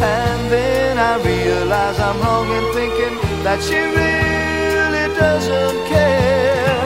And 0.00 0.40
then 0.52 0.98
I 0.98 1.14
realize 1.32 1.98
I'm 1.98 2.18
wrong 2.20 2.48
in 2.58 2.64
thinking 2.78 3.14
that 3.44 3.58
she 3.66 3.78
really 4.02 5.06
doesn't 5.24 5.78
care. 5.92 6.80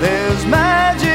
There's 0.00 0.44
magic 0.46 1.05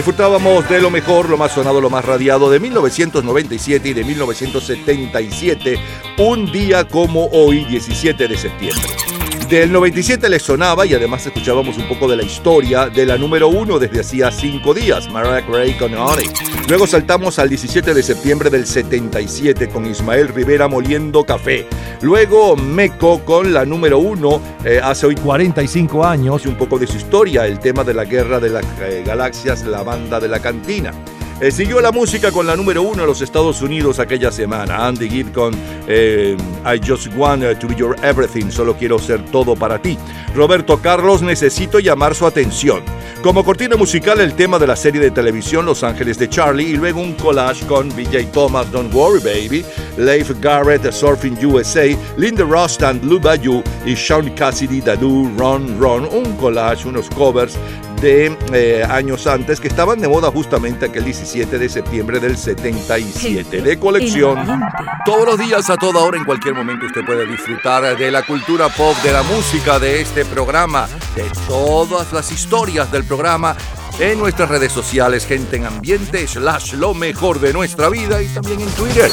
Disfrutábamos 0.00 0.66
de 0.70 0.80
lo 0.80 0.90
mejor, 0.90 1.28
lo 1.28 1.36
más 1.36 1.52
sonado, 1.52 1.78
lo 1.78 1.90
más 1.90 2.02
radiado 2.02 2.50
de 2.50 2.58
1997 2.58 3.86
y 3.90 3.92
de 3.92 4.02
1977, 4.02 5.78
un 6.16 6.50
día 6.50 6.88
como 6.88 7.26
hoy, 7.26 7.66
17 7.66 8.26
de 8.26 8.34
septiembre. 8.34 8.88
Del 9.50 9.70
97 9.70 10.30
le 10.30 10.38
sonaba 10.38 10.86
y 10.86 10.94
además 10.94 11.26
escuchábamos 11.26 11.76
un 11.76 11.86
poco 11.86 12.08
de 12.08 12.16
la 12.16 12.22
historia 12.22 12.88
de 12.88 13.04
la 13.04 13.18
número 13.18 13.48
uno 13.48 13.78
desde 13.78 14.00
hacía 14.00 14.30
cinco 14.30 14.72
días, 14.72 15.10
Mariah 15.10 15.44
Carey 15.44 15.74
con. 15.74 15.92
Luego 16.70 16.86
saltamos 16.86 17.38
al 17.38 17.50
17 17.50 17.92
de 17.92 18.02
septiembre 18.02 18.48
del 18.48 18.64
77 18.66 19.68
con 19.68 19.84
Ismael 19.84 20.28
Rivera 20.28 20.66
moliendo 20.66 21.24
café. 21.24 21.66
Luego 22.02 22.56
Meco 22.56 23.20
con 23.26 23.52
la 23.52 23.66
número 23.66 23.98
uno 23.98 24.40
eh, 24.64 24.80
hace 24.82 25.06
hoy 25.06 25.14
45 25.16 26.04
años 26.04 26.46
y 26.46 26.48
un 26.48 26.54
poco 26.56 26.78
de 26.78 26.86
su 26.86 26.96
historia, 26.96 27.46
el 27.46 27.58
tema 27.58 27.84
de 27.84 27.92
la 27.92 28.06
guerra 28.06 28.40
de 28.40 28.48
las 28.48 28.64
eh, 28.80 29.02
galaxias, 29.04 29.64
la 29.66 29.82
banda 29.82 30.18
de 30.18 30.28
la 30.28 30.40
cantina. 30.40 30.92
Eh, 31.40 31.50
siguió 31.50 31.80
la 31.80 31.90
música 31.90 32.30
con 32.30 32.46
la 32.46 32.54
número 32.54 32.82
uno 32.82 33.00
en 33.00 33.06
los 33.06 33.22
Estados 33.22 33.62
Unidos 33.62 33.98
aquella 33.98 34.30
semana. 34.30 34.86
Andy 34.86 35.08
Gibb 35.08 35.32
con 35.32 35.54
eh, 35.88 36.36
I 36.66 36.80
Just 36.86 37.08
Want 37.16 37.58
to 37.58 37.66
Be 37.66 37.74
Your 37.76 37.96
Everything, 38.02 38.50
solo 38.50 38.76
quiero 38.76 38.98
ser 38.98 39.24
todo 39.30 39.56
para 39.56 39.80
ti. 39.80 39.96
Roberto 40.34 40.78
Carlos, 40.82 41.22
necesito 41.22 41.78
llamar 41.78 42.14
su 42.14 42.26
atención. 42.26 42.82
Como 43.22 43.42
cortina 43.42 43.76
musical, 43.76 44.20
el 44.20 44.34
tema 44.34 44.58
de 44.58 44.66
la 44.66 44.76
serie 44.76 45.00
de 45.00 45.10
televisión 45.10 45.66
Los 45.66 45.82
Ángeles 45.82 46.18
de 46.18 46.28
Charlie 46.28 46.70
y 46.70 46.76
luego 46.76 47.00
un 47.00 47.14
collage 47.14 47.66
con 47.66 47.88
BJ 47.90 48.32
Thomas, 48.32 48.70
Don't 48.70 48.92
Worry 48.94 49.20
Baby, 49.20 49.64
Leif 49.96 50.30
Garrett, 50.40 50.90
Surfing 50.90 51.36
USA, 51.44 51.96
Linda 52.16 52.44
Rust 52.44 52.82
and 52.82 53.00
Blue 53.02 53.18
Bayou 53.18 53.62
y 53.84 53.94
Sean 53.94 54.30
Cassidy, 54.34 54.80
Dadu, 54.80 55.30
Run 55.38 55.78
Run. 55.78 56.06
Un 56.12 56.34
collage, 56.36 56.86
unos 56.86 57.08
covers 57.10 57.58
de 58.00 58.36
eh, 58.52 58.84
años 58.88 59.26
antes 59.26 59.60
que 59.60 59.68
estaban 59.68 60.00
de 60.00 60.08
moda 60.08 60.30
justamente 60.30 60.86
aquel 60.86 61.04
17 61.04 61.58
de 61.58 61.68
septiembre 61.68 62.18
del 62.18 62.36
77 62.36 63.60
de 63.60 63.78
colección. 63.78 64.38
Todos 65.04 65.26
los 65.26 65.38
días, 65.38 65.68
a 65.68 65.76
toda 65.76 66.00
hora, 66.00 66.16
en 66.16 66.24
cualquier 66.24 66.54
momento 66.54 66.86
usted 66.86 67.04
puede 67.04 67.26
disfrutar 67.26 67.96
de 67.96 68.10
la 68.10 68.22
cultura 68.22 68.68
pop, 68.68 68.96
de 69.02 69.12
la 69.12 69.22
música 69.22 69.78
de 69.78 70.00
este 70.00 70.24
programa, 70.24 70.88
de 71.14 71.24
todas 71.46 72.12
las 72.12 72.32
historias 72.32 72.90
del 72.90 73.04
programa 73.04 73.54
en 73.98 74.18
nuestras 74.18 74.48
redes 74.48 74.72
sociales, 74.72 75.26
gente 75.26 75.56
en 75.56 75.66
ambiente, 75.66 76.26
slash 76.26 76.74
lo 76.74 76.94
mejor 76.94 77.38
de 77.38 77.52
nuestra 77.52 77.90
vida 77.90 78.22
y 78.22 78.28
también 78.28 78.60
en 78.60 78.70
Twitter. 78.70 79.10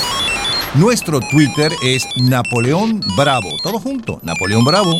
Nuestro 0.75 1.19
Twitter 1.19 1.71
es 1.83 2.05
Napoleón 2.17 3.01
Bravo. 3.17 3.49
Todo 3.63 3.79
junto, 3.79 4.19
Napoleón 4.23 4.63
Bravo. 4.63 4.97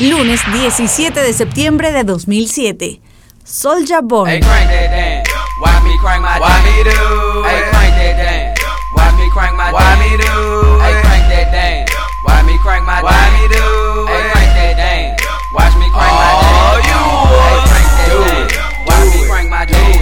Lunes 0.00 0.40
17 0.52 1.20
de 1.20 1.32
septiembre 1.32 1.90
de 1.90 2.04
2007. 2.04 3.00
Soldier 3.46 4.02
Boy. 4.02 4.26
Hey, 4.26 4.40
crank 4.42 4.66
that 4.74 4.90
damn. 4.90 5.22
Why 5.62 5.78
me 5.86 5.94
crank 6.02 6.18
my 6.18 6.34
Why 6.42 6.58
me 6.66 6.82
do? 6.82 6.98
Hey, 7.46 7.62
crank 7.70 7.94
that 7.94 8.18
damn. 8.18 8.58
Why 8.90 9.06
me 9.14 9.30
crank 9.30 9.54
my 9.54 9.70
Why 9.70 9.86
me 10.02 10.18
do? 10.18 10.34
Hey, 10.82 10.98
crank 10.98 11.30
that 11.30 11.54
damn. 11.54 11.86
Why 12.26 12.42
me 12.42 12.58
crank 12.58 12.82
my 12.82 12.98
Why 13.06 13.14
me 13.38 13.46
do? 13.46 13.62
Hey, 14.10 14.26
crank 14.34 14.50
that 14.50 14.74
damn. 14.74 15.14
Watch 15.54 15.78
me 15.78 15.86
crank 15.94 16.10
my 16.10 16.34
damn. 16.42 16.90
you 16.90 16.98
Hey, 17.38 17.62
crank 17.70 17.86
that 17.86 18.10
damn. 18.18 18.50
Why 18.82 18.98
me 19.14 19.20
crank 19.30 19.46
my 19.46 19.62
damn. 19.62 19.94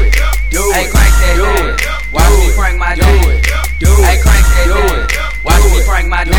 Do 0.49 0.65
it. 0.65 0.73
Hey, 0.73 0.89
crank 0.89 1.13
that 1.21 1.37
damn. 1.37 1.77
Watch 2.17 2.33
me 2.41 2.49
crank 2.57 2.81
my 2.81 2.97
damn. 2.97 3.29
Do 3.77 3.93
it. 3.93 4.09
Hey, 4.09 4.17
crank 4.25 4.45
that 4.57 4.73
damn. 4.73 5.05
Watch 5.45 5.65
me 5.69 5.79
crank 5.85 6.09
my 6.09 6.25
damn. 6.25 6.33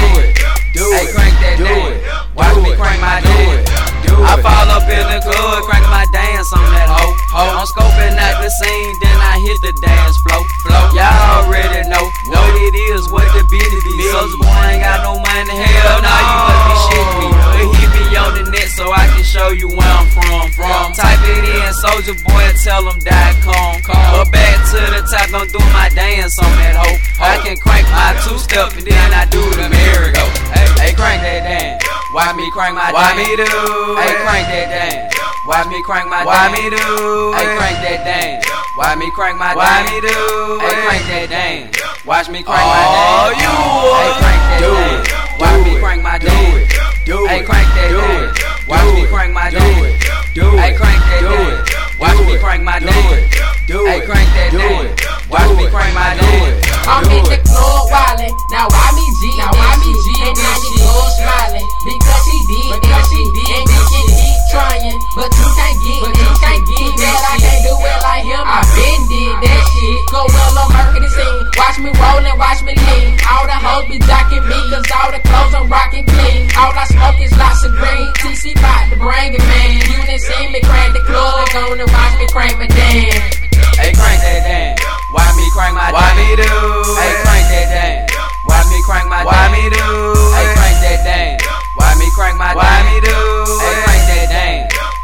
Do 0.73 0.89
it. 0.89 0.97
Hey, 0.97 1.05
crank 1.13 1.37
that 1.37 1.61
damn. 1.61 2.01
Watch 2.33 2.57
me 2.65 2.73
crank 2.73 2.97
my 2.97 3.21
damn 3.21 3.94
do 4.05 4.15
it. 4.15 4.29
I 4.29 4.41
fall 4.41 4.69
up 4.71 4.85
in 4.85 5.05
the 5.09 5.19
club, 5.25 5.65
crank 5.65 5.85
my 5.89 6.05
dance 6.13 6.53
on 6.53 6.65
that 6.73 6.89
hoe. 6.89 7.13
I'm 7.35 7.67
scoping 7.67 8.15
out 8.15 8.39
the 8.39 8.49
scene, 8.49 8.93
then 9.01 9.17
I 9.17 9.41
hit 9.41 9.57
the 9.65 9.73
dance 9.81 10.15
floor. 10.23 10.45
flow. 10.63 10.93
Y'all 10.95 11.43
already 11.43 11.83
know, 11.89 12.05
know 12.29 12.45
it 12.61 12.75
is 12.93 13.09
what 13.09 13.25
the 13.33 13.43
beat 13.49 13.65
is. 13.65 14.11
Soldier 14.13 14.39
boy 14.39 14.61
ain't 14.69 14.85
got 14.85 15.01
no 15.03 15.17
money, 15.17 15.51
hell 15.51 15.99
no, 15.99 16.13
you 16.13 16.37
must 16.45 16.61
be 16.63 16.75
shitting 16.85 17.17
me. 17.19 17.27
But 17.33 17.65
he 17.75 17.85
be 17.91 18.05
on 18.15 18.31
the 18.37 18.43
net 18.53 18.69
so 18.71 18.85
I 18.93 19.09
can 19.11 19.25
show 19.25 19.49
you 19.49 19.67
where 19.67 19.89
I'm 19.89 20.07
from. 20.13 20.47
from. 20.53 20.93
Type 20.93 21.19
it 21.25 21.43
in, 21.43 21.73
soldier 21.73 22.17
boy, 22.23 22.45
tell 22.63 22.85
him 22.85 23.01
come 23.43 23.81
come 23.81 24.05
But 24.13 24.31
back 24.31 24.57
to 24.71 24.79
the 24.93 25.01
top, 25.09 25.29
I'm 25.33 25.47
doing 25.49 25.73
my 25.73 25.89
dance 25.93 26.39
on 26.39 26.51
that 26.61 26.75
hoe. 26.77 26.97
I 27.19 27.41
can 27.43 27.57
crank 27.57 27.87
my 27.91 28.15
two 28.23 28.37
step 28.37 28.71
and 28.77 28.85
then 28.85 29.09
I 29.13 29.25
do 29.27 29.41
the 29.59 29.67
merry 29.69 30.11
go. 30.13 30.25
Hey, 30.51 30.67
hey, 30.79 30.91
crank 30.93 31.21
that 31.21 31.43
dance. 31.43 31.83
Why 32.11 32.31
me 32.33 32.49
crank 32.51 32.75
my 32.75 32.91
Why 32.91 33.15
dance? 33.15 33.19
Why 33.19 33.27
me 33.27 33.43
do? 33.43 33.94
Hey, 33.95 34.13
crank 34.23 34.47
that 34.51 34.67
dance. 34.67 35.15
Why 35.45 35.63
me 35.69 35.81
crank 35.83 36.09
my 36.09 36.25
Why 36.25 36.51
me 36.51 36.69
do? 36.69 37.33
Hey, 37.37 37.47
crank 37.55 37.77
that 37.85 38.01
dance. 38.03 38.45
Why 38.75 38.95
me 38.95 39.07
crank 39.11 39.37
my 39.37 39.55
Why 39.55 39.87
me 39.87 40.01
do? 40.01 40.59
Hey, 40.59 40.75
crank 40.83 41.03
that 41.07 41.27
dance. 41.29 41.71
Watch 42.03 42.27
me 42.27 42.43
crank 42.43 42.65
my 42.65 42.83
dance. 42.91 43.39
you 43.39 43.53
Hey, 43.95 44.11
crank 44.19 44.41
that 44.51 44.59
do 44.59 44.73
dance. 44.75 45.07
Watch 45.39 45.59
me 45.63 45.73
crank 45.79 46.01
my. 46.03 46.17
Do 46.17 46.27
it. 46.27 46.67
Do 47.05 47.25
Hey, 47.25 47.43
crank 47.43 47.67
that 47.71 47.89
dance. 47.93 48.67
Watch 48.67 48.89
me 48.95 49.05
crank 49.07 49.31
my. 49.33 49.49
Do 49.49 49.63
it. 49.63 49.95
Do 50.35 50.57
Hey, 50.57 50.73
crank 50.75 50.99
that 50.99 51.21
dance. 51.23 51.99
Watch 51.99 52.19
me 52.27 52.37
crank 52.37 52.63
my. 52.63 52.79
Do 52.79 52.91
it. 52.91 53.54
Hey, 53.65 54.05
crank 54.05 54.29
that 54.37 54.53
dance. 54.53 54.93
Watch 55.25 55.49
me 55.57 55.65
crank 55.73 55.89
my 55.97 56.13
dance. 56.13 56.61
I'm 56.85 57.01
in 57.09 57.25
the 57.25 57.41
club 57.49 57.89
wildin', 57.89 58.29
now 58.53 58.69
why 58.69 58.93
me 58.93 59.01
G? 59.17 59.33
Now 59.41 59.49
why 59.57 59.73
me 59.81 59.89
G? 59.89 60.07
And 60.21 60.37
now 60.37 60.53
go 60.77 61.01
smiling 61.17 61.65
because 61.81 62.21
she 62.29 62.37
did, 62.45 62.77
because 62.77 63.05
she 63.09 63.21
did, 63.25 63.65
and 63.65 63.85
can 63.89 64.05
keep 64.05 64.24
trying, 64.51 64.97
but 65.15 65.29
you 65.31 65.47
can't 65.55 65.77
get, 65.81 65.99
but 66.05 66.13
you 66.17 66.31
can't 66.41 66.63
get 66.65 66.91
that. 67.01 67.19
I 67.25 67.35
can't 67.41 67.61
do 67.65 67.73
it 67.75 67.99
like 68.03 68.25
him. 68.25 68.45
I 68.45 68.59
been 68.75 69.01
did 69.09 69.35
that 69.41 69.61
shit. 69.73 69.99
Go 70.11 70.21
well 70.25 70.61
on 70.61 70.67
marketing 70.73 71.13
scene. 71.13 71.41
Watch 71.55 71.77
me 71.81 71.91
rollin', 71.95 72.37
watch 72.37 72.61
me 72.61 72.73
lean. 72.75 73.17
All 73.25 73.45
the 73.47 73.57
hoes 73.57 73.85
be 73.89 73.97
jocking 74.03 74.45
me, 74.45 74.57
cause 74.69 74.85
all 74.91 75.09
the 75.11 75.21
clothes 75.23 75.53
I'm 75.55 75.65
rockin' 75.69 76.05
clean. 76.05 76.49
All 76.57 76.73
I 76.73 76.85
smoke 76.89 77.19
is 77.21 77.33
lots 77.37 77.65
of 77.65 77.71
green. 77.73 78.07
TC 78.21 78.53
bout 78.61 78.89
the 78.91 78.97
bring 79.01 79.33
it, 79.33 79.41
man. 79.41 79.69
You 79.89 79.97
done 80.05 80.19
seen 80.19 80.51
me 80.51 80.61
crank 80.61 80.93
the 80.93 81.03
club, 81.03 81.47
they 81.47 81.53
gonna 81.53 81.87
watch 81.87 82.13
me 82.19 82.27
crank 82.29 82.55
my 82.59 82.67
damn. 82.67 83.45
Hey, 83.75 83.91
crank 83.91 84.19
that 84.23 84.41
damn. 84.45 84.75
Why 85.11 85.27
me 85.35 85.45
crank 85.51 85.75
my 85.75 85.91
damn? 85.91 85.95
Why 85.95 86.09
me 86.15 86.27
do? 86.37 86.51
Hey, 86.95 87.13
crank 87.23 87.45
that 87.51 87.67
damn. 87.71 88.07
Why 88.47 88.61
me 88.71 88.77
crank 88.87 89.07
my 89.09 89.23
damn? 89.23 89.27
Why 89.27 89.43
me 89.51 89.63
do? 89.67 89.87
Hey, 90.31 90.47
crank 90.55 90.77
that 90.79 90.99
damn. 91.03 91.39
Why 91.75 91.91
me 91.99 92.07
crank 92.15 92.37
my 92.37 92.55
damn? 92.55 92.63
Why 92.63 92.75
me 92.87 92.95
do? 93.03 93.17
Hey, 93.59 93.75
crank 93.83 94.04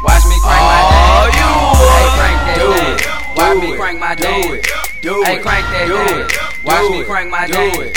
Watch 0.02 0.24
me 0.28 0.36
crank 0.42 0.60
my 0.62 0.82
dance. 0.92 1.08
Oh, 1.08 1.30
you 1.40 1.72
Hey, 1.82 2.08
crank 2.18 2.38
that 2.46 2.58
dance. 2.58 3.02
Watch 3.36 3.58
me 3.58 3.76
crank 3.76 3.98
my. 3.98 4.14
Do 4.14 4.28
it. 4.54 4.66
Hey, 5.02 5.38
crank 5.40 5.64
that 5.72 5.88
dance. 5.88 6.32
Watch 6.64 6.90
me 6.90 7.02
crank 7.04 7.30
my. 7.30 7.46
Do 7.46 7.58
it. 7.58 7.96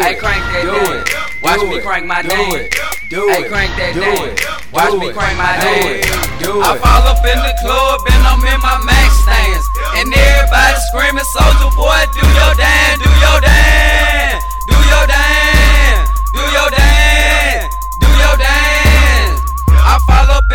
Hey, 0.00 0.14
crank 0.16 0.42
that 0.52 0.64
dance. 0.64 1.10
Watch 1.42 1.62
me 1.68 1.80
crank 1.80 2.06
my. 2.06 2.22
Do 2.22 2.36
it. 2.56 2.74
Hey, 3.10 3.48
crank 3.48 3.70
that 3.76 3.92
dance. 3.94 4.40
Watch 4.72 4.94
me 5.00 5.12
crank 5.12 5.36
my 5.38 5.56
dance. 5.60 6.06
Do 6.40 6.60
it. 6.60 6.64
I 6.64 6.78
fall 6.78 7.04
up 7.10 7.24
in 7.26 7.38
the 7.42 7.54
club 7.60 8.00
and 8.08 8.22
I'm 8.24 8.42
in 8.44 8.60
my 8.60 8.78
max 8.84 9.18
stance. 9.24 9.66
And 9.98 10.08
everybody 10.12 10.76
screaming, 10.92 11.28
Soldier 11.36 11.72
Boy, 11.74 12.00
do 12.14 12.22
your 12.22 12.54
dance, 12.54 13.00
do 13.02 13.10
your 13.18 13.40
dance, 13.40 14.44
do 14.68 14.76
your 14.76 15.06
dance, 15.08 16.08
do 16.32 16.42
your 16.54 16.68
dance, 16.70 17.72
do 17.98 18.08
your 18.08 18.36
dance. 18.36 19.40
I 19.72 19.96
fall 20.06 20.28
up 20.32 20.47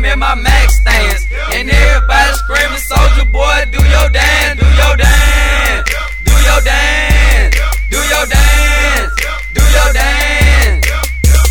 I'm 0.00 0.06
in 0.06 0.18
my 0.18 0.34
max 0.34 0.80
stance. 0.80 1.28
And 1.52 1.68
everybody 1.68 2.32
screaming, 2.40 2.80
Soldier 2.88 3.28
Boy, 3.28 3.68
do 3.68 3.84
your 3.84 4.08
dance, 4.08 4.56
do 4.56 4.64
your 4.64 4.96
dance, 4.96 5.84
do 6.24 6.32
your 6.40 6.60
dance, 6.64 7.52
do 7.92 8.00
your 8.08 8.24
dance, 8.24 9.12
do 9.52 9.60
your 9.60 9.90
dance. 9.92 10.88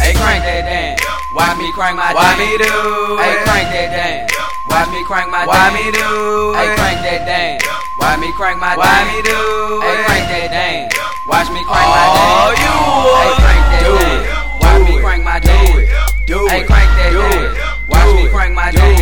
Hey, 0.02 0.18
crank 0.18 0.42
that 0.42 0.66
dance. 0.66 0.98
Why 1.38 1.54
me 1.62 1.70
crank 1.78 1.94
my 1.94 2.10
Why 2.10 2.34
me 2.42 2.58
do? 2.58 2.74
Hey, 3.22 3.38
crank 3.46 3.70
that 3.70 3.94
dance. 3.94 4.34
Why 4.66 4.82
me 4.90 5.06
crank 5.06 5.30
my 5.30 5.46
Why 5.46 5.70
me 5.70 5.86
do? 5.94 6.10
Hey, 6.58 6.74
crank 6.74 7.06
that 7.06 7.30
dance. 7.30 7.62
Why 8.02 8.18
me 8.18 8.34
crank 8.34 8.58
my 8.58 8.74
Why 8.74 9.14
me 9.14 9.22
do? 9.30 9.38
Hey, 9.86 10.02
crank 10.10 10.26
that 10.26 10.50
dance. 10.50 10.98
Watch 11.30 11.54
me 11.54 11.62
crank 11.70 11.86
my 11.86 12.02
dance. 12.02 12.18
Oh, 12.18 12.50
you 12.58 12.74
Hey, 13.14 13.32
crank 13.46 13.62
that 13.78 13.86
dance. 13.94 14.26
Why 14.58 14.74
me 14.90 14.94
crank 14.98 15.22
my 15.22 15.38
dance. 15.38 15.86
Do 16.26 16.48
it. 16.48 16.50
Hey, 16.50 16.64
crank 16.66 16.90
that 16.98 17.14
dance. 17.14 17.59
Watch 17.90 18.16
me 18.16 18.30
crank 18.30 18.56
my 18.56 18.72
dance. 18.72 19.02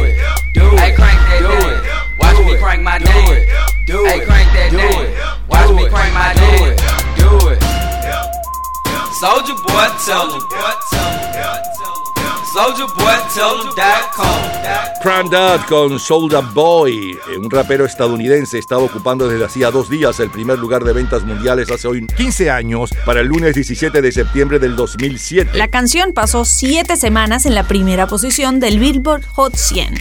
Do 0.53 0.61
it. 0.73 0.79
Hey, 0.79 0.91
crank 0.95 1.19
that 1.27 1.41
dance. 1.43 1.87
Watch 2.19 2.39
me 2.45 2.57
crank 2.57 2.81
my 2.83 2.97
dance. 2.97 3.45
Do 3.85 4.05
it. 4.05 4.09
Hey, 4.09 4.25
crank 4.25 4.47
that 4.53 4.71
dance. 4.71 5.09
Watch 5.49 5.69
me 5.75 5.89
crank 5.89 6.13
my 6.13 6.33
dance. 6.33 6.81
Do 7.19 7.29
it. 7.51 7.59
Soldier 9.19 9.55
boy, 9.65 9.87
tell 10.05 10.31
him. 10.31 12.06
Soldier 12.57 12.87
boy, 12.97 13.13
tell 13.35 13.61
con 15.69 15.99
Soulja 15.99 16.39
Boy, 16.39 17.11
eh, 17.11 17.37
un 17.37 17.51
rapero 17.51 17.85
estadounidense, 17.85 18.57
estaba 18.57 18.81
ocupando 18.81 19.27
desde 19.27 19.45
hacía 19.45 19.69
dos 19.69 19.91
días 19.91 20.19
el 20.19 20.31
primer 20.31 20.57
lugar 20.57 20.83
de 20.83 20.91
ventas 20.91 21.23
mundiales 21.23 21.69
hace 21.69 21.87
hoy 21.87 22.07
15 22.07 22.49
años 22.49 22.89
para 23.05 23.19
el 23.19 23.27
lunes 23.27 23.53
17 23.53 24.01
de 24.01 24.11
septiembre 24.11 24.57
del 24.57 24.75
2007. 24.75 25.51
La 25.55 25.67
canción 25.67 26.13
pasó 26.13 26.45
siete 26.45 26.97
semanas 26.97 27.45
en 27.45 27.53
la 27.53 27.67
primera 27.67 28.07
posición 28.07 28.59
del 28.59 28.79
Billboard 28.79 29.23
Hot 29.35 29.55
100 29.55 29.93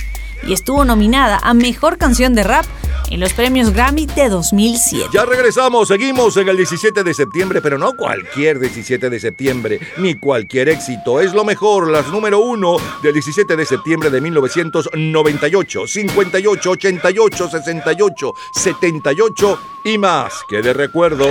y 0.44 0.52
estuvo 0.52 0.84
nominada 0.84 1.38
a 1.42 1.54
Mejor 1.54 1.98
Canción 1.98 2.34
de 2.34 2.44
Rap 2.44 2.64
en 3.10 3.20
los 3.20 3.32
premios 3.32 3.72
Grammy 3.72 4.06
de 4.06 4.28
2007. 4.28 5.10
Ya 5.12 5.24
regresamos, 5.24 5.88
seguimos 5.88 6.36
en 6.36 6.48
el 6.48 6.56
17 6.56 7.04
de 7.04 7.14
septiembre, 7.14 7.60
pero 7.62 7.78
no 7.78 7.92
cualquier 7.94 8.58
17 8.58 9.10
de 9.10 9.20
septiembre, 9.20 9.80
ni 9.98 10.14
cualquier 10.14 10.68
éxito. 10.68 11.20
Es 11.20 11.32
lo 11.32 11.44
mejor, 11.44 11.90
las 11.90 12.08
número 12.08 12.40
uno 12.40 12.76
del 13.02 13.12
17 13.12 13.56
de 13.56 13.66
septiembre 13.66 14.10
de 14.10 14.20
1998, 14.20 15.86
58, 15.86 16.70
88, 16.70 17.48
68, 17.50 18.34
78 18.52 19.58
y 19.84 19.98
más 19.98 20.32
que 20.48 20.62
de 20.62 20.72
recuerdo. 20.72 21.26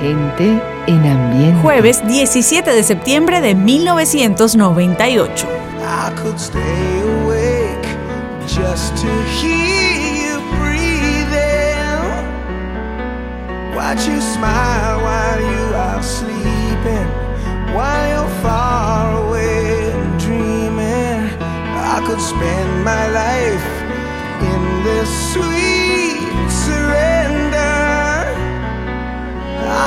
Gente 0.00 0.75
en 0.86 1.04
ambiente. 1.06 1.60
Jueves 1.62 2.06
17 2.06 2.72
de 2.72 2.82
septiembre 2.82 3.40
de 3.40 3.54
1998. 3.54 5.46
I 5.80 6.10
could 6.14 6.38
stay 6.38 7.02
awake 7.02 7.86
just 8.46 8.96
to 8.96 9.08
hear 9.40 9.96
you 10.16 10.40
breathing. 10.58 12.00
Watch 13.74 14.06
you 14.06 14.20
smile 14.20 15.00
while 15.02 15.40
you 15.40 15.74
are 15.74 16.02
sleeping, 16.02 17.08
while 17.74 18.08
you're 18.08 18.42
far 18.42 19.16
away 19.26 19.92
and 19.92 20.20
dreaming. 20.20 21.30
I 21.78 22.00
could 22.06 22.20
spend 22.20 22.84
my 22.84 23.08
life 23.08 23.66
in 24.40 24.84
this 24.84 25.08
sweet 25.32 26.50
surrender. 26.50 27.15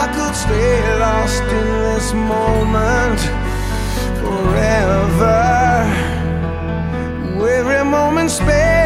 I 0.01 0.07
could 0.15 0.33
stay 0.33 0.99
lost 0.99 1.43
in 1.43 1.67
this 1.83 2.13
moment 2.13 3.19
forever. 4.21 5.39
Every 7.59 7.83
moment 7.83 8.31
spent 8.31 8.78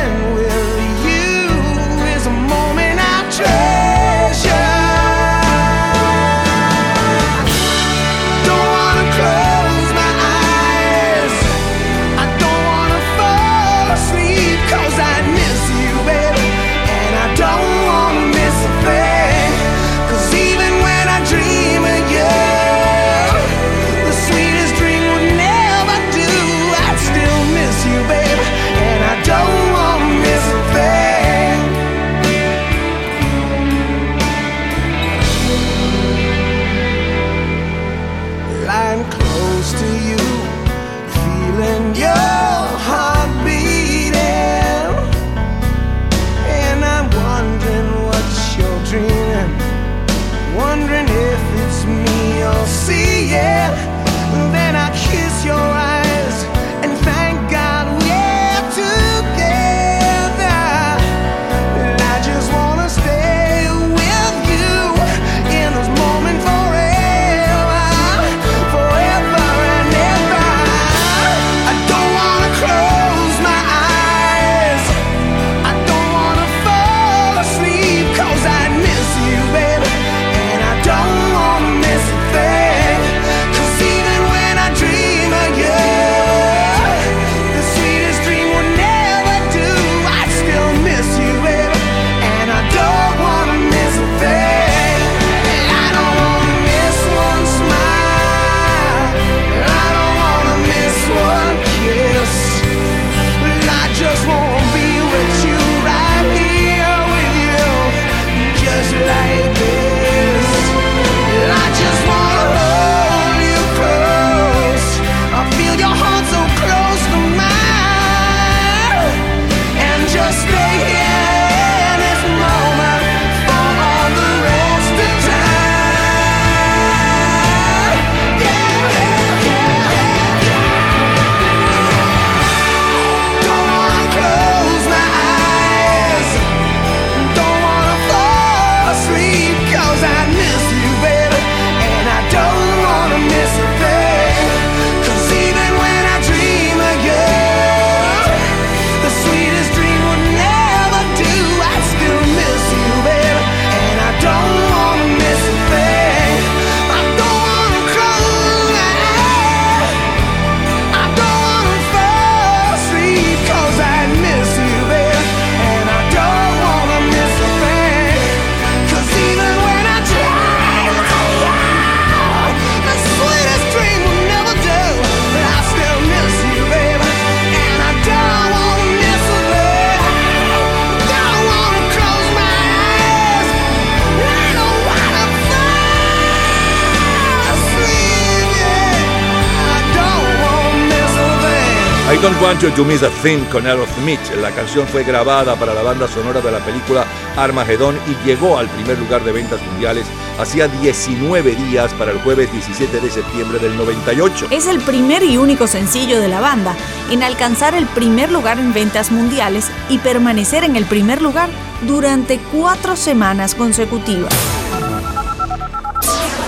Don't 192.23 192.41
Want 192.41 192.61
You 192.61 192.71
to 192.71 192.85
Miss 192.85 193.03
a 193.03 193.09
Thing 193.21 193.43
con 193.51 193.67
Aerosmith. 193.67 194.21
La 194.41 194.49
canción 194.51 194.87
fue 194.87 195.03
grabada 195.03 195.57
para 195.57 195.73
la 195.73 195.81
banda 195.81 196.07
sonora 196.07 196.39
de 196.39 196.53
la 196.53 196.59
película 196.59 197.05
Armageddon 197.35 197.99
y 198.07 198.25
llegó 198.25 198.57
al 198.57 198.69
primer 198.69 198.97
lugar 198.97 199.25
de 199.25 199.33
ventas 199.33 199.61
mundiales 199.63 200.05
hacía 200.39 200.69
19 200.69 201.53
días 201.53 201.93
para 201.95 202.11
el 202.11 202.19
jueves 202.19 202.49
17 202.49 203.01
de 203.01 203.09
septiembre 203.09 203.59
del 203.59 203.75
98. 203.75 204.47
Es 204.51 204.67
el 204.67 204.79
primer 204.79 205.21
y 205.21 205.35
único 205.35 205.67
sencillo 205.67 206.21
de 206.21 206.29
la 206.29 206.39
banda 206.39 206.77
en 207.11 207.23
alcanzar 207.23 207.75
el 207.75 207.87
primer 207.87 208.31
lugar 208.31 208.57
en 208.57 208.71
ventas 208.71 209.11
mundiales 209.11 209.69
y 209.89 209.97
permanecer 209.97 210.63
en 210.63 210.77
el 210.77 210.85
primer 210.85 211.21
lugar 211.21 211.49
durante 211.85 212.39
cuatro 212.53 212.95
semanas 212.95 213.53
consecutivas. 213.53 214.33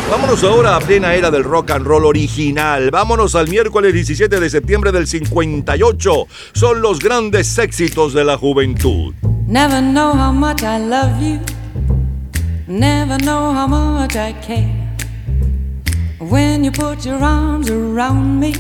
Vámonos 0.10 0.44
ahora 0.44 0.76
a 0.76 0.80
plena 0.80 1.15
era 1.15 1.32
del 1.32 1.44
rock 1.44 1.72
and 1.72 1.86
roll 1.86 2.06
original. 2.06 2.91
Vámonos 2.91 3.34
al 3.34 3.48
miércoles 3.48 3.91
17 3.91 4.40
de 4.40 4.49
septiembre 4.52 4.91
del 4.91 5.07
58. 5.07 6.27
Son 6.53 6.82
los 6.82 6.99
grandes 6.99 7.57
éxitos 7.57 8.14
de 8.14 8.23
la 8.23 8.38
juventud. 8.38 9.15
Never 9.48 9.82
know 9.82 10.14
how 10.14 10.32
much 10.32 10.61
I 10.61 10.80
love 10.80 11.19
you. 11.19 11.40
Never 12.68 13.18
know 13.18 13.52
how 13.52 13.68
much 13.68 14.15
I 14.15 14.34
care. 14.45 14.86
When 16.19 16.64
you 16.64 16.72
put 16.72 17.06
your 17.06 17.22
arms 17.22 17.69
around 17.69 18.40
me, 18.40 18.53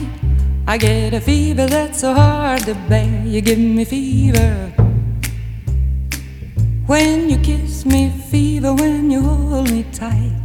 I 0.67 0.77
get 0.77 1.13
a 1.13 1.21
fever 1.21 1.67
that's 1.67 2.01
so 2.01 2.13
hard 2.13 2.65
to 2.65 2.73
bear. 2.89 3.23
You 3.23 3.41
give 3.41 3.59
me 3.59 3.85
fever. 3.85 4.71
When 6.87 7.29
you 7.29 7.37
kiss 7.37 7.85
me, 7.85 8.11
fever. 8.29 8.73
When 8.73 9.09
you 9.09 9.21
hold 9.21 9.71
me 9.71 9.85
tight, 9.91 10.44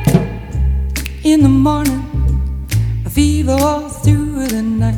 In 1.23 1.43
the 1.43 1.49
morning, 1.49 2.67
a 3.05 3.09
fever 3.09 3.51
all 3.51 3.89
through 3.89 4.47
the 4.47 4.63
night. 4.63 4.95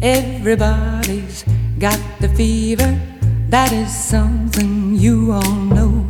Everybody's 0.00 1.44
got 1.80 1.98
the 2.20 2.28
fever. 2.28 3.00
That 3.48 3.72
is 3.72 3.92
something 3.92 4.94
you 4.94 5.32
all 5.32 5.56
know. 5.74 6.06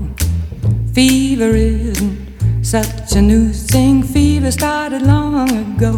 Fever 0.92 1.56
isn't 1.56 2.62
such 2.62 3.16
a 3.16 3.22
new 3.22 3.50
thing. 3.50 4.02
Fever 4.02 4.50
started 4.50 5.00
long 5.00 5.48
ago. 5.50 5.94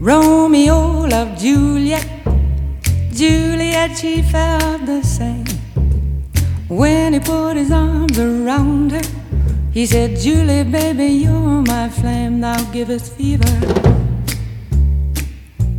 Romeo 0.00 1.06
loved 1.06 1.38
Juliet. 1.38 2.13
Juliet, 3.14 3.96
she 3.96 4.22
felt 4.22 4.86
the 4.86 5.00
same. 5.02 5.46
When 6.68 7.12
he 7.12 7.20
put 7.20 7.56
his 7.56 7.70
arms 7.70 8.18
around 8.18 8.90
her, 8.90 9.02
he 9.72 9.86
said, 9.86 10.18
Julie, 10.18 10.64
baby, 10.64 11.06
you're 11.06 11.62
my 11.62 11.88
flame, 11.88 12.40
thou 12.40 12.60
givest 12.72 13.12
fever. 13.12 13.54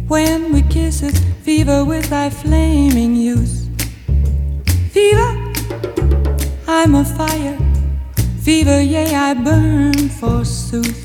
When 0.08 0.54
we 0.54 0.62
kiss 0.64 1.04
it, 1.04 1.18
fever 1.44 1.84
with 1.84 2.10
thy 2.10 2.30
flaming 2.30 3.18
youth. 3.18 3.68
Fever, 4.92 5.54
I'm 6.68 6.96
a 6.96 7.04
fire. 7.04 7.58
Fever, 8.44 8.82
yea, 8.82 9.14
I 9.14 9.34
burn 9.34 10.08
forsooth. 10.08 11.05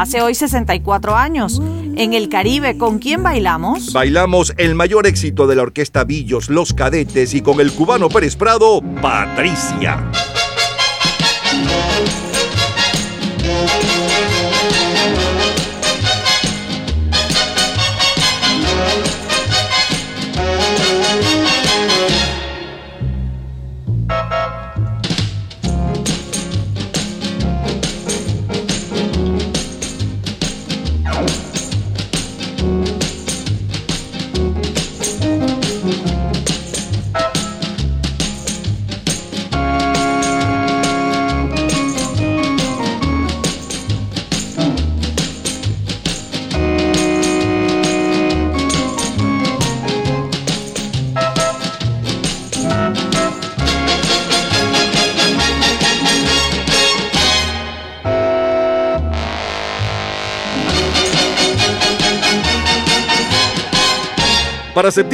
Hace 0.00 0.22
hoy 0.22 0.34
64 0.34 1.14
años, 1.14 1.60
En 1.94 2.14
el 2.14 2.30
Caribe, 2.30 2.78
¿con 2.78 3.00
quién 3.00 3.22
bailamos? 3.22 3.92
Bailamos 3.92 4.54
el 4.56 4.74
mayor 4.74 5.06
éxito 5.06 5.46
de 5.46 5.56
la 5.56 5.62
orquesta 5.62 6.04
Billos, 6.04 6.48
Los 6.48 6.72
Cadetes 6.72 7.34
y 7.34 7.42
con 7.42 7.60
el 7.60 7.70
cubano 7.70 8.08
Pérez 8.08 8.34
Prado, 8.34 8.80
Patricia. 9.02 10.02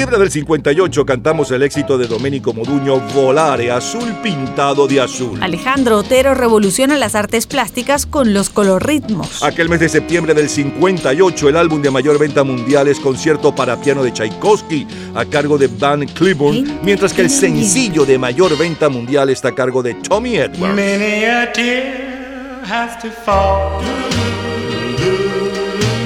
Septiembre 0.07 0.25
del 0.25 0.33
58 0.33 1.05
cantamos 1.05 1.51
el 1.51 1.63
éxito 1.65 1.99
de 1.99 2.07
Domenico 2.07 2.53
Moduño, 2.53 3.01
Volare, 3.13 3.73
azul 3.73 4.15
pintado 4.23 4.87
de 4.87 5.01
azul. 5.01 5.43
Alejandro 5.43 5.99
Otero 5.99 6.33
revoluciona 6.33 6.97
las 6.97 7.17
artes 7.17 7.49
plásticas 7.49 8.07
con 8.07 8.33
los 8.33 8.49
colorritmos. 8.49 9.43
Aquel 9.43 9.69
mes 9.69 9.81
de 9.81 9.89
septiembre 9.89 10.33
del 10.33 10.49
58, 10.49 11.49
el 11.49 11.57
álbum 11.57 11.83
de 11.83 11.91
mayor 11.91 12.21
venta 12.21 12.45
mundial 12.45 12.87
es 12.87 13.01
Concierto 13.01 13.53
para 13.53 13.81
piano 13.81 14.05
de 14.05 14.13
Tchaikovsky, 14.13 14.87
a 15.17 15.25
cargo 15.25 15.59
de 15.59 15.67
Van 15.67 16.07
Cliburn, 16.07 16.79
mientras 16.85 17.13
que 17.13 17.23
el 17.23 17.31
sencillo 17.31 18.07
de 18.07 18.17
mayor 18.17 18.57
venta 18.57 18.89
mundial 18.89 19.29
está 19.31 19.49
a 19.49 19.55
cargo 19.57 19.83
de 19.83 19.95
Tommy 19.95 20.37
Edwards. 20.37 20.77
Many 20.77 21.25
a 21.25 21.53
tear 21.53 22.63
has 22.65 22.97
to 23.03 23.11
fall, 23.11 23.83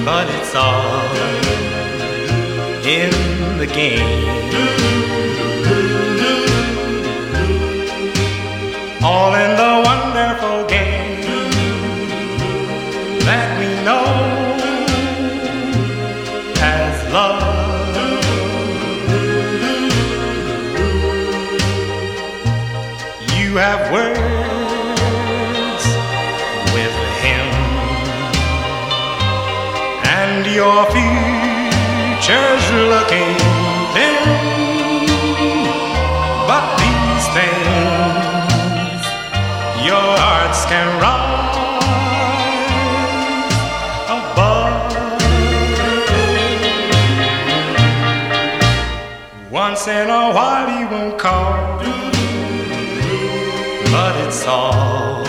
but 0.06 0.26
it's 0.40 0.54
all 0.54 1.04
in 2.86 3.29
the 3.60 3.66
game. 3.66 4.00
All 9.02 9.34
in 9.34 9.50
the 9.62 9.82
wonderful 9.84 10.66
game 10.66 11.20
that 13.28 13.48
we 13.58 13.68
know 13.84 14.06
as 16.62 17.12
love. 17.12 17.96
You 23.36 23.56
have 23.56 23.92
words 23.92 24.20
with 26.76 26.96
him, 27.24 27.48
and 30.18 30.46
your 30.46 30.86
future's 30.94 32.66
looking 32.92 33.39
hearts 40.50 40.64
can 40.66 40.88
rise 41.00 41.56
above. 44.08 44.90
Once 49.50 49.86
in 49.86 50.08
a 50.08 50.32
while 50.32 50.68
he 50.76 50.84
won't 50.84 51.18
call, 51.18 51.78
but 53.92 54.16
it's 54.26 54.44
all 54.46 55.24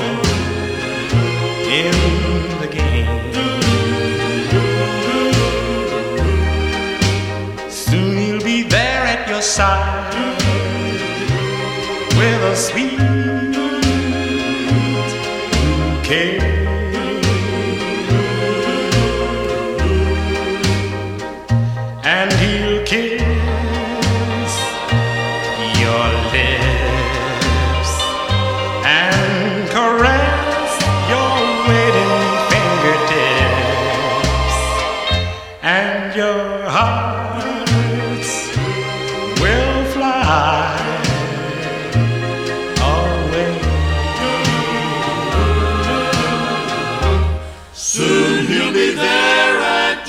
in 1.69 1.93
the 2.61 2.68
game. 2.72 3.31
Soon 7.69 8.18
he'll 8.18 8.43
be 8.43 8.64
there 8.64 9.03
at 9.14 9.27
your 9.30 9.41
side 9.41 10.14
with 12.18 12.41
a 12.43 12.56
sweet 12.56 13.20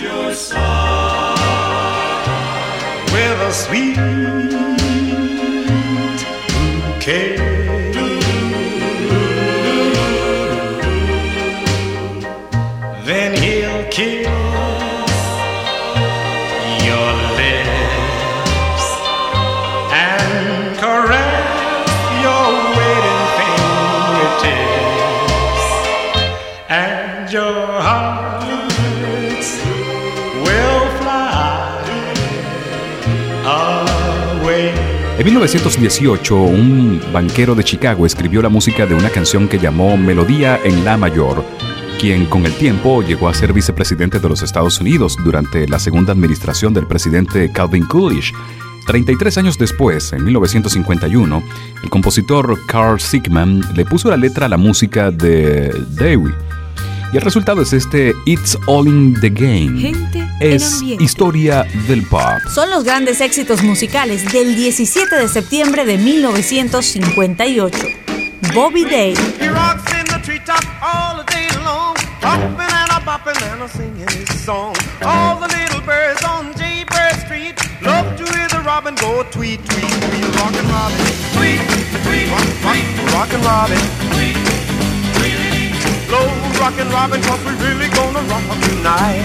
your 0.02 0.34
side. 0.34 1.38
with 3.12 3.40
a 3.40 3.52
sweet 3.52 3.96
bouquet. 6.84 7.41
En 35.18 35.26
1918, 35.26 36.34
un 36.34 37.00
banquero 37.12 37.54
de 37.54 37.62
Chicago 37.62 38.06
escribió 38.06 38.40
la 38.40 38.48
música 38.48 38.86
de 38.86 38.94
una 38.94 39.10
canción 39.10 39.46
que 39.46 39.58
llamó 39.58 39.98
Melodía 39.98 40.58
en 40.64 40.86
La 40.86 40.96
Mayor, 40.96 41.44
quien 42.00 42.24
con 42.24 42.46
el 42.46 42.54
tiempo 42.54 43.02
llegó 43.02 43.28
a 43.28 43.34
ser 43.34 43.52
vicepresidente 43.52 44.18
de 44.18 44.28
los 44.28 44.42
Estados 44.42 44.80
Unidos 44.80 45.18
durante 45.22 45.68
la 45.68 45.78
segunda 45.78 46.12
administración 46.12 46.72
del 46.72 46.86
presidente 46.86 47.52
Calvin 47.52 47.84
Coolidge. 47.84 48.32
33 48.86 49.36
años 49.38 49.58
después, 49.58 50.14
en 50.14 50.24
1951, 50.24 51.42
el 51.82 51.90
compositor 51.90 52.58
Carl 52.66 52.98
Sigman 52.98 53.60
le 53.76 53.84
puso 53.84 54.08
la 54.08 54.16
letra 54.16 54.46
a 54.46 54.48
la 54.48 54.56
música 54.56 55.10
de 55.10 55.68
Dewey. 55.90 56.32
Y 57.12 57.16
el 57.18 57.22
resultado 57.22 57.60
es 57.60 57.74
este 57.74 58.14
It's 58.24 58.56
All 58.66 58.88
in 58.88 59.14
the 59.20 59.28
Game. 59.28 59.78
Gente 59.78 60.18
en 60.18 60.52
Es 60.54 60.80
historia 60.98 61.66
del 61.86 62.06
pop. 62.06 62.40
Son 62.54 62.70
los 62.70 62.84
grandes 62.84 63.20
éxitos 63.20 63.62
musicales 63.62 64.32
del 64.32 64.56
17 64.56 65.16
de 65.16 65.28
septiembre 65.28 65.84
de 65.84 65.98
1958. 65.98 67.78
Bobby 68.54 68.84
Day. 68.84 69.14
He 69.38 69.48
rocks 69.48 69.92
in 69.92 70.06
the 70.06 70.20
treetop 70.24 70.64
all 70.82 71.18
the 71.18 71.24
day 71.30 71.48
long, 71.62 71.94
hopping 72.22 72.60
and 72.60 72.90
a 72.90 73.00
bopping 73.04 73.40
and 73.52 73.62
a 73.62 73.68
singing 73.68 74.08
his 74.08 74.44
song. 74.44 74.74
All 75.04 75.38
the 75.38 75.48
little 75.48 75.82
birds 75.82 76.24
on 76.24 76.54
Jaybird 76.54 77.16
Street 77.26 77.54
love 77.82 78.16
to 78.16 78.24
hear 78.24 78.48
the 78.48 78.62
robin 78.64 78.94
go 78.94 79.22
tweet, 79.30 79.60
tweet, 79.66 79.90
tweet. 79.90 80.24
Rockin' 80.40 80.68
Robin, 80.68 80.96
tweet, 81.36 81.60
tweet, 82.04 82.30
rock, 82.32 82.48
rock, 82.64 83.12
rockin' 83.12 83.42
Robin, 83.42 83.78
tweet, 84.12 84.36
Blow 86.12 86.28
rockin' 86.60 86.90
Robin, 86.90 87.22
cause 87.22 87.42
we 87.42 87.52
really 87.64 87.88
gonna 87.88 88.20
rock 88.28 88.44
tonight. 88.68 89.24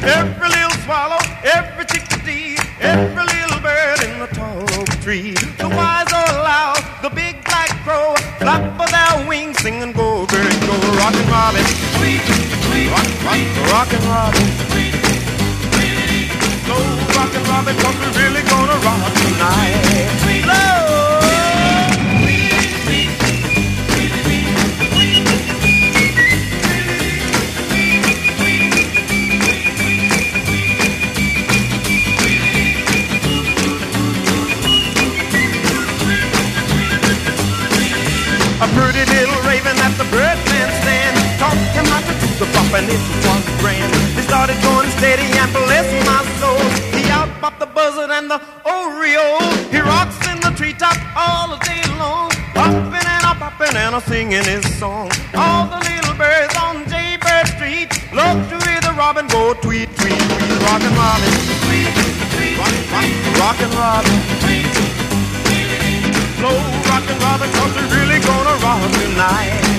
Every 0.00 0.48
little 0.48 0.78
swallow, 0.86 1.18
every 1.42 1.84
chickadee, 1.86 2.56
every 2.78 3.24
little 3.34 3.58
bird 3.58 3.98
in 4.04 4.20
the 4.20 4.28
tall 4.28 4.62
oak 4.78 4.86
tree. 5.02 5.34
The 5.58 5.68
wise 5.68 6.06
old 6.14 6.46
owl, 6.46 6.78
the 7.02 7.10
big 7.10 7.44
black 7.44 7.70
crow, 7.82 8.14
flap 8.38 8.78
of 8.78 8.90
their 8.94 9.26
wings, 9.28 9.58
sing 9.58 9.82
and 9.82 9.92
go, 9.92 10.24
bird, 10.26 10.54
go, 10.70 10.74
rockin' 11.02 11.26
robin, 11.34 11.66
rock, 12.94 13.10
rock, 13.26 13.42
rockin' 13.74 14.06
Robin. 14.06 14.46
Slow 16.62 16.84
rockin' 17.18 17.44
Robin, 17.50 17.74
cause 17.82 17.96
we're 17.98 18.22
really 18.22 18.42
gonna 18.46 18.78
rock 18.86 19.02
tonight. 19.18 20.44
Slow. 20.46 21.03
A 38.64 38.66
pretty 38.72 39.04
little 39.12 39.36
raven 39.44 39.76
at 39.76 39.92
the 40.00 40.08
birdman 40.08 40.68
stand 40.80 41.14
Taught 41.36 41.60
him 41.76 41.84
how 41.84 42.00
to 42.00 42.14
the 42.40 42.48
bop 42.56 42.72
and 42.72 42.88
it 42.88 43.02
was 43.20 43.44
grand. 43.60 43.92
They 44.16 44.24
started 44.24 44.56
going 44.64 44.88
steady 44.96 45.28
and 45.36 45.52
bless 45.52 45.84
my 46.08 46.24
soul. 46.40 46.64
He 46.96 47.04
outbopped 47.12 47.60
the 47.60 47.68
buzzard 47.68 48.08
and 48.08 48.30
the 48.30 48.40
Oreo. 48.64 49.36
He 49.68 49.84
rocks 49.84 50.16
in 50.32 50.40
the 50.40 50.48
treetop 50.56 50.96
all 51.12 51.60
day 51.60 51.84
long. 52.00 52.32
Hopping 52.56 53.04
and 53.04 53.24
a 53.28 53.36
popping 53.36 53.76
and 53.76 53.96
a 53.96 54.00
singing 54.00 54.48
his 54.48 54.64
song. 54.80 55.12
All 55.36 55.68
the 55.68 55.84
little 55.84 56.16
birds 56.16 56.56
on 56.56 56.88
Jaybird 56.88 57.46
Street 57.60 57.92
Love 58.16 58.48
to 58.48 58.56
hear 58.64 58.80
the 58.80 58.96
robin 58.96 59.28
go 59.28 59.52
tweet, 59.60 59.92
tweet, 60.00 60.16
tweet. 60.16 60.60
Rockin' 60.64 60.94
Robin 60.96 61.32
Tweet, 61.68 61.92
tweet, 62.32 62.56
rock, 62.56 62.72
rock, 62.96 63.12
Rockin' 63.44 63.72
Robin 63.76 64.16
Slow 66.40 66.56
rockin' 66.88 67.18
Robin 67.20 67.50
we're 67.84 67.96
really 67.96 68.03
gonna 68.26 68.56
rock 68.64 68.80
tonight. 69.00 69.74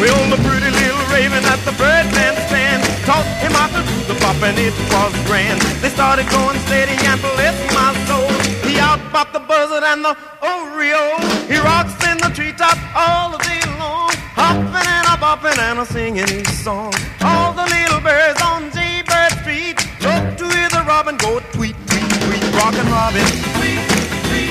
Well, 0.00 0.30
the 0.32 0.40
pretty 0.48 0.70
little 0.70 1.04
raven 1.12 1.44
at 1.44 1.60
the 1.68 1.72
birdman 1.76 2.32
stand 2.48 2.80
Taught 3.04 3.28
him 3.42 3.52
how 3.52 3.68
to 3.68 3.84
do 3.84 3.96
the 4.08 4.16
bop 4.20 4.40
and 4.40 4.56
it 4.58 4.72
was 4.88 5.12
grand. 5.28 5.60
They 5.82 5.90
started 5.90 6.28
going 6.30 6.58
steady 6.64 6.96
and 7.04 7.20
bless 7.20 7.56
my 7.76 7.92
soul. 8.08 8.32
He 8.64 8.80
outbopped 8.80 9.32
the 9.32 9.40
buzzard 9.40 9.84
and 9.84 10.04
the 10.04 10.16
Oreo. 10.40 11.20
He 11.52 11.58
rocks 11.58 11.96
in 12.08 12.16
the 12.16 12.30
treetop 12.32 12.78
all 12.96 13.36
day 13.38 13.60
long 13.78 14.08
Hopping 14.40 14.88
and 14.88 15.06
a 15.12 15.16
bopping 15.20 15.58
and 15.58 15.80
a 15.80 15.84
singing 15.84 16.28
his 16.28 16.48
song. 16.64 16.94
All 17.20 17.52
the 17.52 17.66
little 17.68 18.00
birds 18.00 18.40
on 18.40 18.70
Jaybird 18.72 19.32
Street 19.44 19.76
Love 20.00 20.36
to 20.38 20.48
hear 20.48 20.68
the 20.70 20.84
robin 20.86 21.16
go 21.18 21.40
tweet, 21.52 21.76
tweet, 21.88 22.08
tweet 22.24 22.44
Rockin' 22.56 22.88
Robin. 22.88 23.20
Rock, 23.20 23.89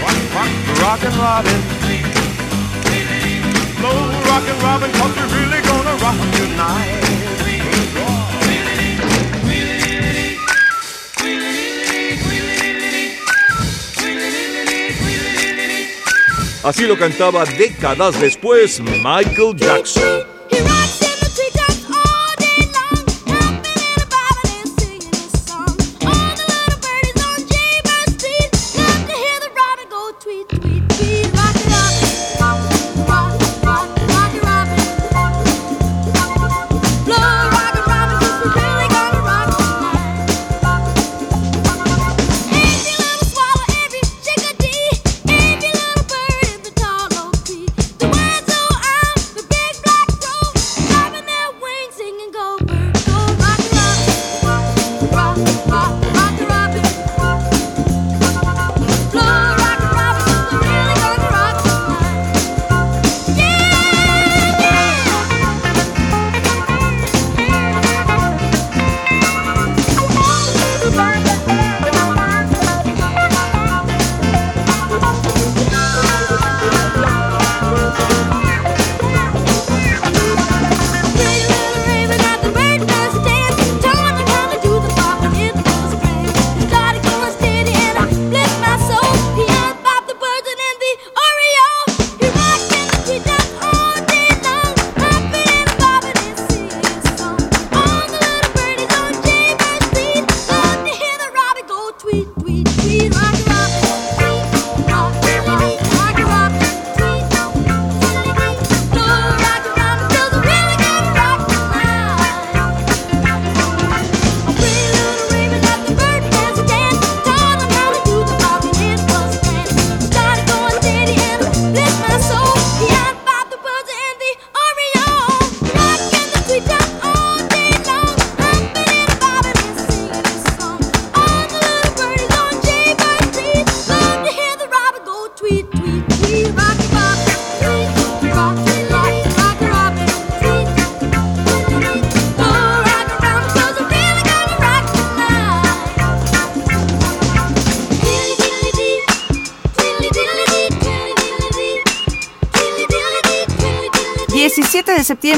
rock, 0.02 0.50
rockin' 0.82 1.16
Robin 1.20 1.60
Slow 3.78 4.00
rockin' 4.30 4.60
Robin 4.64 4.92
Cause 4.92 5.16
we're 5.16 5.32
really 5.40 5.62
gonna 5.62 5.96
rock 6.04 6.20
tonight 6.38 7.10
Así 16.62 16.86
lo 16.86 16.98
cantaba 16.98 17.46
décadas 17.46 18.20
después 18.20 18.82
Michael 18.82 19.56
Jackson. 19.56 20.29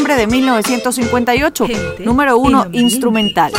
Septiembre 0.01 0.15
de 0.15 0.25
1958, 0.25 1.67
número 1.99 2.37
uno 2.37 2.65
instrumental. 2.71 3.51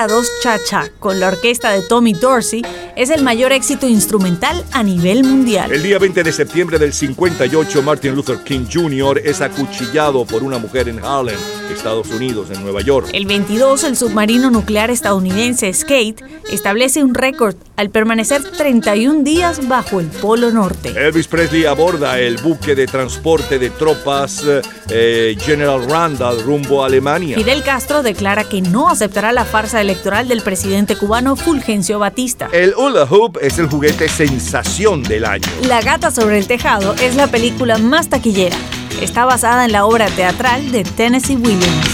Para 0.00 0.14
dos 0.14 0.30
Cha-Cha 0.40 0.90
con 0.98 1.20
la 1.20 1.28
orquesta 1.28 1.72
de 1.72 1.82
Tommy 1.82 2.14
Dorsey 2.14 2.62
es 2.96 3.10
el 3.10 3.22
mayor 3.22 3.52
éxito 3.52 3.86
instrumental 3.86 4.64
a 4.72 4.82
nivel 4.82 5.24
mundial. 5.24 5.70
El 5.72 5.82
día 5.82 5.98
20 5.98 6.22
de 6.22 6.32
septiembre 6.32 6.78
del 6.78 6.94
58, 6.94 7.82
Martin 7.82 8.14
Luther 8.14 8.38
King 8.42 8.64
Jr. 8.72 9.20
es 9.22 9.42
acuchillado 9.42 10.24
por 10.24 10.42
una 10.42 10.56
mujer 10.56 10.88
en 10.88 11.04
Harlem, 11.04 11.38
Estados 11.70 12.08
Unidos, 12.08 12.48
en 12.50 12.62
Nueva 12.62 12.80
York. 12.80 13.10
El 13.12 13.26
22, 13.26 13.84
el 13.84 13.94
submarino 13.94 14.50
nuclear 14.50 14.90
estadounidense 14.90 15.70
Skate 15.70 16.24
establece 16.50 17.04
un 17.04 17.14
récord 17.14 17.56
al 17.80 17.88
permanecer 17.88 18.42
31 18.42 19.22
días 19.22 19.66
bajo 19.66 20.00
el 20.00 20.08
Polo 20.08 20.50
Norte. 20.50 20.90
Elvis 20.90 21.26
Presley 21.26 21.64
aborda 21.64 22.20
el 22.20 22.36
buque 22.36 22.74
de 22.74 22.86
transporte 22.86 23.58
de 23.58 23.70
tropas 23.70 24.44
eh, 24.90 25.34
General 25.40 25.88
Randall 25.88 26.42
rumbo 26.42 26.82
a 26.82 26.86
Alemania. 26.88 27.38
Fidel 27.38 27.62
Castro 27.62 28.02
declara 28.02 28.44
que 28.44 28.60
no 28.60 28.90
aceptará 28.90 29.32
la 29.32 29.46
farsa 29.46 29.80
electoral 29.80 30.28
del 30.28 30.42
presidente 30.42 30.94
cubano 30.94 31.36
Fulgencio 31.36 31.98
Batista. 31.98 32.50
El 32.52 32.74
hula 32.76 33.04
hoop 33.04 33.38
es 33.40 33.58
el 33.58 33.66
juguete 33.66 34.10
sensación 34.10 35.02
del 35.02 35.24
año. 35.24 35.48
La 35.66 35.80
gata 35.80 36.10
sobre 36.10 36.36
el 36.36 36.46
tejado 36.46 36.94
es 37.00 37.16
la 37.16 37.28
película 37.28 37.78
más 37.78 38.10
taquillera. 38.10 38.58
Está 39.00 39.24
basada 39.24 39.64
en 39.64 39.72
la 39.72 39.86
obra 39.86 40.06
teatral 40.08 40.70
de 40.70 40.84
Tennessee 40.84 41.36
Williams. 41.36 41.88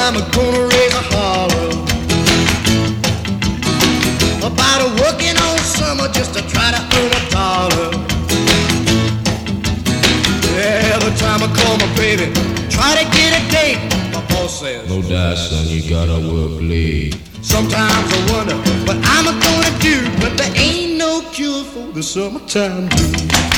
I'm 0.00 1.87
About 4.48 4.80
a 4.80 4.88
working 5.02 5.36
all 5.44 5.58
summer 5.58 6.08
just 6.08 6.32
to 6.34 6.42
try 6.48 6.68
to 6.76 6.80
earn 6.98 7.12
a 7.20 7.22
dollar. 7.30 7.90
Every 10.94 11.14
time 11.22 11.40
I 11.46 11.48
call 11.58 11.76
my 11.76 11.90
baby, 11.96 12.32
try 12.70 12.96
to 13.00 13.04
get 13.16 13.30
a 13.36 13.42
date. 13.52 13.80
My 14.12 14.24
boss 14.28 14.60
says 14.60 14.88
No 14.88 15.02
doubt, 15.02 15.36
son, 15.36 15.66
you 15.68 15.82
gotta 15.88 16.18
work 16.32 16.62
late. 16.62 17.18
Sometimes 17.42 18.12
I 18.12 18.32
wonder 18.32 18.56
what 18.86 18.98
I'm 19.04 19.24
gonna 19.24 19.78
do 19.80 20.10
But 20.20 20.36
there 20.36 20.52
ain't 20.56 20.98
no 20.98 21.22
cure 21.32 21.64
for 21.64 21.92
the 21.92 22.02
summertime 22.02 22.88
blues 22.88 23.48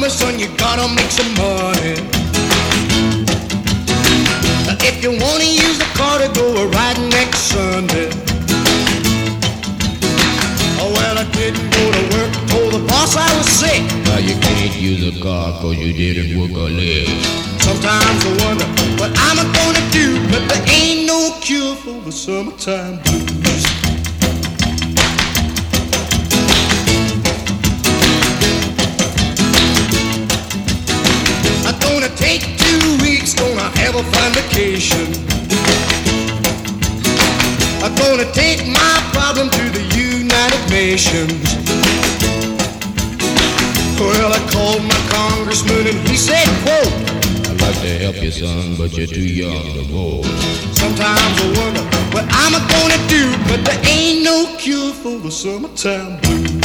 me, 0.00 0.08
son, 0.08 0.38
you 0.38 0.48
gotta 0.56 0.86
make 0.94 1.10
some 1.10 1.32
money. 1.34 1.96
If 4.88 5.02
you 5.02 5.10
wanna 5.10 5.44
use 5.44 5.78
the 5.78 5.90
car 5.94 6.18
to 6.18 6.28
go 6.34 6.46
a 6.62 6.66
ride 6.68 6.98
next 7.10 7.50
Sunday. 7.50 8.10
Oh 10.80 10.90
well, 10.94 11.18
I 11.18 11.24
didn't 11.32 11.70
go 11.70 11.84
to 11.96 12.02
work, 12.14 12.32
told 12.48 12.72
the 12.74 12.86
boss 12.86 13.16
I 13.16 13.28
was 13.38 13.46
sick. 13.46 13.82
Now 14.04 14.18
you 14.18 14.34
can't 14.40 14.74
use 14.76 15.02
a 15.04 15.20
car 15.20 15.52
cause 15.60 15.76
you 15.76 15.92
didn't 15.92 16.38
work 16.38 16.52
a 16.52 16.68
leg. 16.70 17.08
Sometimes 17.60 18.20
I 18.24 18.32
wonder 18.44 18.68
what 19.00 19.10
I'm 19.26 19.38
gonna 19.58 19.84
do, 19.90 20.20
but 20.30 20.42
there 20.48 20.64
ain't 20.68 21.06
no 21.06 21.36
cure 21.40 21.74
for 21.76 22.00
the 22.04 22.12
summertime 22.12 23.00
blues. 23.02 23.27
Take 32.18 32.42
two 32.58 32.98
weeks, 33.00 33.32
gonna 33.34 33.70
have 33.78 33.94
a 33.94 34.02
fine 34.02 34.32
vacation. 34.34 35.06
I'm 37.82 37.94
gonna 37.94 38.30
take 38.32 38.66
my 38.66 38.94
problem 39.14 39.48
to 39.50 39.64
the 39.70 39.84
United 39.94 40.62
Nations. 40.68 41.46
Well, 44.00 44.32
I 44.32 44.40
called 44.50 44.82
my 44.82 45.00
congressman 45.10 45.86
and 45.86 45.98
he 46.08 46.16
said, 46.16 46.46
quote, 46.64 46.92
I'd 47.50 47.60
like 47.60 47.80
to 47.86 47.92
help 48.04 48.16
you, 48.22 48.30
son, 48.30 48.74
but 48.76 48.96
you're 48.96 49.06
too 49.06 49.26
young 49.26 49.62
to 49.74 49.82
vote. 49.94 50.24
Sometimes 50.74 51.34
I 51.42 51.46
wonder 51.58 51.84
what 52.14 52.26
I'm 52.30 52.54
gonna 52.74 53.00
do, 53.08 53.24
but 53.48 53.64
there 53.64 53.80
ain't 53.86 54.24
no 54.24 54.56
cure 54.58 54.92
for 54.92 55.18
the 55.18 55.30
summertime 55.30 56.20
blues. 56.20 56.57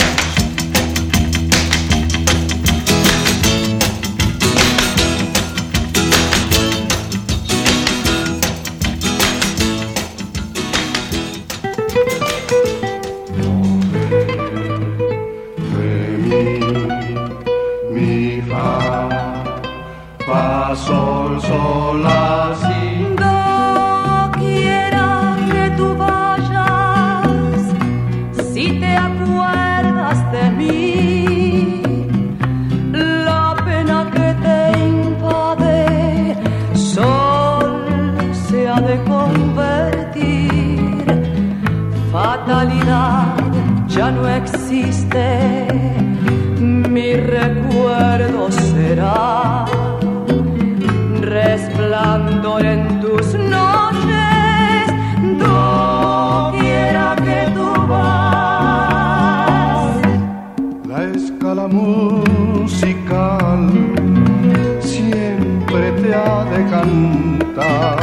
Te 66.03 66.13
ha 66.13 66.43
de 66.43 66.61
cantar 66.69 67.97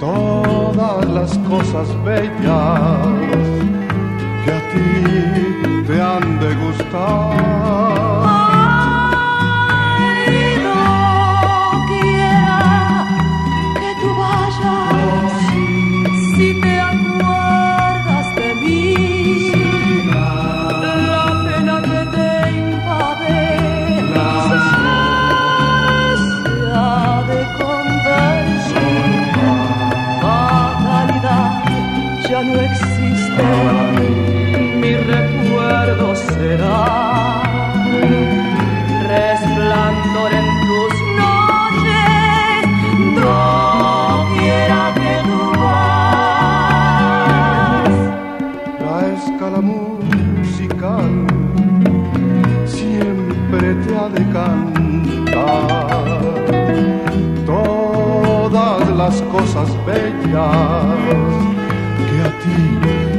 todas 0.00 1.08
las 1.08 1.38
cosas 1.50 1.88
bellas 2.04 3.06
que 4.44 4.50
a 4.50 4.60
ti 4.72 5.84
te 5.86 6.00
han 6.00 6.40
de 6.40 6.54
gustar. 6.56 8.17
Cosas 59.30 59.68
bellas 59.84 60.96
que 62.08 62.18
a 62.22 62.30
ti, 62.40 62.60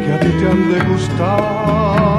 que 0.03 0.11
a 0.14 0.19
ti 0.19 0.30
te 0.40 0.49
han 0.49 0.72
de 0.72 0.80
gustar. 0.86 2.19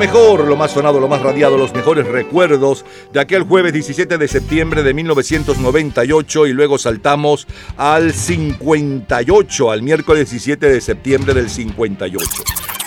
Mejor, 0.00 0.46
lo 0.46 0.56
más 0.56 0.70
sonado, 0.70 0.98
lo 0.98 1.08
más 1.08 1.20
radiado, 1.20 1.58
los 1.58 1.74
mejores 1.74 2.08
recuerdos 2.08 2.86
de 3.12 3.20
aquel 3.20 3.42
jueves 3.42 3.74
17 3.74 4.16
de 4.16 4.28
septiembre 4.28 4.82
de 4.82 4.94
1998 4.94 6.46
y 6.46 6.54
luego 6.54 6.78
saltamos 6.78 7.46
al 7.76 8.14
58, 8.14 9.70
al 9.70 9.82
miércoles 9.82 10.30
17 10.30 10.70
de 10.70 10.80
septiembre 10.80 11.34
del 11.34 11.50
58. 11.50 12.26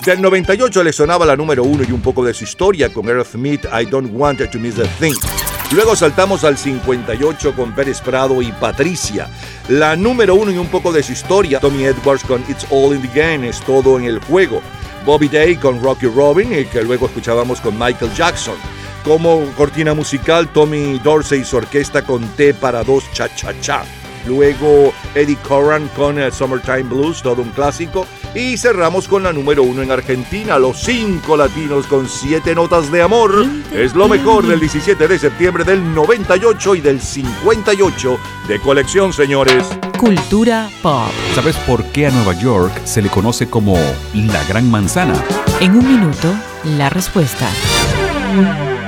Del 0.04 0.20
98 0.20 0.82
le 0.82 0.92
sonaba 0.92 1.24
la 1.24 1.36
número 1.36 1.62
uno 1.62 1.84
y 1.88 1.92
un 1.92 2.02
poco 2.02 2.24
de 2.24 2.34
su 2.34 2.42
historia 2.42 2.92
con 2.92 3.06
Aerosmith, 3.06 3.64
I 3.66 3.84
Don't 3.84 4.10
Want 4.12 4.50
to 4.50 4.58
Miss 4.58 4.80
a 4.80 4.86
Thing. 4.98 5.14
Luego 5.70 5.94
saltamos 5.94 6.42
al 6.42 6.58
58 6.58 7.54
con 7.54 7.76
Pérez 7.76 8.00
Prado 8.00 8.42
y 8.42 8.50
Patricia. 8.50 9.28
La 9.68 9.94
número 9.94 10.34
uno 10.34 10.50
y 10.50 10.58
un 10.58 10.66
poco 10.66 10.92
de 10.92 11.04
su 11.04 11.12
historia, 11.12 11.60
Tommy 11.60 11.84
Edwards 11.84 12.24
con 12.24 12.42
It's 12.48 12.66
All 12.70 12.96
in 12.96 13.02
the 13.02 13.20
Game, 13.20 13.48
es 13.48 13.60
todo 13.60 14.00
en 14.00 14.04
el 14.04 14.18
juego. 14.18 14.60
Bobby 15.04 15.28
Day 15.28 15.56
con 15.56 15.82
Rocky 15.82 16.06
Robin, 16.06 16.52
y 16.52 16.64
que 16.64 16.82
luego 16.82 17.06
escuchábamos 17.06 17.60
con 17.60 17.78
Michael 17.78 18.14
Jackson. 18.14 18.56
Como 19.04 19.44
cortina 19.56 19.92
musical, 19.92 20.48
Tommy 20.48 20.98
Dorsey 20.98 21.40
y 21.42 21.44
su 21.44 21.58
orquesta 21.58 22.02
con 22.02 22.26
T 22.36 22.54
para 22.54 22.82
dos 22.82 23.04
cha 23.12 23.34
cha 23.34 23.52
cha. 23.60 23.84
Luego 24.26 24.94
Eddie 25.14 25.36
Corran 25.46 25.88
con 25.88 26.18
el 26.18 26.32
Summertime 26.32 26.84
Blues, 26.84 27.22
todo 27.22 27.42
un 27.42 27.50
clásico. 27.50 28.06
Y 28.34 28.56
cerramos 28.56 29.06
con 29.06 29.22
la 29.22 29.32
número 29.32 29.62
uno 29.62 29.82
en 29.82 29.92
Argentina, 29.92 30.58
los 30.58 30.82
cinco 30.82 31.36
latinos 31.36 31.86
con 31.86 32.08
siete 32.08 32.52
notas 32.54 32.90
de 32.90 33.00
amor. 33.00 33.46
Es 33.72 33.94
lo 33.94 34.08
mejor 34.08 34.46
del 34.46 34.58
17 34.58 35.06
de 35.06 35.18
septiembre 35.20 35.62
del 35.62 35.94
98 35.94 36.74
y 36.74 36.80
del 36.80 37.00
58 37.00 38.18
de 38.48 38.58
colección, 38.58 39.12
señores. 39.12 39.64
Cultura 39.98 40.68
pop. 40.82 41.12
¿Sabes 41.36 41.56
por 41.58 41.84
qué 41.92 42.08
a 42.08 42.10
Nueva 42.10 42.34
York 42.34 42.72
se 42.84 43.02
le 43.02 43.08
conoce 43.08 43.48
como 43.48 43.76
la 44.14 44.42
Gran 44.48 44.68
Manzana? 44.68 45.14
En 45.60 45.76
un 45.76 45.86
minuto, 45.86 46.34
la 46.76 46.90
respuesta. 46.90 47.48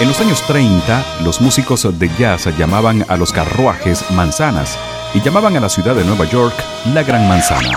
En 0.00 0.08
los 0.08 0.18
años 0.18 0.42
30, 0.46 1.18
los 1.24 1.42
músicos 1.42 1.86
de 1.98 2.10
jazz 2.18 2.46
llamaban 2.56 3.04
a 3.08 3.18
los 3.18 3.32
carruajes 3.32 4.10
manzanas 4.12 4.78
y 5.12 5.20
llamaban 5.20 5.54
a 5.58 5.60
la 5.60 5.68
ciudad 5.68 5.94
de 5.94 6.04
Nueva 6.06 6.24
York 6.24 6.54
la 6.94 7.02
Gran 7.02 7.28
Manzana. 7.28 7.76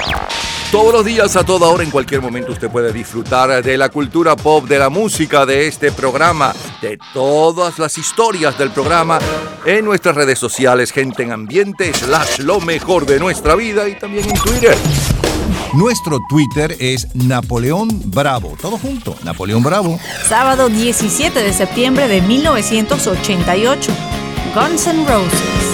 Todos 0.71 0.93
los 0.93 1.03
días, 1.03 1.35
a 1.35 1.43
toda 1.43 1.67
hora, 1.67 1.83
en 1.83 1.91
cualquier 1.91 2.21
momento, 2.21 2.53
usted 2.53 2.69
puede 2.69 2.93
disfrutar 2.93 3.61
de 3.61 3.77
la 3.77 3.89
cultura 3.89 4.37
pop, 4.37 4.65
de 4.69 4.79
la 4.79 4.89
música, 4.89 5.45
de 5.45 5.67
este 5.67 5.91
programa, 5.91 6.53
de 6.81 6.97
todas 7.13 7.77
las 7.77 7.97
historias 7.97 8.57
del 8.57 8.71
programa 8.71 9.19
en 9.65 9.83
nuestras 9.83 10.15
redes 10.15 10.39
sociales, 10.39 10.93
gente 10.93 11.23
en 11.23 11.33
ambiente, 11.33 11.93
slash 11.93 12.39
lo 12.39 12.61
mejor 12.61 13.05
de 13.05 13.19
nuestra 13.19 13.55
vida 13.55 13.89
y 13.89 13.99
también 13.99 14.29
en 14.29 14.37
Twitter. 14.37 14.77
Nuestro 15.73 16.19
Twitter 16.29 16.77
es 16.79 17.07
Napoleón 17.15 17.89
Bravo. 18.05 18.55
Todo 18.61 18.77
junto, 18.77 19.15
Napoleón 19.23 19.63
Bravo. 19.63 19.99
Sábado 20.27 20.69
17 20.69 21.41
de 21.41 21.51
septiembre 21.51 22.07
de 22.07 22.21
1988. 22.21 23.91
Guns 24.53 24.85
N' 24.85 25.05
Roses. 25.07 25.72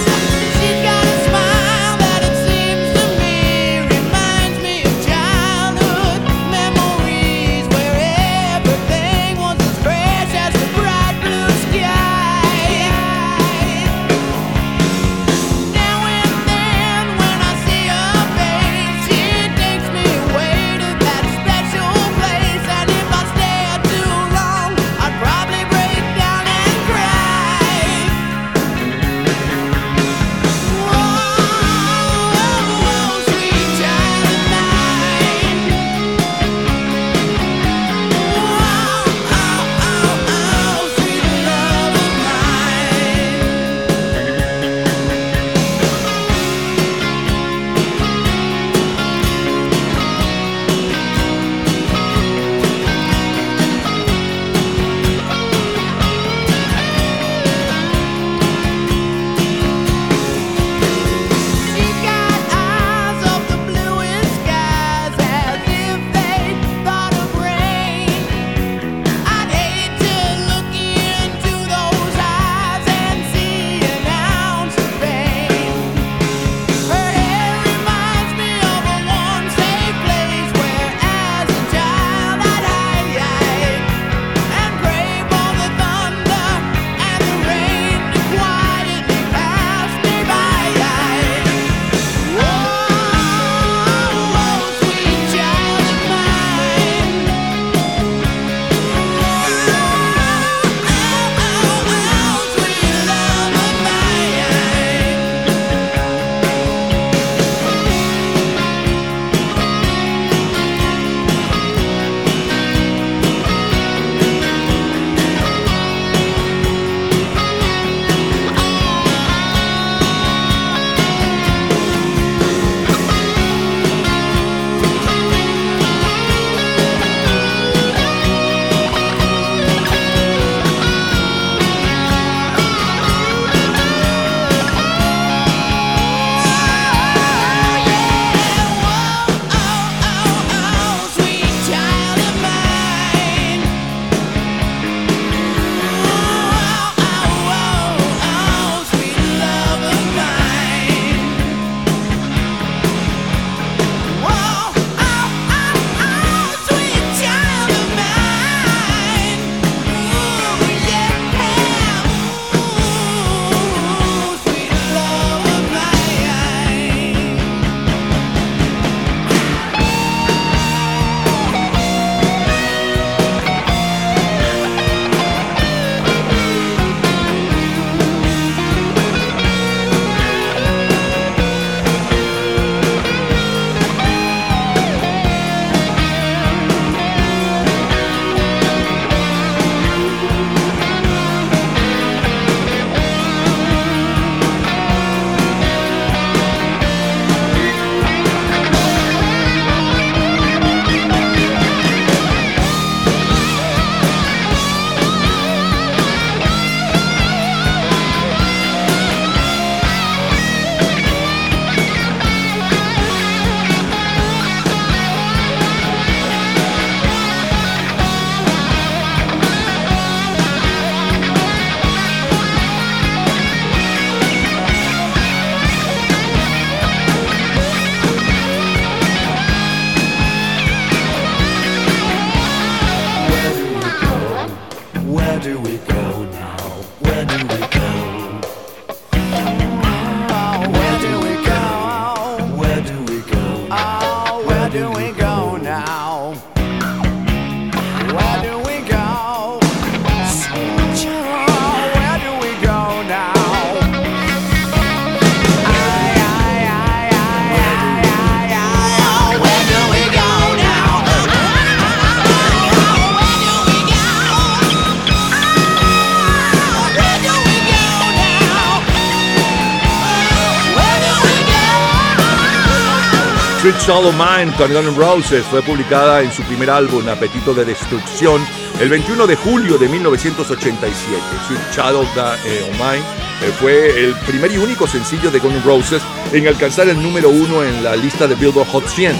Solo 273.90 274.12
Mine 274.12 274.54
con 274.56 274.72
Guns 274.72 274.94
Roses 274.94 275.44
fue 275.46 275.62
publicada 275.62 276.22
en 276.22 276.30
su 276.30 276.44
primer 276.44 276.70
álbum 276.70 277.08
Apetito 277.08 277.52
de 277.52 277.64
Destrucción 277.64 278.40
el 278.78 278.88
21 278.88 279.26
de 279.26 279.34
julio 279.34 279.78
de 279.78 279.88
1987. 279.88 281.20
Sweet 281.48 281.60
Child 281.72 281.96
of 281.96 282.08
eh, 282.46 282.70
Mine 282.74 283.04
eh, 283.42 283.52
fue 283.58 284.04
el 284.04 284.14
primer 284.28 284.52
y 284.52 284.58
único 284.58 284.86
sencillo 284.86 285.32
de 285.32 285.40
Guns 285.40 285.64
Roses 285.64 286.02
en 286.32 286.46
alcanzar 286.46 286.88
el 286.88 287.02
número 287.02 287.30
uno 287.30 287.64
en 287.64 287.82
la 287.82 287.96
lista 287.96 288.28
de 288.28 288.36
Billboard 288.36 288.68
Hot 288.68 288.86
100 288.86 289.12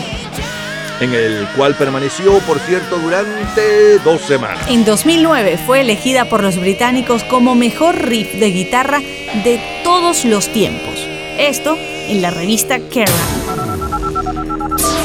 en 1.01 1.15
el 1.15 1.49
cual 1.57 1.75
permaneció, 1.75 2.39
por 2.41 2.61
cierto, 2.61 2.97
durante 3.01 3.99
dos 4.05 4.21
semanas. 4.21 4.65
En 4.69 4.85
2009 4.85 5.59
fue 5.67 5.81
elegida 5.81 6.27
por 6.27 6.45
los 6.45 6.61
británicos 6.61 7.25
como 7.25 7.57
mejor 7.57 7.97
riff 7.97 8.35
de 8.35 8.53
guitarra 8.53 9.01
de 9.43 9.61
todos 9.83 10.25
los 10.25 10.47
tiempos. 10.53 10.95
Esto 11.41 11.77
en 12.07 12.23
la 12.23 12.31
revista 12.31 12.79
Kerrang. 12.79 13.40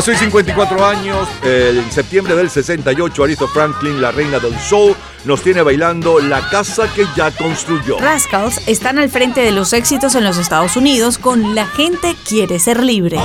Hace 0.00 0.16
54 0.16 0.86
años, 0.86 1.28
en 1.42 1.92
septiembre 1.92 2.34
del 2.34 2.48
68, 2.48 3.22
Aretha 3.22 3.46
Franklin, 3.46 4.00
la 4.00 4.10
reina 4.10 4.38
del 4.38 4.58
soul, 4.58 4.96
nos 5.26 5.42
tiene 5.42 5.60
bailando 5.60 6.20
la 6.20 6.48
casa 6.48 6.90
que 6.94 7.04
ya 7.14 7.30
construyó. 7.30 7.98
Rascals 7.98 8.66
están 8.66 8.98
al 8.98 9.10
frente 9.10 9.42
de 9.42 9.50
los 9.50 9.74
éxitos 9.74 10.14
en 10.14 10.24
los 10.24 10.38
Estados 10.38 10.74
Unidos 10.78 11.18
con 11.18 11.54
La 11.54 11.66
gente 11.66 12.16
quiere 12.26 12.58
ser 12.58 12.82
libre. 12.82 13.18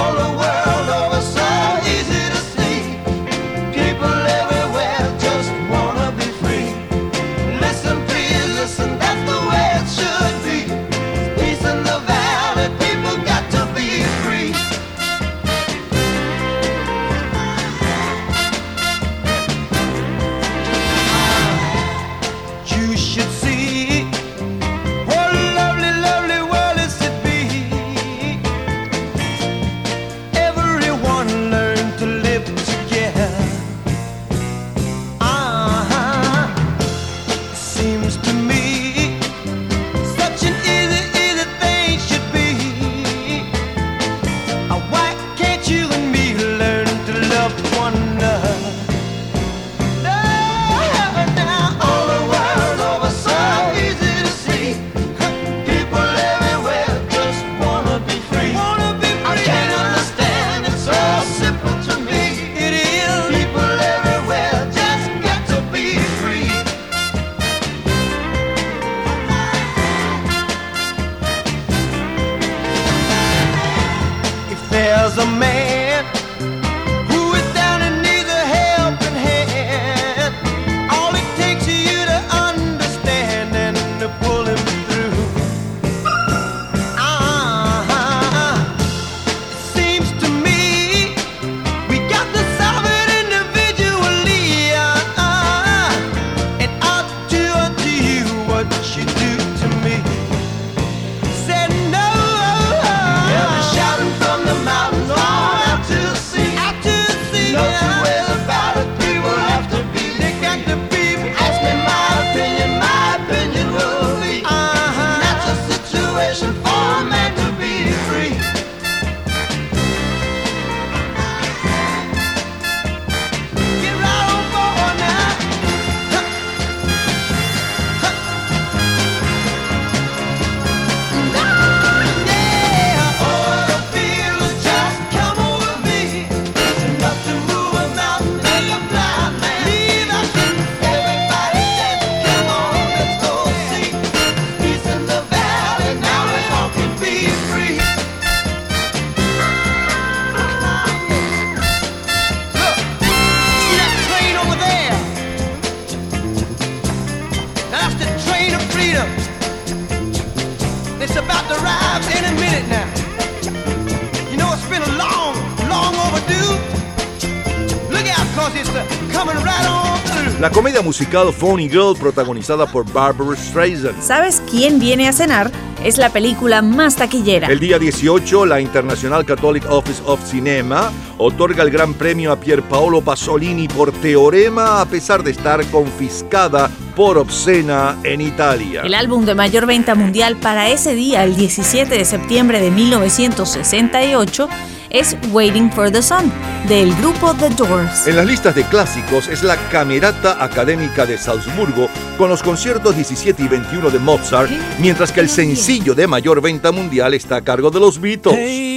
Musical 170.95 171.33
Phony 171.33 171.67
Girl 171.67 171.93
protagonizada 171.99 172.65
por 172.65 172.89
Barbara 172.89 173.35
Streisand. 173.35 174.01
¿Sabes 174.01 174.41
quién 174.49 174.79
viene 174.79 175.09
a 175.09 175.11
cenar? 175.11 175.51
Es 175.83 175.97
la 175.97 176.09
película 176.09 176.61
más 176.61 176.95
taquillera. 176.95 177.49
El 177.49 177.59
día 177.59 177.77
18, 177.77 178.45
la 178.45 178.61
International 178.61 179.25
Catholic 179.25 179.69
Office 179.69 180.01
of 180.05 180.25
Cinema 180.25 180.93
otorga 181.17 181.63
el 181.63 181.69
gran 181.69 181.95
premio 181.95 182.31
a 182.31 182.39
Pierpaolo 182.39 183.01
Pasolini 183.01 183.67
por 183.67 183.91
Teorema 183.91 184.79
a 184.79 184.85
pesar 184.85 185.21
de 185.21 185.31
estar 185.31 185.65
confiscada 185.65 186.71
por 186.95 187.17
obscena 187.17 187.97
en 188.03 188.21
Italia. 188.21 188.83
El 188.83 188.93
álbum 188.93 189.25
de 189.25 189.35
mayor 189.35 189.65
venta 189.65 189.95
mundial 189.95 190.37
para 190.37 190.69
ese 190.69 190.95
día, 190.95 191.25
el 191.25 191.35
17 191.35 191.93
de 191.93 192.05
septiembre 192.05 192.61
de 192.61 192.71
1968, 192.71 194.47
es 194.95 195.17
Waiting 195.31 195.69
for 195.69 195.91
the 195.91 196.01
Sun, 196.01 196.31
del 196.69 196.95
grupo 196.95 197.33
The 197.33 197.49
Doors. 197.49 198.07
En 198.07 198.15
las 198.15 198.25
listas 198.25 198.55
de 198.55 198.63
clásicos 198.63 199.27
es 199.27 199.43
la 199.43 199.57
Camerata 199.69 200.41
Académica 200.41 201.05
de 201.05 201.17
Salzburgo 201.17 201.89
con 202.17 202.29
los 202.29 202.41
conciertos 202.41 202.95
17 202.95 203.43
y 203.43 203.47
21 203.49 203.89
de 203.89 203.99
Mozart, 203.99 204.49
mientras 204.79 205.11
que 205.11 205.19
el 205.19 205.29
sencillo 205.29 205.95
de 205.95 206.07
mayor 206.07 206.41
venta 206.41 206.71
mundial 206.71 207.13
está 207.13 207.37
a 207.37 207.41
cargo 207.41 207.69
de 207.71 207.81
los 207.81 207.99
Beatles. 207.99 208.74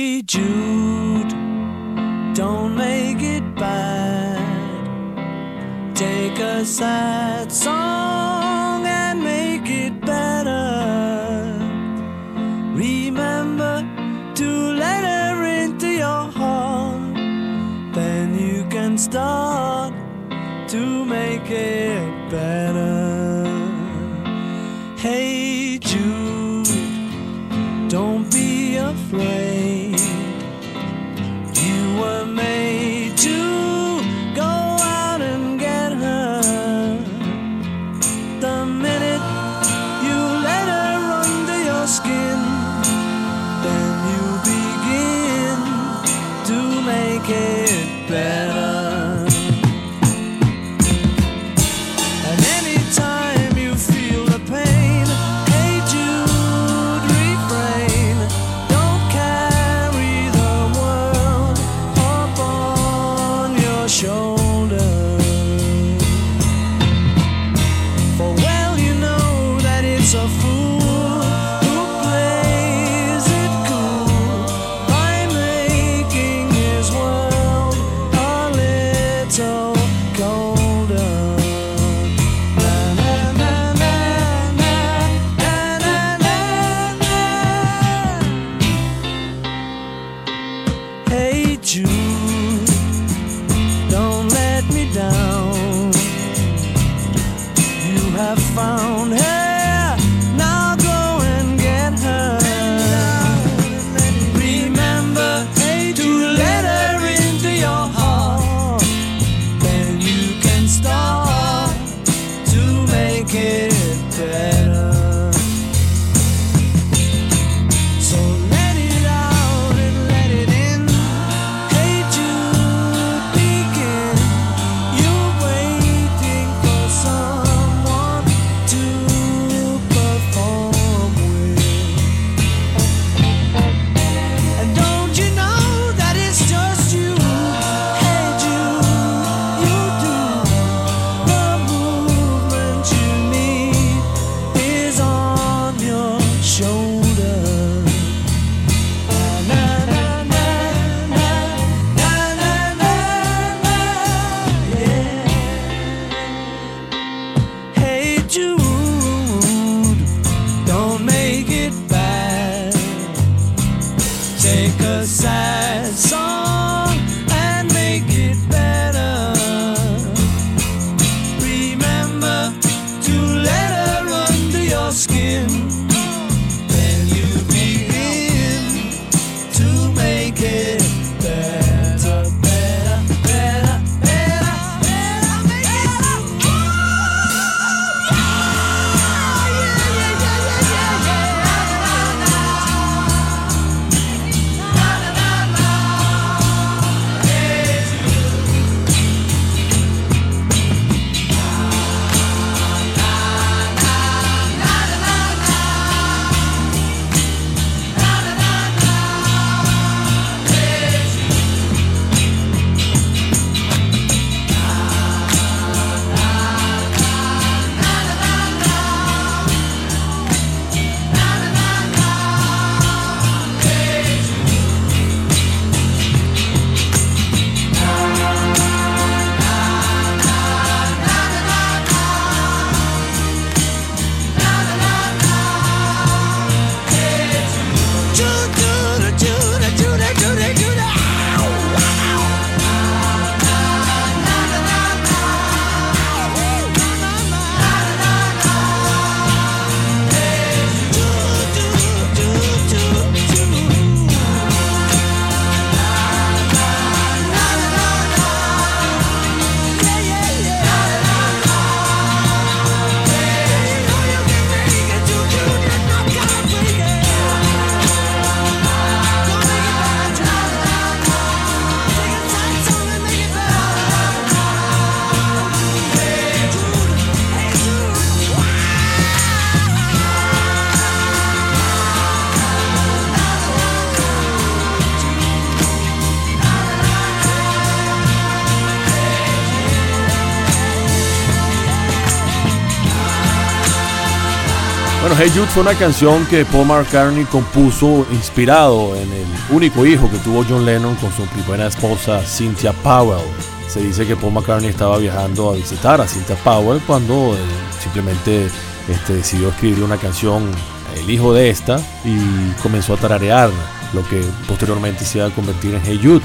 Hey 295.21 295.33
Jude 295.35 295.49
fue 295.49 295.63
una 295.63 295.75
canción 295.75 296.25
que 296.27 296.45
Paul 296.45 296.69
McCartney 296.69 297.25
compuso 297.25 298.07
inspirado 298.13 298.95
en 298.95 299.13
el 299.13 299.27
único 299.51 299.85
hijo 299.85 300.09
que 300.09 300.17
tuvo 300.19 300.45
John 300.49 300.65
Lennon 300.65 300.95
con 300.95 301.13
su 301.13 301.23
primera 301.27 301.67
esposa 301.67 302.23
Cynthia 302.25 302.73
Powell. 302.73 303.27
Se 303.67 303.81
dice 303.81 304.07
que 304.07 304.15
Paul 304.15 304.35
McCartney 304.35 304.71
estaba 304.71 304.97
viajando 304.97 305.51
a 305.51 305.55
visitar 305.55 306.01
a 306.01 306.07
Cynthia 306.07 306.37
Powell 306.45 306.81
cuando 306.87 307.35
eh, 307.35 307.39
simplemente 307.83 308.47
este, 308.87 309.15
decidió 309.15 309.49
escribir 309.49 309.83
una 309.83 309.97
canción, 309.97 310.53
el 310.97 311.11
hijo 311.11 311.35
de 311.35 311.51
esta, 311.51 311.81
y 312.05 312.53
comenzó 312.63 312.95
a 312.95 312.99
tararear 312.99 313.51
lo 313.95 314.09
que 314.09 314.23
posteriormente 314.47 315.05
se 315.05 315.19
iba 315.19 315.27
a 315.27 315.31
convertir 315.31 315.75
en 315.75 315.83
Hey 315.85 315.99
Jude 316.01 316.23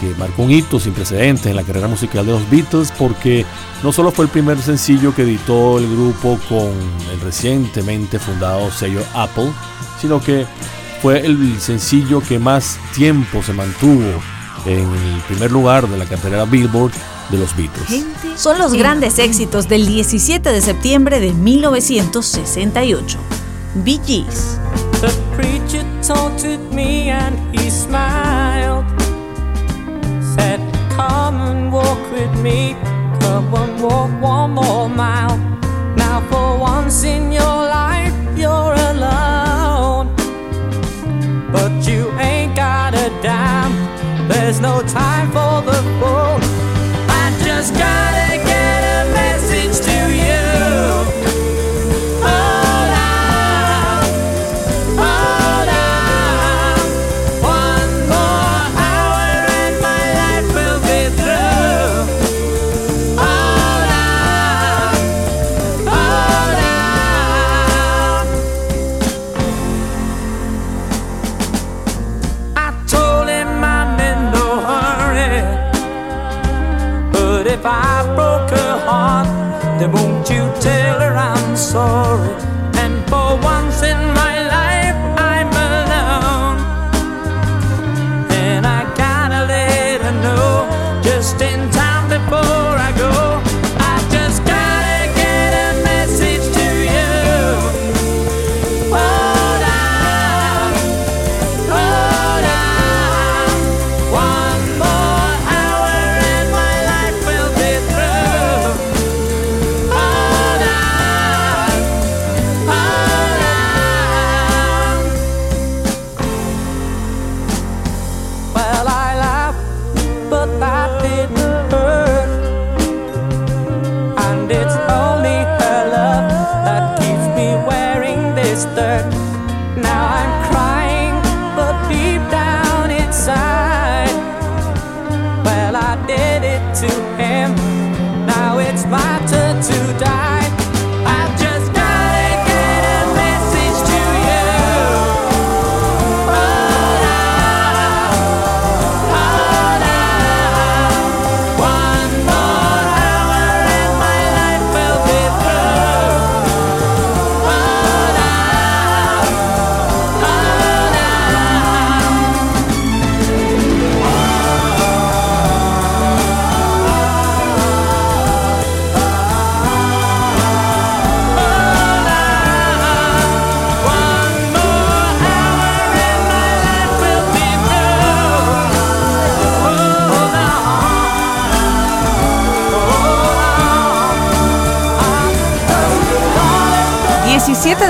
que 0.00 0.14
marcó 0.16 0.42
un 0.42 0.50
hito 0.50 0.80
sin 0.80 0.94
precedentes 0.94 1.46
en 1.46 1.54
la 1.54 1.62
carrera 1.62 1.86
musical 1.86 2.26
de 2.26 2.32
los 2.32 2.50
Beatles 2.50 2.92
porque 2.98 3.44
no 3.82 3.92
solo 3.92 4.12
fue 4.12 4.26
el 4.26 4.30
primer 4.30 4.60
sencillo 4.62 5.14
que 5.14 5.22
editó 5.22 5.78
el 5.78 5.90
grupo 5.90 6.38
con 6.48 6.70
el 7.12 7.20
recientemente 7.20 8.18
fundado 8.18 8.70
sello 8.70 9.02
Apple, 9.14 9.50
sino 10.00 10.20
que 10.20 10.46
fue 11.00 11.26
el 11.26 11.60
sencillo 11.60 12.20
que 12.20 12.38
más 12.38 12.78
tiempo 12.94 13.42
se 13.42 13.52
mantuvo 13.52 14.04
en 14.66 14.88
el 14.88 15.20
primer 15.26 15.50
lugar 15.50 15.88
de 15.88 15.98
la 15.98 16.04
carrera 16.04 16.44
Billboard 16.44 16.92
de 17.30 17.38
los 17.38 17.56
Beatles. 17.56 18.04
Son 18.36 18.58
los 18.58 18.74
grandes 18.74 19.18
éxitos 19.18 19.68
del 19.68 19.86
17 19.86 20.50
de 20.50 20.60
septiembre 20.60 21.18
de 21.18 21.32
1968. 21.32 23.18
Bee 23.84 24.00
Gees. 24.06 24.58
The 25.00 25.10
preacher 25.34 25.84
taunted 26.02 26.60
me 26.72 27.10
and 27.10 27.36
he 27.58 27.68
smiled. 27.70 28.84
Said, 30.36 30.60
Come 30.94 31.40
and 31.40 31.72
walk 31.72 31.98
with 32.12 32.32
me. 32.42 32.76
And 33.54 33.82
walk 33.82 34.10
one 34.22 34.52
more 34.52 34.88
mile. 34.88 35.36
Now, 35.94 36.20
for 36.30 36.58
once 36.58 37.04
in 37.04 37.30
your 37.30 37.42
life, 37.44 38.14
you're 38.34 38.74
alone. 38.90 40.06
But 41.52 41.86
you 41.86 42.10
ain't 42.18 42.56
got 42.56 42.94
a 42.94 43.10
dime. 43.22 43.74
There's 44.26 44.58
no 44.58 44.80
time 44.82 45.28
for 45.36 45.60
the 45.70 45.80
fool. 45.98 46.38
I 47.20 47.24
just 47.44 47.74
gotta 47.74 48.22
get 48.28 48.31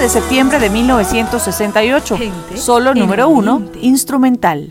de 0.02 0.08
septiembre 0.08 0.58
de 0.58 0.68
1968. 0.68 2.18
Solo 2.56 2.92
número 2.92 3.28
uno, 3.28 3.62
instrumental. 3.80 4.68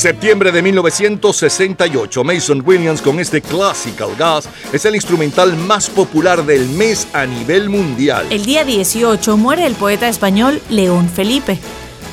Septiembre 0.00 0.50
de 0.50 0.62
1968, 0.62 2.24
Mason 2.24 2.62
Williams 2.64 3.02
con 3.02 3.20
este 3.20 3.42
Classical 3.42 4.16
Gas 4.16 4.48
es 4.72 4.86
el 4.86 4.94
instrumental 4.94 5.54
más 5.58 5.90
popular 5.90 6.46
del 6.46 6.66
mes 6.70 7.06
a 7.12 7.26
nivel 7.26 7.68
mundial. 7.68 8.26
El 8.30 8.46
día 8.46 8.64
18 8.64 9.36
muere 9.36 9.66
el 9.66 9.74
poeta 9.74 10.08
español 10.08 10.62
León 10.70 11.10
Felipe, 11.10 11.58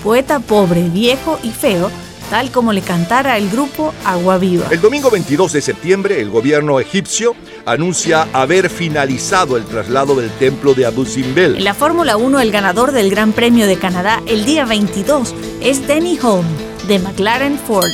poeta 0.04 0.42
pobre, 0.42 0.90
viejo 0.90 1.40
y 1.44 1.52
feo, 1.52 1.90
tal 2.30 2.52
como 2.52 2.74
le 2.74 2.82
cantara 2.82 3.38
el 3.38 3.50
grupo 3.50 3.94
Agua 4.04 4.38
Viva. 4.38 4.68
El 4.70 4.82
domingo 4.82 5.10
22 5.10 5.54
de 5.54 5.62
septiembre, 5.62 6.20
el 6.20 6.30
gobierno 6.30 6.82
egipcio 6.82 7.38
anuncia 7.66 8.28
haber 8.34 8.70
finalizado 8.70 9.56
el 9.56 9.64
traslado 9.64 10.14
del 10.16 10.30
templo 10.32 10.74
de 10.74 10.88
Abu 10.88 11.06
Simbel. 11.06 11.56
En 11.56 11.64
la 11.64 11.74
Fórmula 11.74 12.18
1, 12.18 12.42
el 12.42 12.52
ganador 12.52 12.92
del 12.92 13.10
Gran 13.10 13.32
Premio 13.32 13.66
de 13.66 13.78
Canadá 13.78 14.22
el 14.28 14.44
día 14.44 14.66
22 14.66 15.34
es 15.62 15.88
Denny 15.88 16.20
Holm 16.22 16.67
de 16.88 17.00
McLaren 17.00 17.58
Ford. 17.58 17.90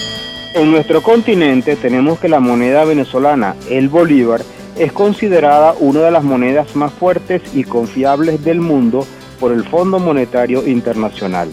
En 0.53 0.71
nuestro 0.71 1.01
continente 1.01 1.75
tenemos 1.75 2.19
que 2.19 2.29
la 2.29 2.39
moneda 2.39 2.85
venezolana, 2.85 3.55
el 3.69 3.89
bolívar, 3.89 4.41
es 4.77 4.91
considerada 4.91 5.73
una 5.79 6.01
de 6.01 6.11
las 6.11 6.23
monedas 6.23 6.75
más 6.75 6.93
fuertes 6.93 7.41
y 7.55 7.63
confiables 7.63 8.43
del 8.43 8.61
mundo 8.61 9.07
por 9.39 9.51
el 9.51 9.63
Fondo 9.63 9.97
Monetario 9.97 10.67
Internacional. 10.67 11.49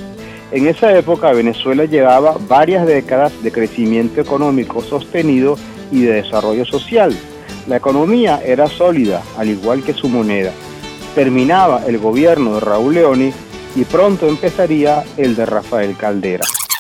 En 0.53 0.67
esa 0.67 0.97
época 0.97 1.33
Venezuela 1.33 1.87
llevaba 1.87 2.37
varias 2.47 2.87
décadas 2.87 3.33
de 3.43 3.53
crecimiento 3.53 4.21
económico 4.21 4.83
sostenido 4.83 5.57
y 5.91 6.03
de 6.03 6.23
desarrollo 6.23 6.67
social. 6.67 7.17
La 7.67 7.77
economía 7.77 8.43
era 8.45 8.69
sólida, 8.69 9.23
al 9.39 9.49
igual 9.49 9.83
que 9.83 9.95
su 9.95 10.09
moneda. 10.09 10.53
Terminaba 11.15 11.87
el 11.87 11.99
gobierno 11.99 12.55
de 12.55 12.61
Raúl 12.61 12.95
Leoni 12.95 13.33
y 13.77 13.85
pronto 13.85 14.29
empezaría 14.29 15.05
el 15.17 15.37
de 15.37 15.47
Rafael 15.47 15.97
Caldera. 15.97 16.45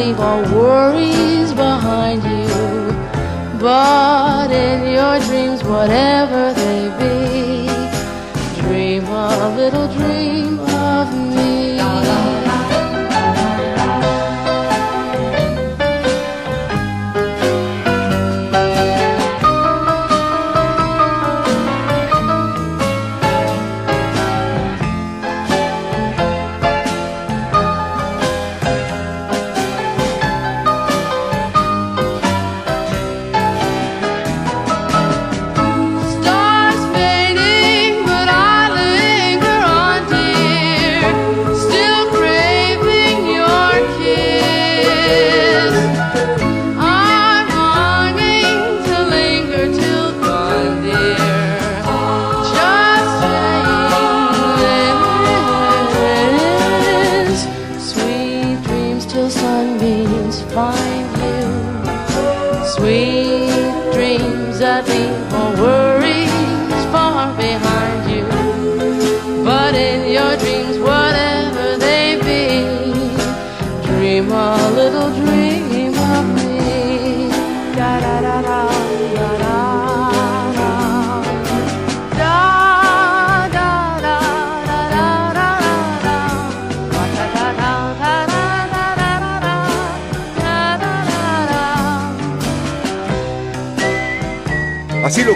Leave 0.00 0.18
all 0.18 0.42
worries 0.44 1.52
behind 1.52 2.22
you. 2.24 2.48
But 3.58 4.50
in 4.50 4.80
your 4.96 5.18
dreams, 5.28 5.62
whatever 5.62 6.54
they 6.54 6.80
be, 7.00 8.62
dream 8.62 9.04
a 9.04 9.54
little 9.60 9.88
dream 9.98 10.69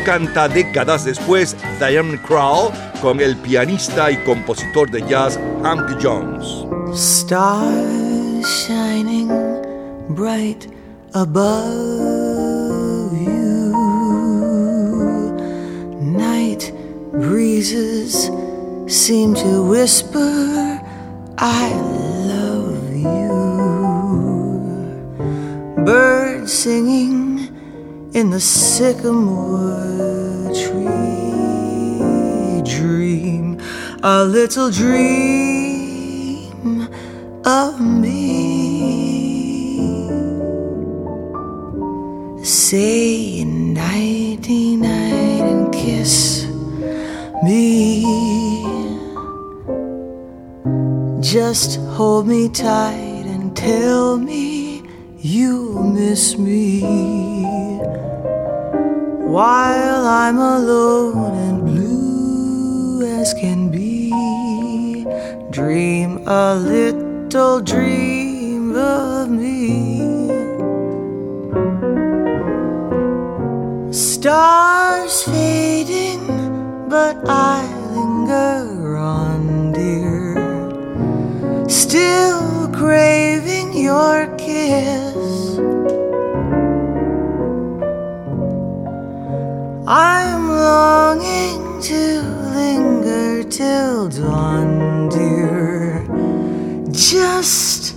canta 0.04 0.48
décadas 0.48 1.04
después 1.04 1.56
Diane 1.78 2.20
Krall 2.20 2.70
con 3.00 3.20
el 3.20 3.36
pianista 3.36 4.10
y 4.10 4.16
compositor 4.18 4.90
de 4.90 5.02
jazz 5.08 5.38
Hank 5.62 5.98
Jones. 6.02 6.66
Stars 6.94 8.46
shining 8.46 9.28
bright 10.10 10.68
above 11.14 13.12
you. 13.12 13.72
Night 16.00 16.72
breezes 17.12 18.30
seem 18.86 19.34
to 19.34 19.62
whisper, 19.64 20.80
I 21.38 21.83
the 28.34 28.40
sycamore 28.40 29.70
tree. 30.52 31.22
Dream 32.64 33.60
a 34.02 34.24
little 34.24 34.72
dream 34.72 36.08
of 37.44 37.80
me. 37.80 38.10
Say 42.42 43.44
nighty 43.44 44.76
night 44.78 45.44
and 45.52 45.72
kiss 45.72 46.48
me. 47.44 48.02
Just 51.20 51.76
hold 51.94 52.26
me 52.26 52.48
tight 52.48 53.26
and 53.26 53.56
tell 53.56 54.18
me 54.18 54.82
you'll 55.20 55.84
miss 55.84 56.36
me 56.36 57.13
while 59.34 60.06
I'm 60.06 60.38
alone 60.38 61.34
and 61.34 61.64
blue 61.66 63.02
as 63.18 63.34
can 63.34 63.68
be. 63.68 64.12
Dream 65.50 66.22
a 66.28 66.54
little 66.54 67.60
dream 67.60 68.76
of 68.76 69.28
me. 69.28 70.30
Stars 73.90 75.24
fading, 75.24 76.24
but 76.88 77.16
I 77.26 77.58
linger 77.90 78.96
on, 78.96 79.72
dear. 79.72 80.38
Still 81.68 82.70
craving 82.70 83.72
your 83.72 84.28
kiss. 84.36 85.03
I'm 89.86 90.48
longing 90.48 91.82
to 91.82 92.22
linger 92.54 93.44
till 93.44 94.08
dawn, 94.08 95.10
dear. 95.10 96.06
Just 96.90 97.94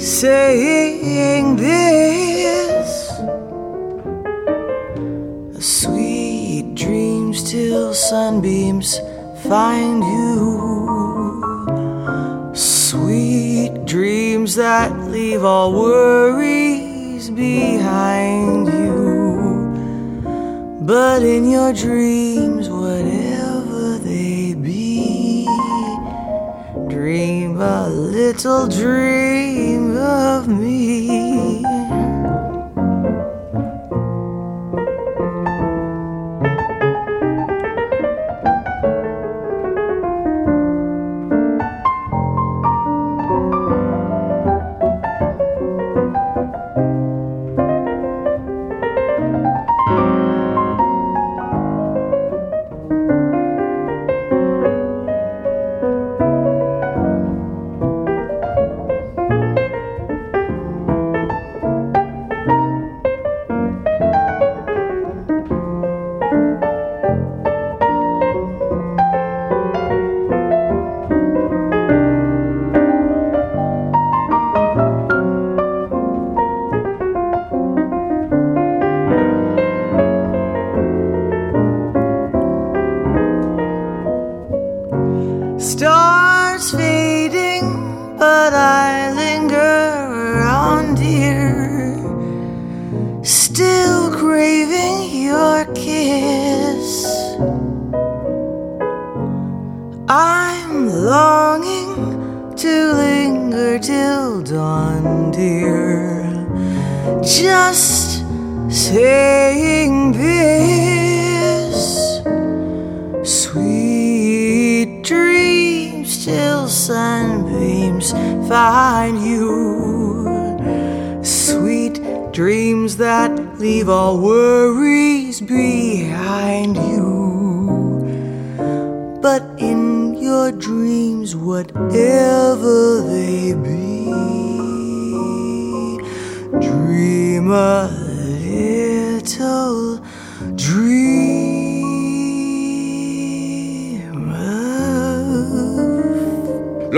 saying 0.00 1.56
this. 1.56 3.08
Sweet 5.58 6.76
dreams 6.76 7.50
till 7.50 7.92
sunbeams 7.92 9.00
find 9.48 10.04
you. 10.04 11.42
Sweet 12.54 13.84
dreams 13.84 14.54
that 14.54 14.96
leave 15.08 15.42
all 15.42 15.72
worries 15.72 17.30
behind. 17.30 18.55
But 20.86 21.24
in 21.24 21.50
your 21.50 21.72
dreams, 21.72 22.68
whatever 22.68 23.98
they 23.98 24.54
be, 24.54 25.44
dream 26.88 27.60
a 27.60 27.88
little 27.88 28.68
dream 28.68 29.96
of 29.96 30.46
me. 30.46 31.25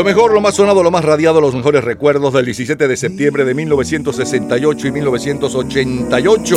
Mejor, 0.09 0.33
lo 0.33 0.41
más 0.41 0.55
sonado, 0.55 0.83
lo 0.83 0.91
más 0.91 1.05
radiado, 1.05 1.39
los 1.39 1.55
mejores 1.55 1.85
recuerdos 1.85 2.33
del 2.33 2.47
17 2.47 2.89
de 2.89 2.97
septiembre 2.97 3.45
de 3.45 3.53
1968 3.53 4.87
y 4.87 4.91
1988. 4.91 6.57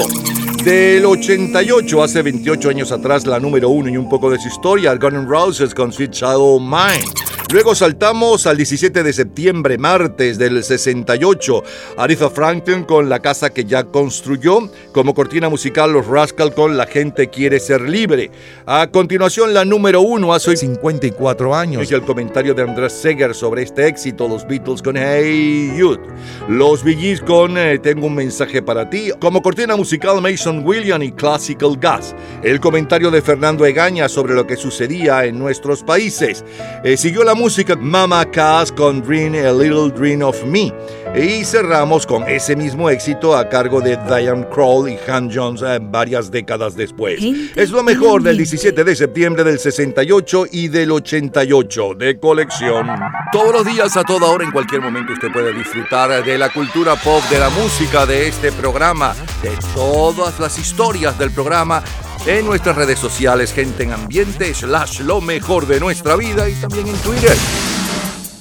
Del 0.64 1.06
88, 1.06 2.02
hace 2.02 2.22
28 2.22 2.70
años 2.70 2.94
atrás, 2.94 3.26
la 3.28 3.42
número 3.42 3.68
uno 3.68 3.90
y 3.90 3.98
un 3.98 4.08
poco 4.08 4.30
de 4.30 4.40
su 4.40 4.48
historia, 4.48 4.96
Guns 4.96 5.16
N' 5.16 5.28
Roses 5.28 5.76
con 5.76 5.92
Sweet 5.92 6.14
Shadow 6.14 6.62
Mine. 6.62 7.31
Luego 7.52 7.76
saltamos 7.76 8.48
al 8.48 8.56
17 8.56 9.04
de 9.04 9.12
septiembre, 9.12 9.78
martes 9.78 10.38
del 10.38 10.64
68, 10.64 11.64
Aretha 11.98 12.30
Franklin 12.30 12.86
con 12.86 13.10
La 13.10 13.20
casa 13.20 13.50
que 13.50 13.66
ya 13.66 13.84
construyó, 13.84 14.70
como 14.94 15.14
cortina 15.14 15.50
musical 15.50 15.92
Los 15.92 16.08
Rascal 16.08 16.54
con 16.54 16.78
La 16.78 16.86
gente 16.86 17.30
quiere 17.30 17.60
ser 17.60 17.82
libre. 17.82 18.32
A 18.66 18.88
continuación, 18.88 19.54
la 19.54 19.66
número 19.66 20.00
uno 20.00 20.34
hace 20.34 20.56
54 20.56 21.54
años 21.54 21.92
y 21.92 21.94
el 21.94 22.04
comentario 22.04 22.54
de 22.54 22.64
Andrés 22.64 22.94
Seger 22.94 23.36
sobre 23.36 23.64
este 23.64 23.86
éxito, 23.86 24.30
los 24.30 24.48
Beatles 24.48 24.82
con 24.82 24.96
Hey 24.96 25.74
Youth, 25.78 26.00
los 26.48 26.86
Bee 26.86 26.96
Gees 26.96 27.20
con 27.20 27.58
eh, 27.58 27.80
Tengo 27.80 28.08
un 28.08 28.16
mensaje 28.16 28.62
para 28.62 28.90
ti, 28.90 29.12
como 29.20 29.42
cortina 29.42 29.76
musical 29.76 30.22
Mason 30.22 30.66
William 30.66 31.04
y 31.04 31.12
Classical 31.12 31.76
Gas. 31.78 32.16
El 32.44 32.62
comentario 32.62 33.12
de 33.12 33.22
Fernando 33.22 33.66
Egaña 33.66 34.08
sobre 34.08 34.36
lo 34.36 34.48
que 34.48 34.56
sucedía 34.56 35.26
en 35.26 35.38
nuestros 35.38 35.84
países. 35.84 36.46
Eh, 36.86 36.96
siguió 36.96 37.26
la 37.26 37.36
música 37.42 37.76
Mama 37.76 38.24
Cass 38.30 38.72
con 38.72 39.02
Dream 39.02 39.34
a 39.34 39.52
Little 39.52 39.90
Dream 39.90 40.22
of 40.22 40.46
Me. 40.46 40.72
Y 41.16 41.44
cerramos 41.44 42.06
con 42.06 42.22
ese 42.30 42.56
mismo 42.56 42.88
éxito 42.88 43.36
a 43.36 43.50
cargo 43.50 43.82
de 43.82 43.98
Diane 44.08 44.46
Kroll 44.54 44.92
y 44.92 45.00
Han 45.10 45.28
Jones 45.34 45.64
eh, 45.64 45.80
varias 45.82 46.30
décadas 46.30 46.76
después. 46.76 47.20
Es 47.56 47.72
lo 47.72 47.82
mejor 47.82 48.22
del 48.22 48.38
17 48.38 48.84
de 48.84 48.96
septiembre 48.96 49.44
del 49.44 49.58
68 49.58 50.46
y 50.52 50.68
del 50.68 50.92
88 50.92 51.96
de 51.96 52.20
colección. 52.20 52.88
Todos 53.32 53.52
los 53.52 53.66
días, 53.66 53.98
a 53.98 54.04
toda 54.04 54.28
hora, 54.28 54.46
en 54.46 54.52
cualquier 54.52 54.82
momento, 54.82 55.12
usted 55.12 55.32
puede 55.32 55.52
disfrutar 55.52 56.24
de 56.24 56.38
la 56.38 56.50
cultura 56.50 56.96
pop, 56.96 57.24
de 57.32 57.40
la 57.40 57.50
música, 57.50 58.06
de 58.06 58.28
este 58.28 58.52
programa, 58.52 59.16
de 59.42 59.58
todas 59.74 60.40
las 60.40 60.60
historias 60.60 61.18
del 61.18 61.32
programa 61.32 61.82
en 62.26 62.46
nuestras 62.46 62.76
redes 62.76 63.00
sociales, 63.00 63.54
gente 63.54 63.84
en 63.84 63.94
ambiente, 63.94 64.54
slash 64.54 65.00
lo 65.02 65.22
mejor 65.22 65.66
de 65.66 65.80
nuestra 65.80 66.16
vida 66.16 66.48
y 66.50 66.54
también 66.54 66.88
en 66.88 66.96
Twitter. 66.98 67.36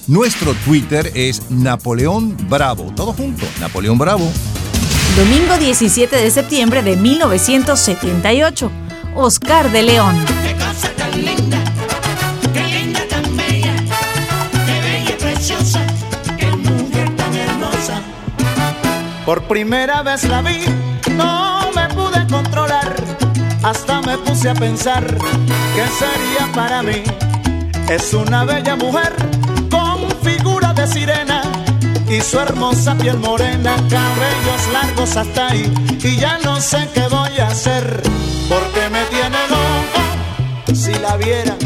Nuestro 0.06 0.54
Twitter 0.54 1.10
es 1.14 1.50
Napoleón 1.50 2.36
Bravo. 2.48 2.92
Todo 2.94 3.12
junto, 3.12 3.46
Napoleón 3.60 3.96
Bravo. 3.96 4.30
Domingo 5.16 5.56
17 5.56 6.16
de 6.16 6.30
septiembre 6.30 6.82
de 6.82 6.96
1978. 6.96 8.70
Oscar 9.14 9.70
de 9.70 9.82
León. 9.82 10.24
Qué 10.42 10.54
cosa 10.54 10.90
tan 10.96 11.24
linda, 11.24 11.58
qué 12.52 12.64
linda 12.64 13.00
tan 13.08 13.36
bella, 13.36 13.74
qué 14.66 14.80
bella 14.80 15.10
y 15.10 15.20
preciosa, 15.20 15.86
qué 16.38 16.46
mujer 16.46 17.16
tan 17.16 17.34
hermosa. 17.34 18.02
Por 19.24 19.42
primera 19.44 20.02
vez 20.02 20.24
la 20.24 20.42
vi, 20.42 20.64
no 21.12 21.49
hasta 23.62 24.00
me 24.02 24.16
puse 24.18 24.50
a 24.50 24.54
pensar 24.54 25.04
qué 25.74 25.84
sería 25.98 26.52
para 26.54 26.82
mí. 26.82 27.02
Es 27.88 28.14
una 28.14 28.44
bella 28.44 28.76
mujer 28.76 29.14
con 29.70 30.08
figura 30.22 30.72
de 30.72 30.86
sirena 30.86 31.42
y 32.08 32.20
su 32.20 32.38
hermosa 32.38 32.96
piel 32.96 33.18
morena, 33.18 33.74
cabellos 33.88 34.72
largos 34.72 35.16
hasta 35.16 35.48
ahí. 35.48 35.72
Y 36.02 36.16
ya 36.16 36.38
no 36.44 36.60
sé 36.60 36.88
qué 36.94 37.02
voy 37.08 37.38
a 37.38 37.48
hacer, 37.48 38.02
porque 38.48 38.88
me 38.90 39.04
tiene 39.04 39.38
loco 39.48 40.74
si 40.74 40.94
la 40.94 41.16
viera. 41.16 41.59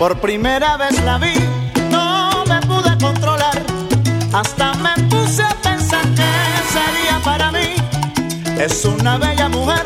Por 0.00 0.18
primera 0.18 0.78
vez 0.78 0.98
la 1.04 1.18
vi, 1.18 1.34
no 1.90 2.42
me 2.46 2.58
pude 2.62 2.96
controlar, 2.96 3.62
hasta 4.32 4.72
me 4.76 4.94
puse 5.10 5.42
a 5.42 5.54
pensar 5.62 6.02
que 6.14 6.30
sería 6.72 7.20
para 7.22 7.52
mí. 7.52 7.74
Es 8.58 8.86
una 8.86 9.18
bella 9.18 9.50
mujer 9.50 9.84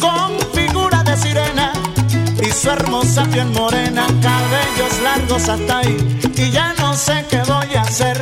con 0.00 0.38
figura 0.54 1.02
de 1.02 1.16
sirena 1.16 1.72
y 2.40 2.52
su 2.52 2.70
hermosa 2.70 3.24
piel 3.24 3.48
morena, 3.48 4.06
cabellos 4.22 5.02
largos 5.02 5.48
hasta 5.48 5.78
ahí. 5.78 6.20
Y 6.36 6.52
ya 6.52 6.72
no 6.74 6.94
sé 6.94 7.24
qué 7.28 7.38
voy 7.38 7.74
a 7.74 7.82
hacer, 7.82 8.16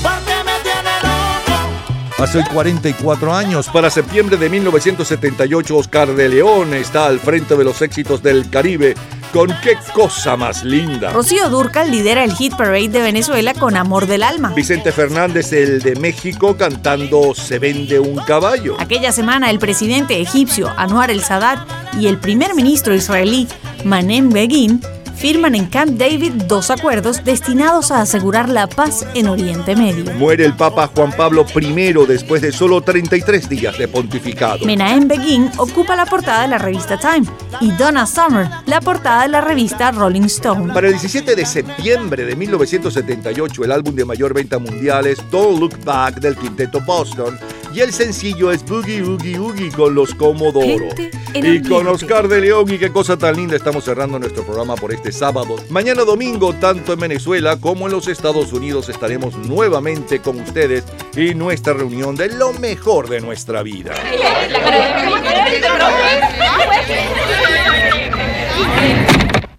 porque 0.00 0.36
me 0.46 0.60
tiene 0.62 0.94
loco. 1.02 2.22
Hace 2.22 2.38
hoy 2.38 2.44
44 2.52 3.34
años, 3.34 3.66
para 3.66 3.90
septiembre 3.90 4.36
de 4.36 4.48
1978, 4.48 5.76
Oscar 5.76 6.14
de 6.14 6.28
León 6.28 6.72
está 6.72 7.06
al 7.06 7.18
frente 7.18 7.56
de 7.56 7.64
los 7.64 7.82
éxitos 7.82 8.22
del 8.22 8.48
Caribe 8.48 8.94
con 9.32 9.48
Qué 9.62 9.76
cosa 9.94 10.36
más 10.36 10.64
linda. 10.64 11.10
Rocío 11.12 11.48
Durcal 11.48 11.90
lidera 11.90 12.24
el 12.24 12.32
Hit 12.32 12.56
Parade 12.56 12.88
de 12.88 13.00
Venezuela 13.00 13.54
con 13.54 13.76
Amor 13.76 14.06
del 14.06 14.22
Alma. 14.22 14.52
Vicente 14.54 14.92
Fernández, 14.92 15.52
el 15.52 15.80
de 15.80 15.96
México, 15.96 16.56
cantando 16.56 17.34
Se 17.34 17.58
vende 17.58 17.98
un 17.98 18.16
caballo. 18.16 18.76
Aquella 18.78 19.12
semana 19.12 19.50
el 19.50 19.58
presidente 19.58 20.20
egipcio 20.20 20.72
Anwar 20.76 21.10
el 21.10 21.22
Sadat 21.22 21.58
y 21.98 22.06
el 22.06 22.18
primer 22.18 22.54
ministro 22.54 22.94
israelí 22.94 23.48
Manem 23.84 24.30
Begin 24.30 24.80
firman 25.18 25.56
en 25.56 25.66
Camp 25.66 25.98
David 25.98 26.32
dos 26.46 26.70
acuerdos 26.70 27.24
destinados 27.24 27.90
a 27.90 28.00
asegurar 28.00 28.48
la 28.48 28.68
paz 28.68 29.04
en 29.14 29.26
Oriente 29.26 29.74
Medio. 29.74 30.12
Muere 30.14 30.44
el 30.44 30.54
Papa 30.54 30.90
Juan 30.94 31.12
Pablo 31.12 31.44
I 31.54 31.92
después 32.06 32.40
de 32.40 32.52
solo 32.52 32.80
33 32.80 33.48
días 33.48 33.76
de 33.78 33.88
pontificado. 33.88 34.64
Menahem 34.64 35.08
Begin 35.08 35.50
ocupa 35.56 35.96
la 35.96 36.06
portada 36.06 36.42
de 36.42 36.48
la 36.48 36.58
revista 36.58 36.98
Time 36.98 37.26
y 37.60 37.72
Donna 37.72 38.06
Summer 38.06 38.48
la 38.66 38.80
portada 38.80 39.22
de 39.22 39.28
la 39.28 39.40
revista 39.40 39.90
Rolling 39.90 40.22
Stone. 40.22 40.72
Para 40.72 40.86
el 40.86 40.92
17 40.94 41.34
de 41.34 41.44
septiembre 41.44 42.24
de 42.24 42.36
1978, 42.36 43.64
el 43.64 43.72
álbum 43.72 43.94
de 43.96 44.04
mayor 44.04 44.32
venta 44.34 44.58
mundial 44.58 45.06
es 45.06 45.18
Don't 45.30 45.58
Look 45.58 45.84
Back 45.84 46.20
del 46.20 46.36
quinteto 46.36 46.80
Boston 46.80 47.38
y 47.78 47.80
el 47.80 47.92
sencillo 47.92 48.50
es 48.50 48.64
Boogie 48.64 49.02
Oogie 49.02 49.38
Oogie 49.38 49.70
con 49.70 49.94
los 49.94 50.12
Comodoro. 50.12 50.88
Y 51.32 51.62
con 51.62 51.86
Oscar 51.86 52.26
de 52.26 52.40
León 52.40 52.66
y 52.74 52.76
qué 52.76 52.90
cosa 52.90 53.16
tan 53.16 53.36
linda 53.36 53.54
estamos 53.54 53.84
cerrando 53.84 54.18
nuestro 54.18 54.42
programa 54.42 54.74
por 54.74 54.92
este 54.92 55.12
sábado. 55.12 55.54
Mañana 55.70 56.02
domingo, 56.02 56.52
tanto 56.54 56.92
en 56.92 56.98
Venezuela 56.98 57.56
como 57.60 57.86
en 57.86 57.92
los 57.92 58.08
Estados 58.08 58.52
Unidos 58.52 58.88
estaremos 58.88 59.36
nuevamente 59.36 60.18
con 60.18 60.40
ustedes 60.40 60.82
y 61.16 61.36
nuestra 61.36 61.72
reunión 61.72 62.16
de 62.16 62.34
lo 62.34 62.52
mejor 62.54 63.08
de 63.08 63.20
nuestra 63.20 63.62
vida. 63.62 63.94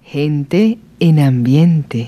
Gente 0.03 0.77
en 0.99 1.19
ambiente. 1.21 2.07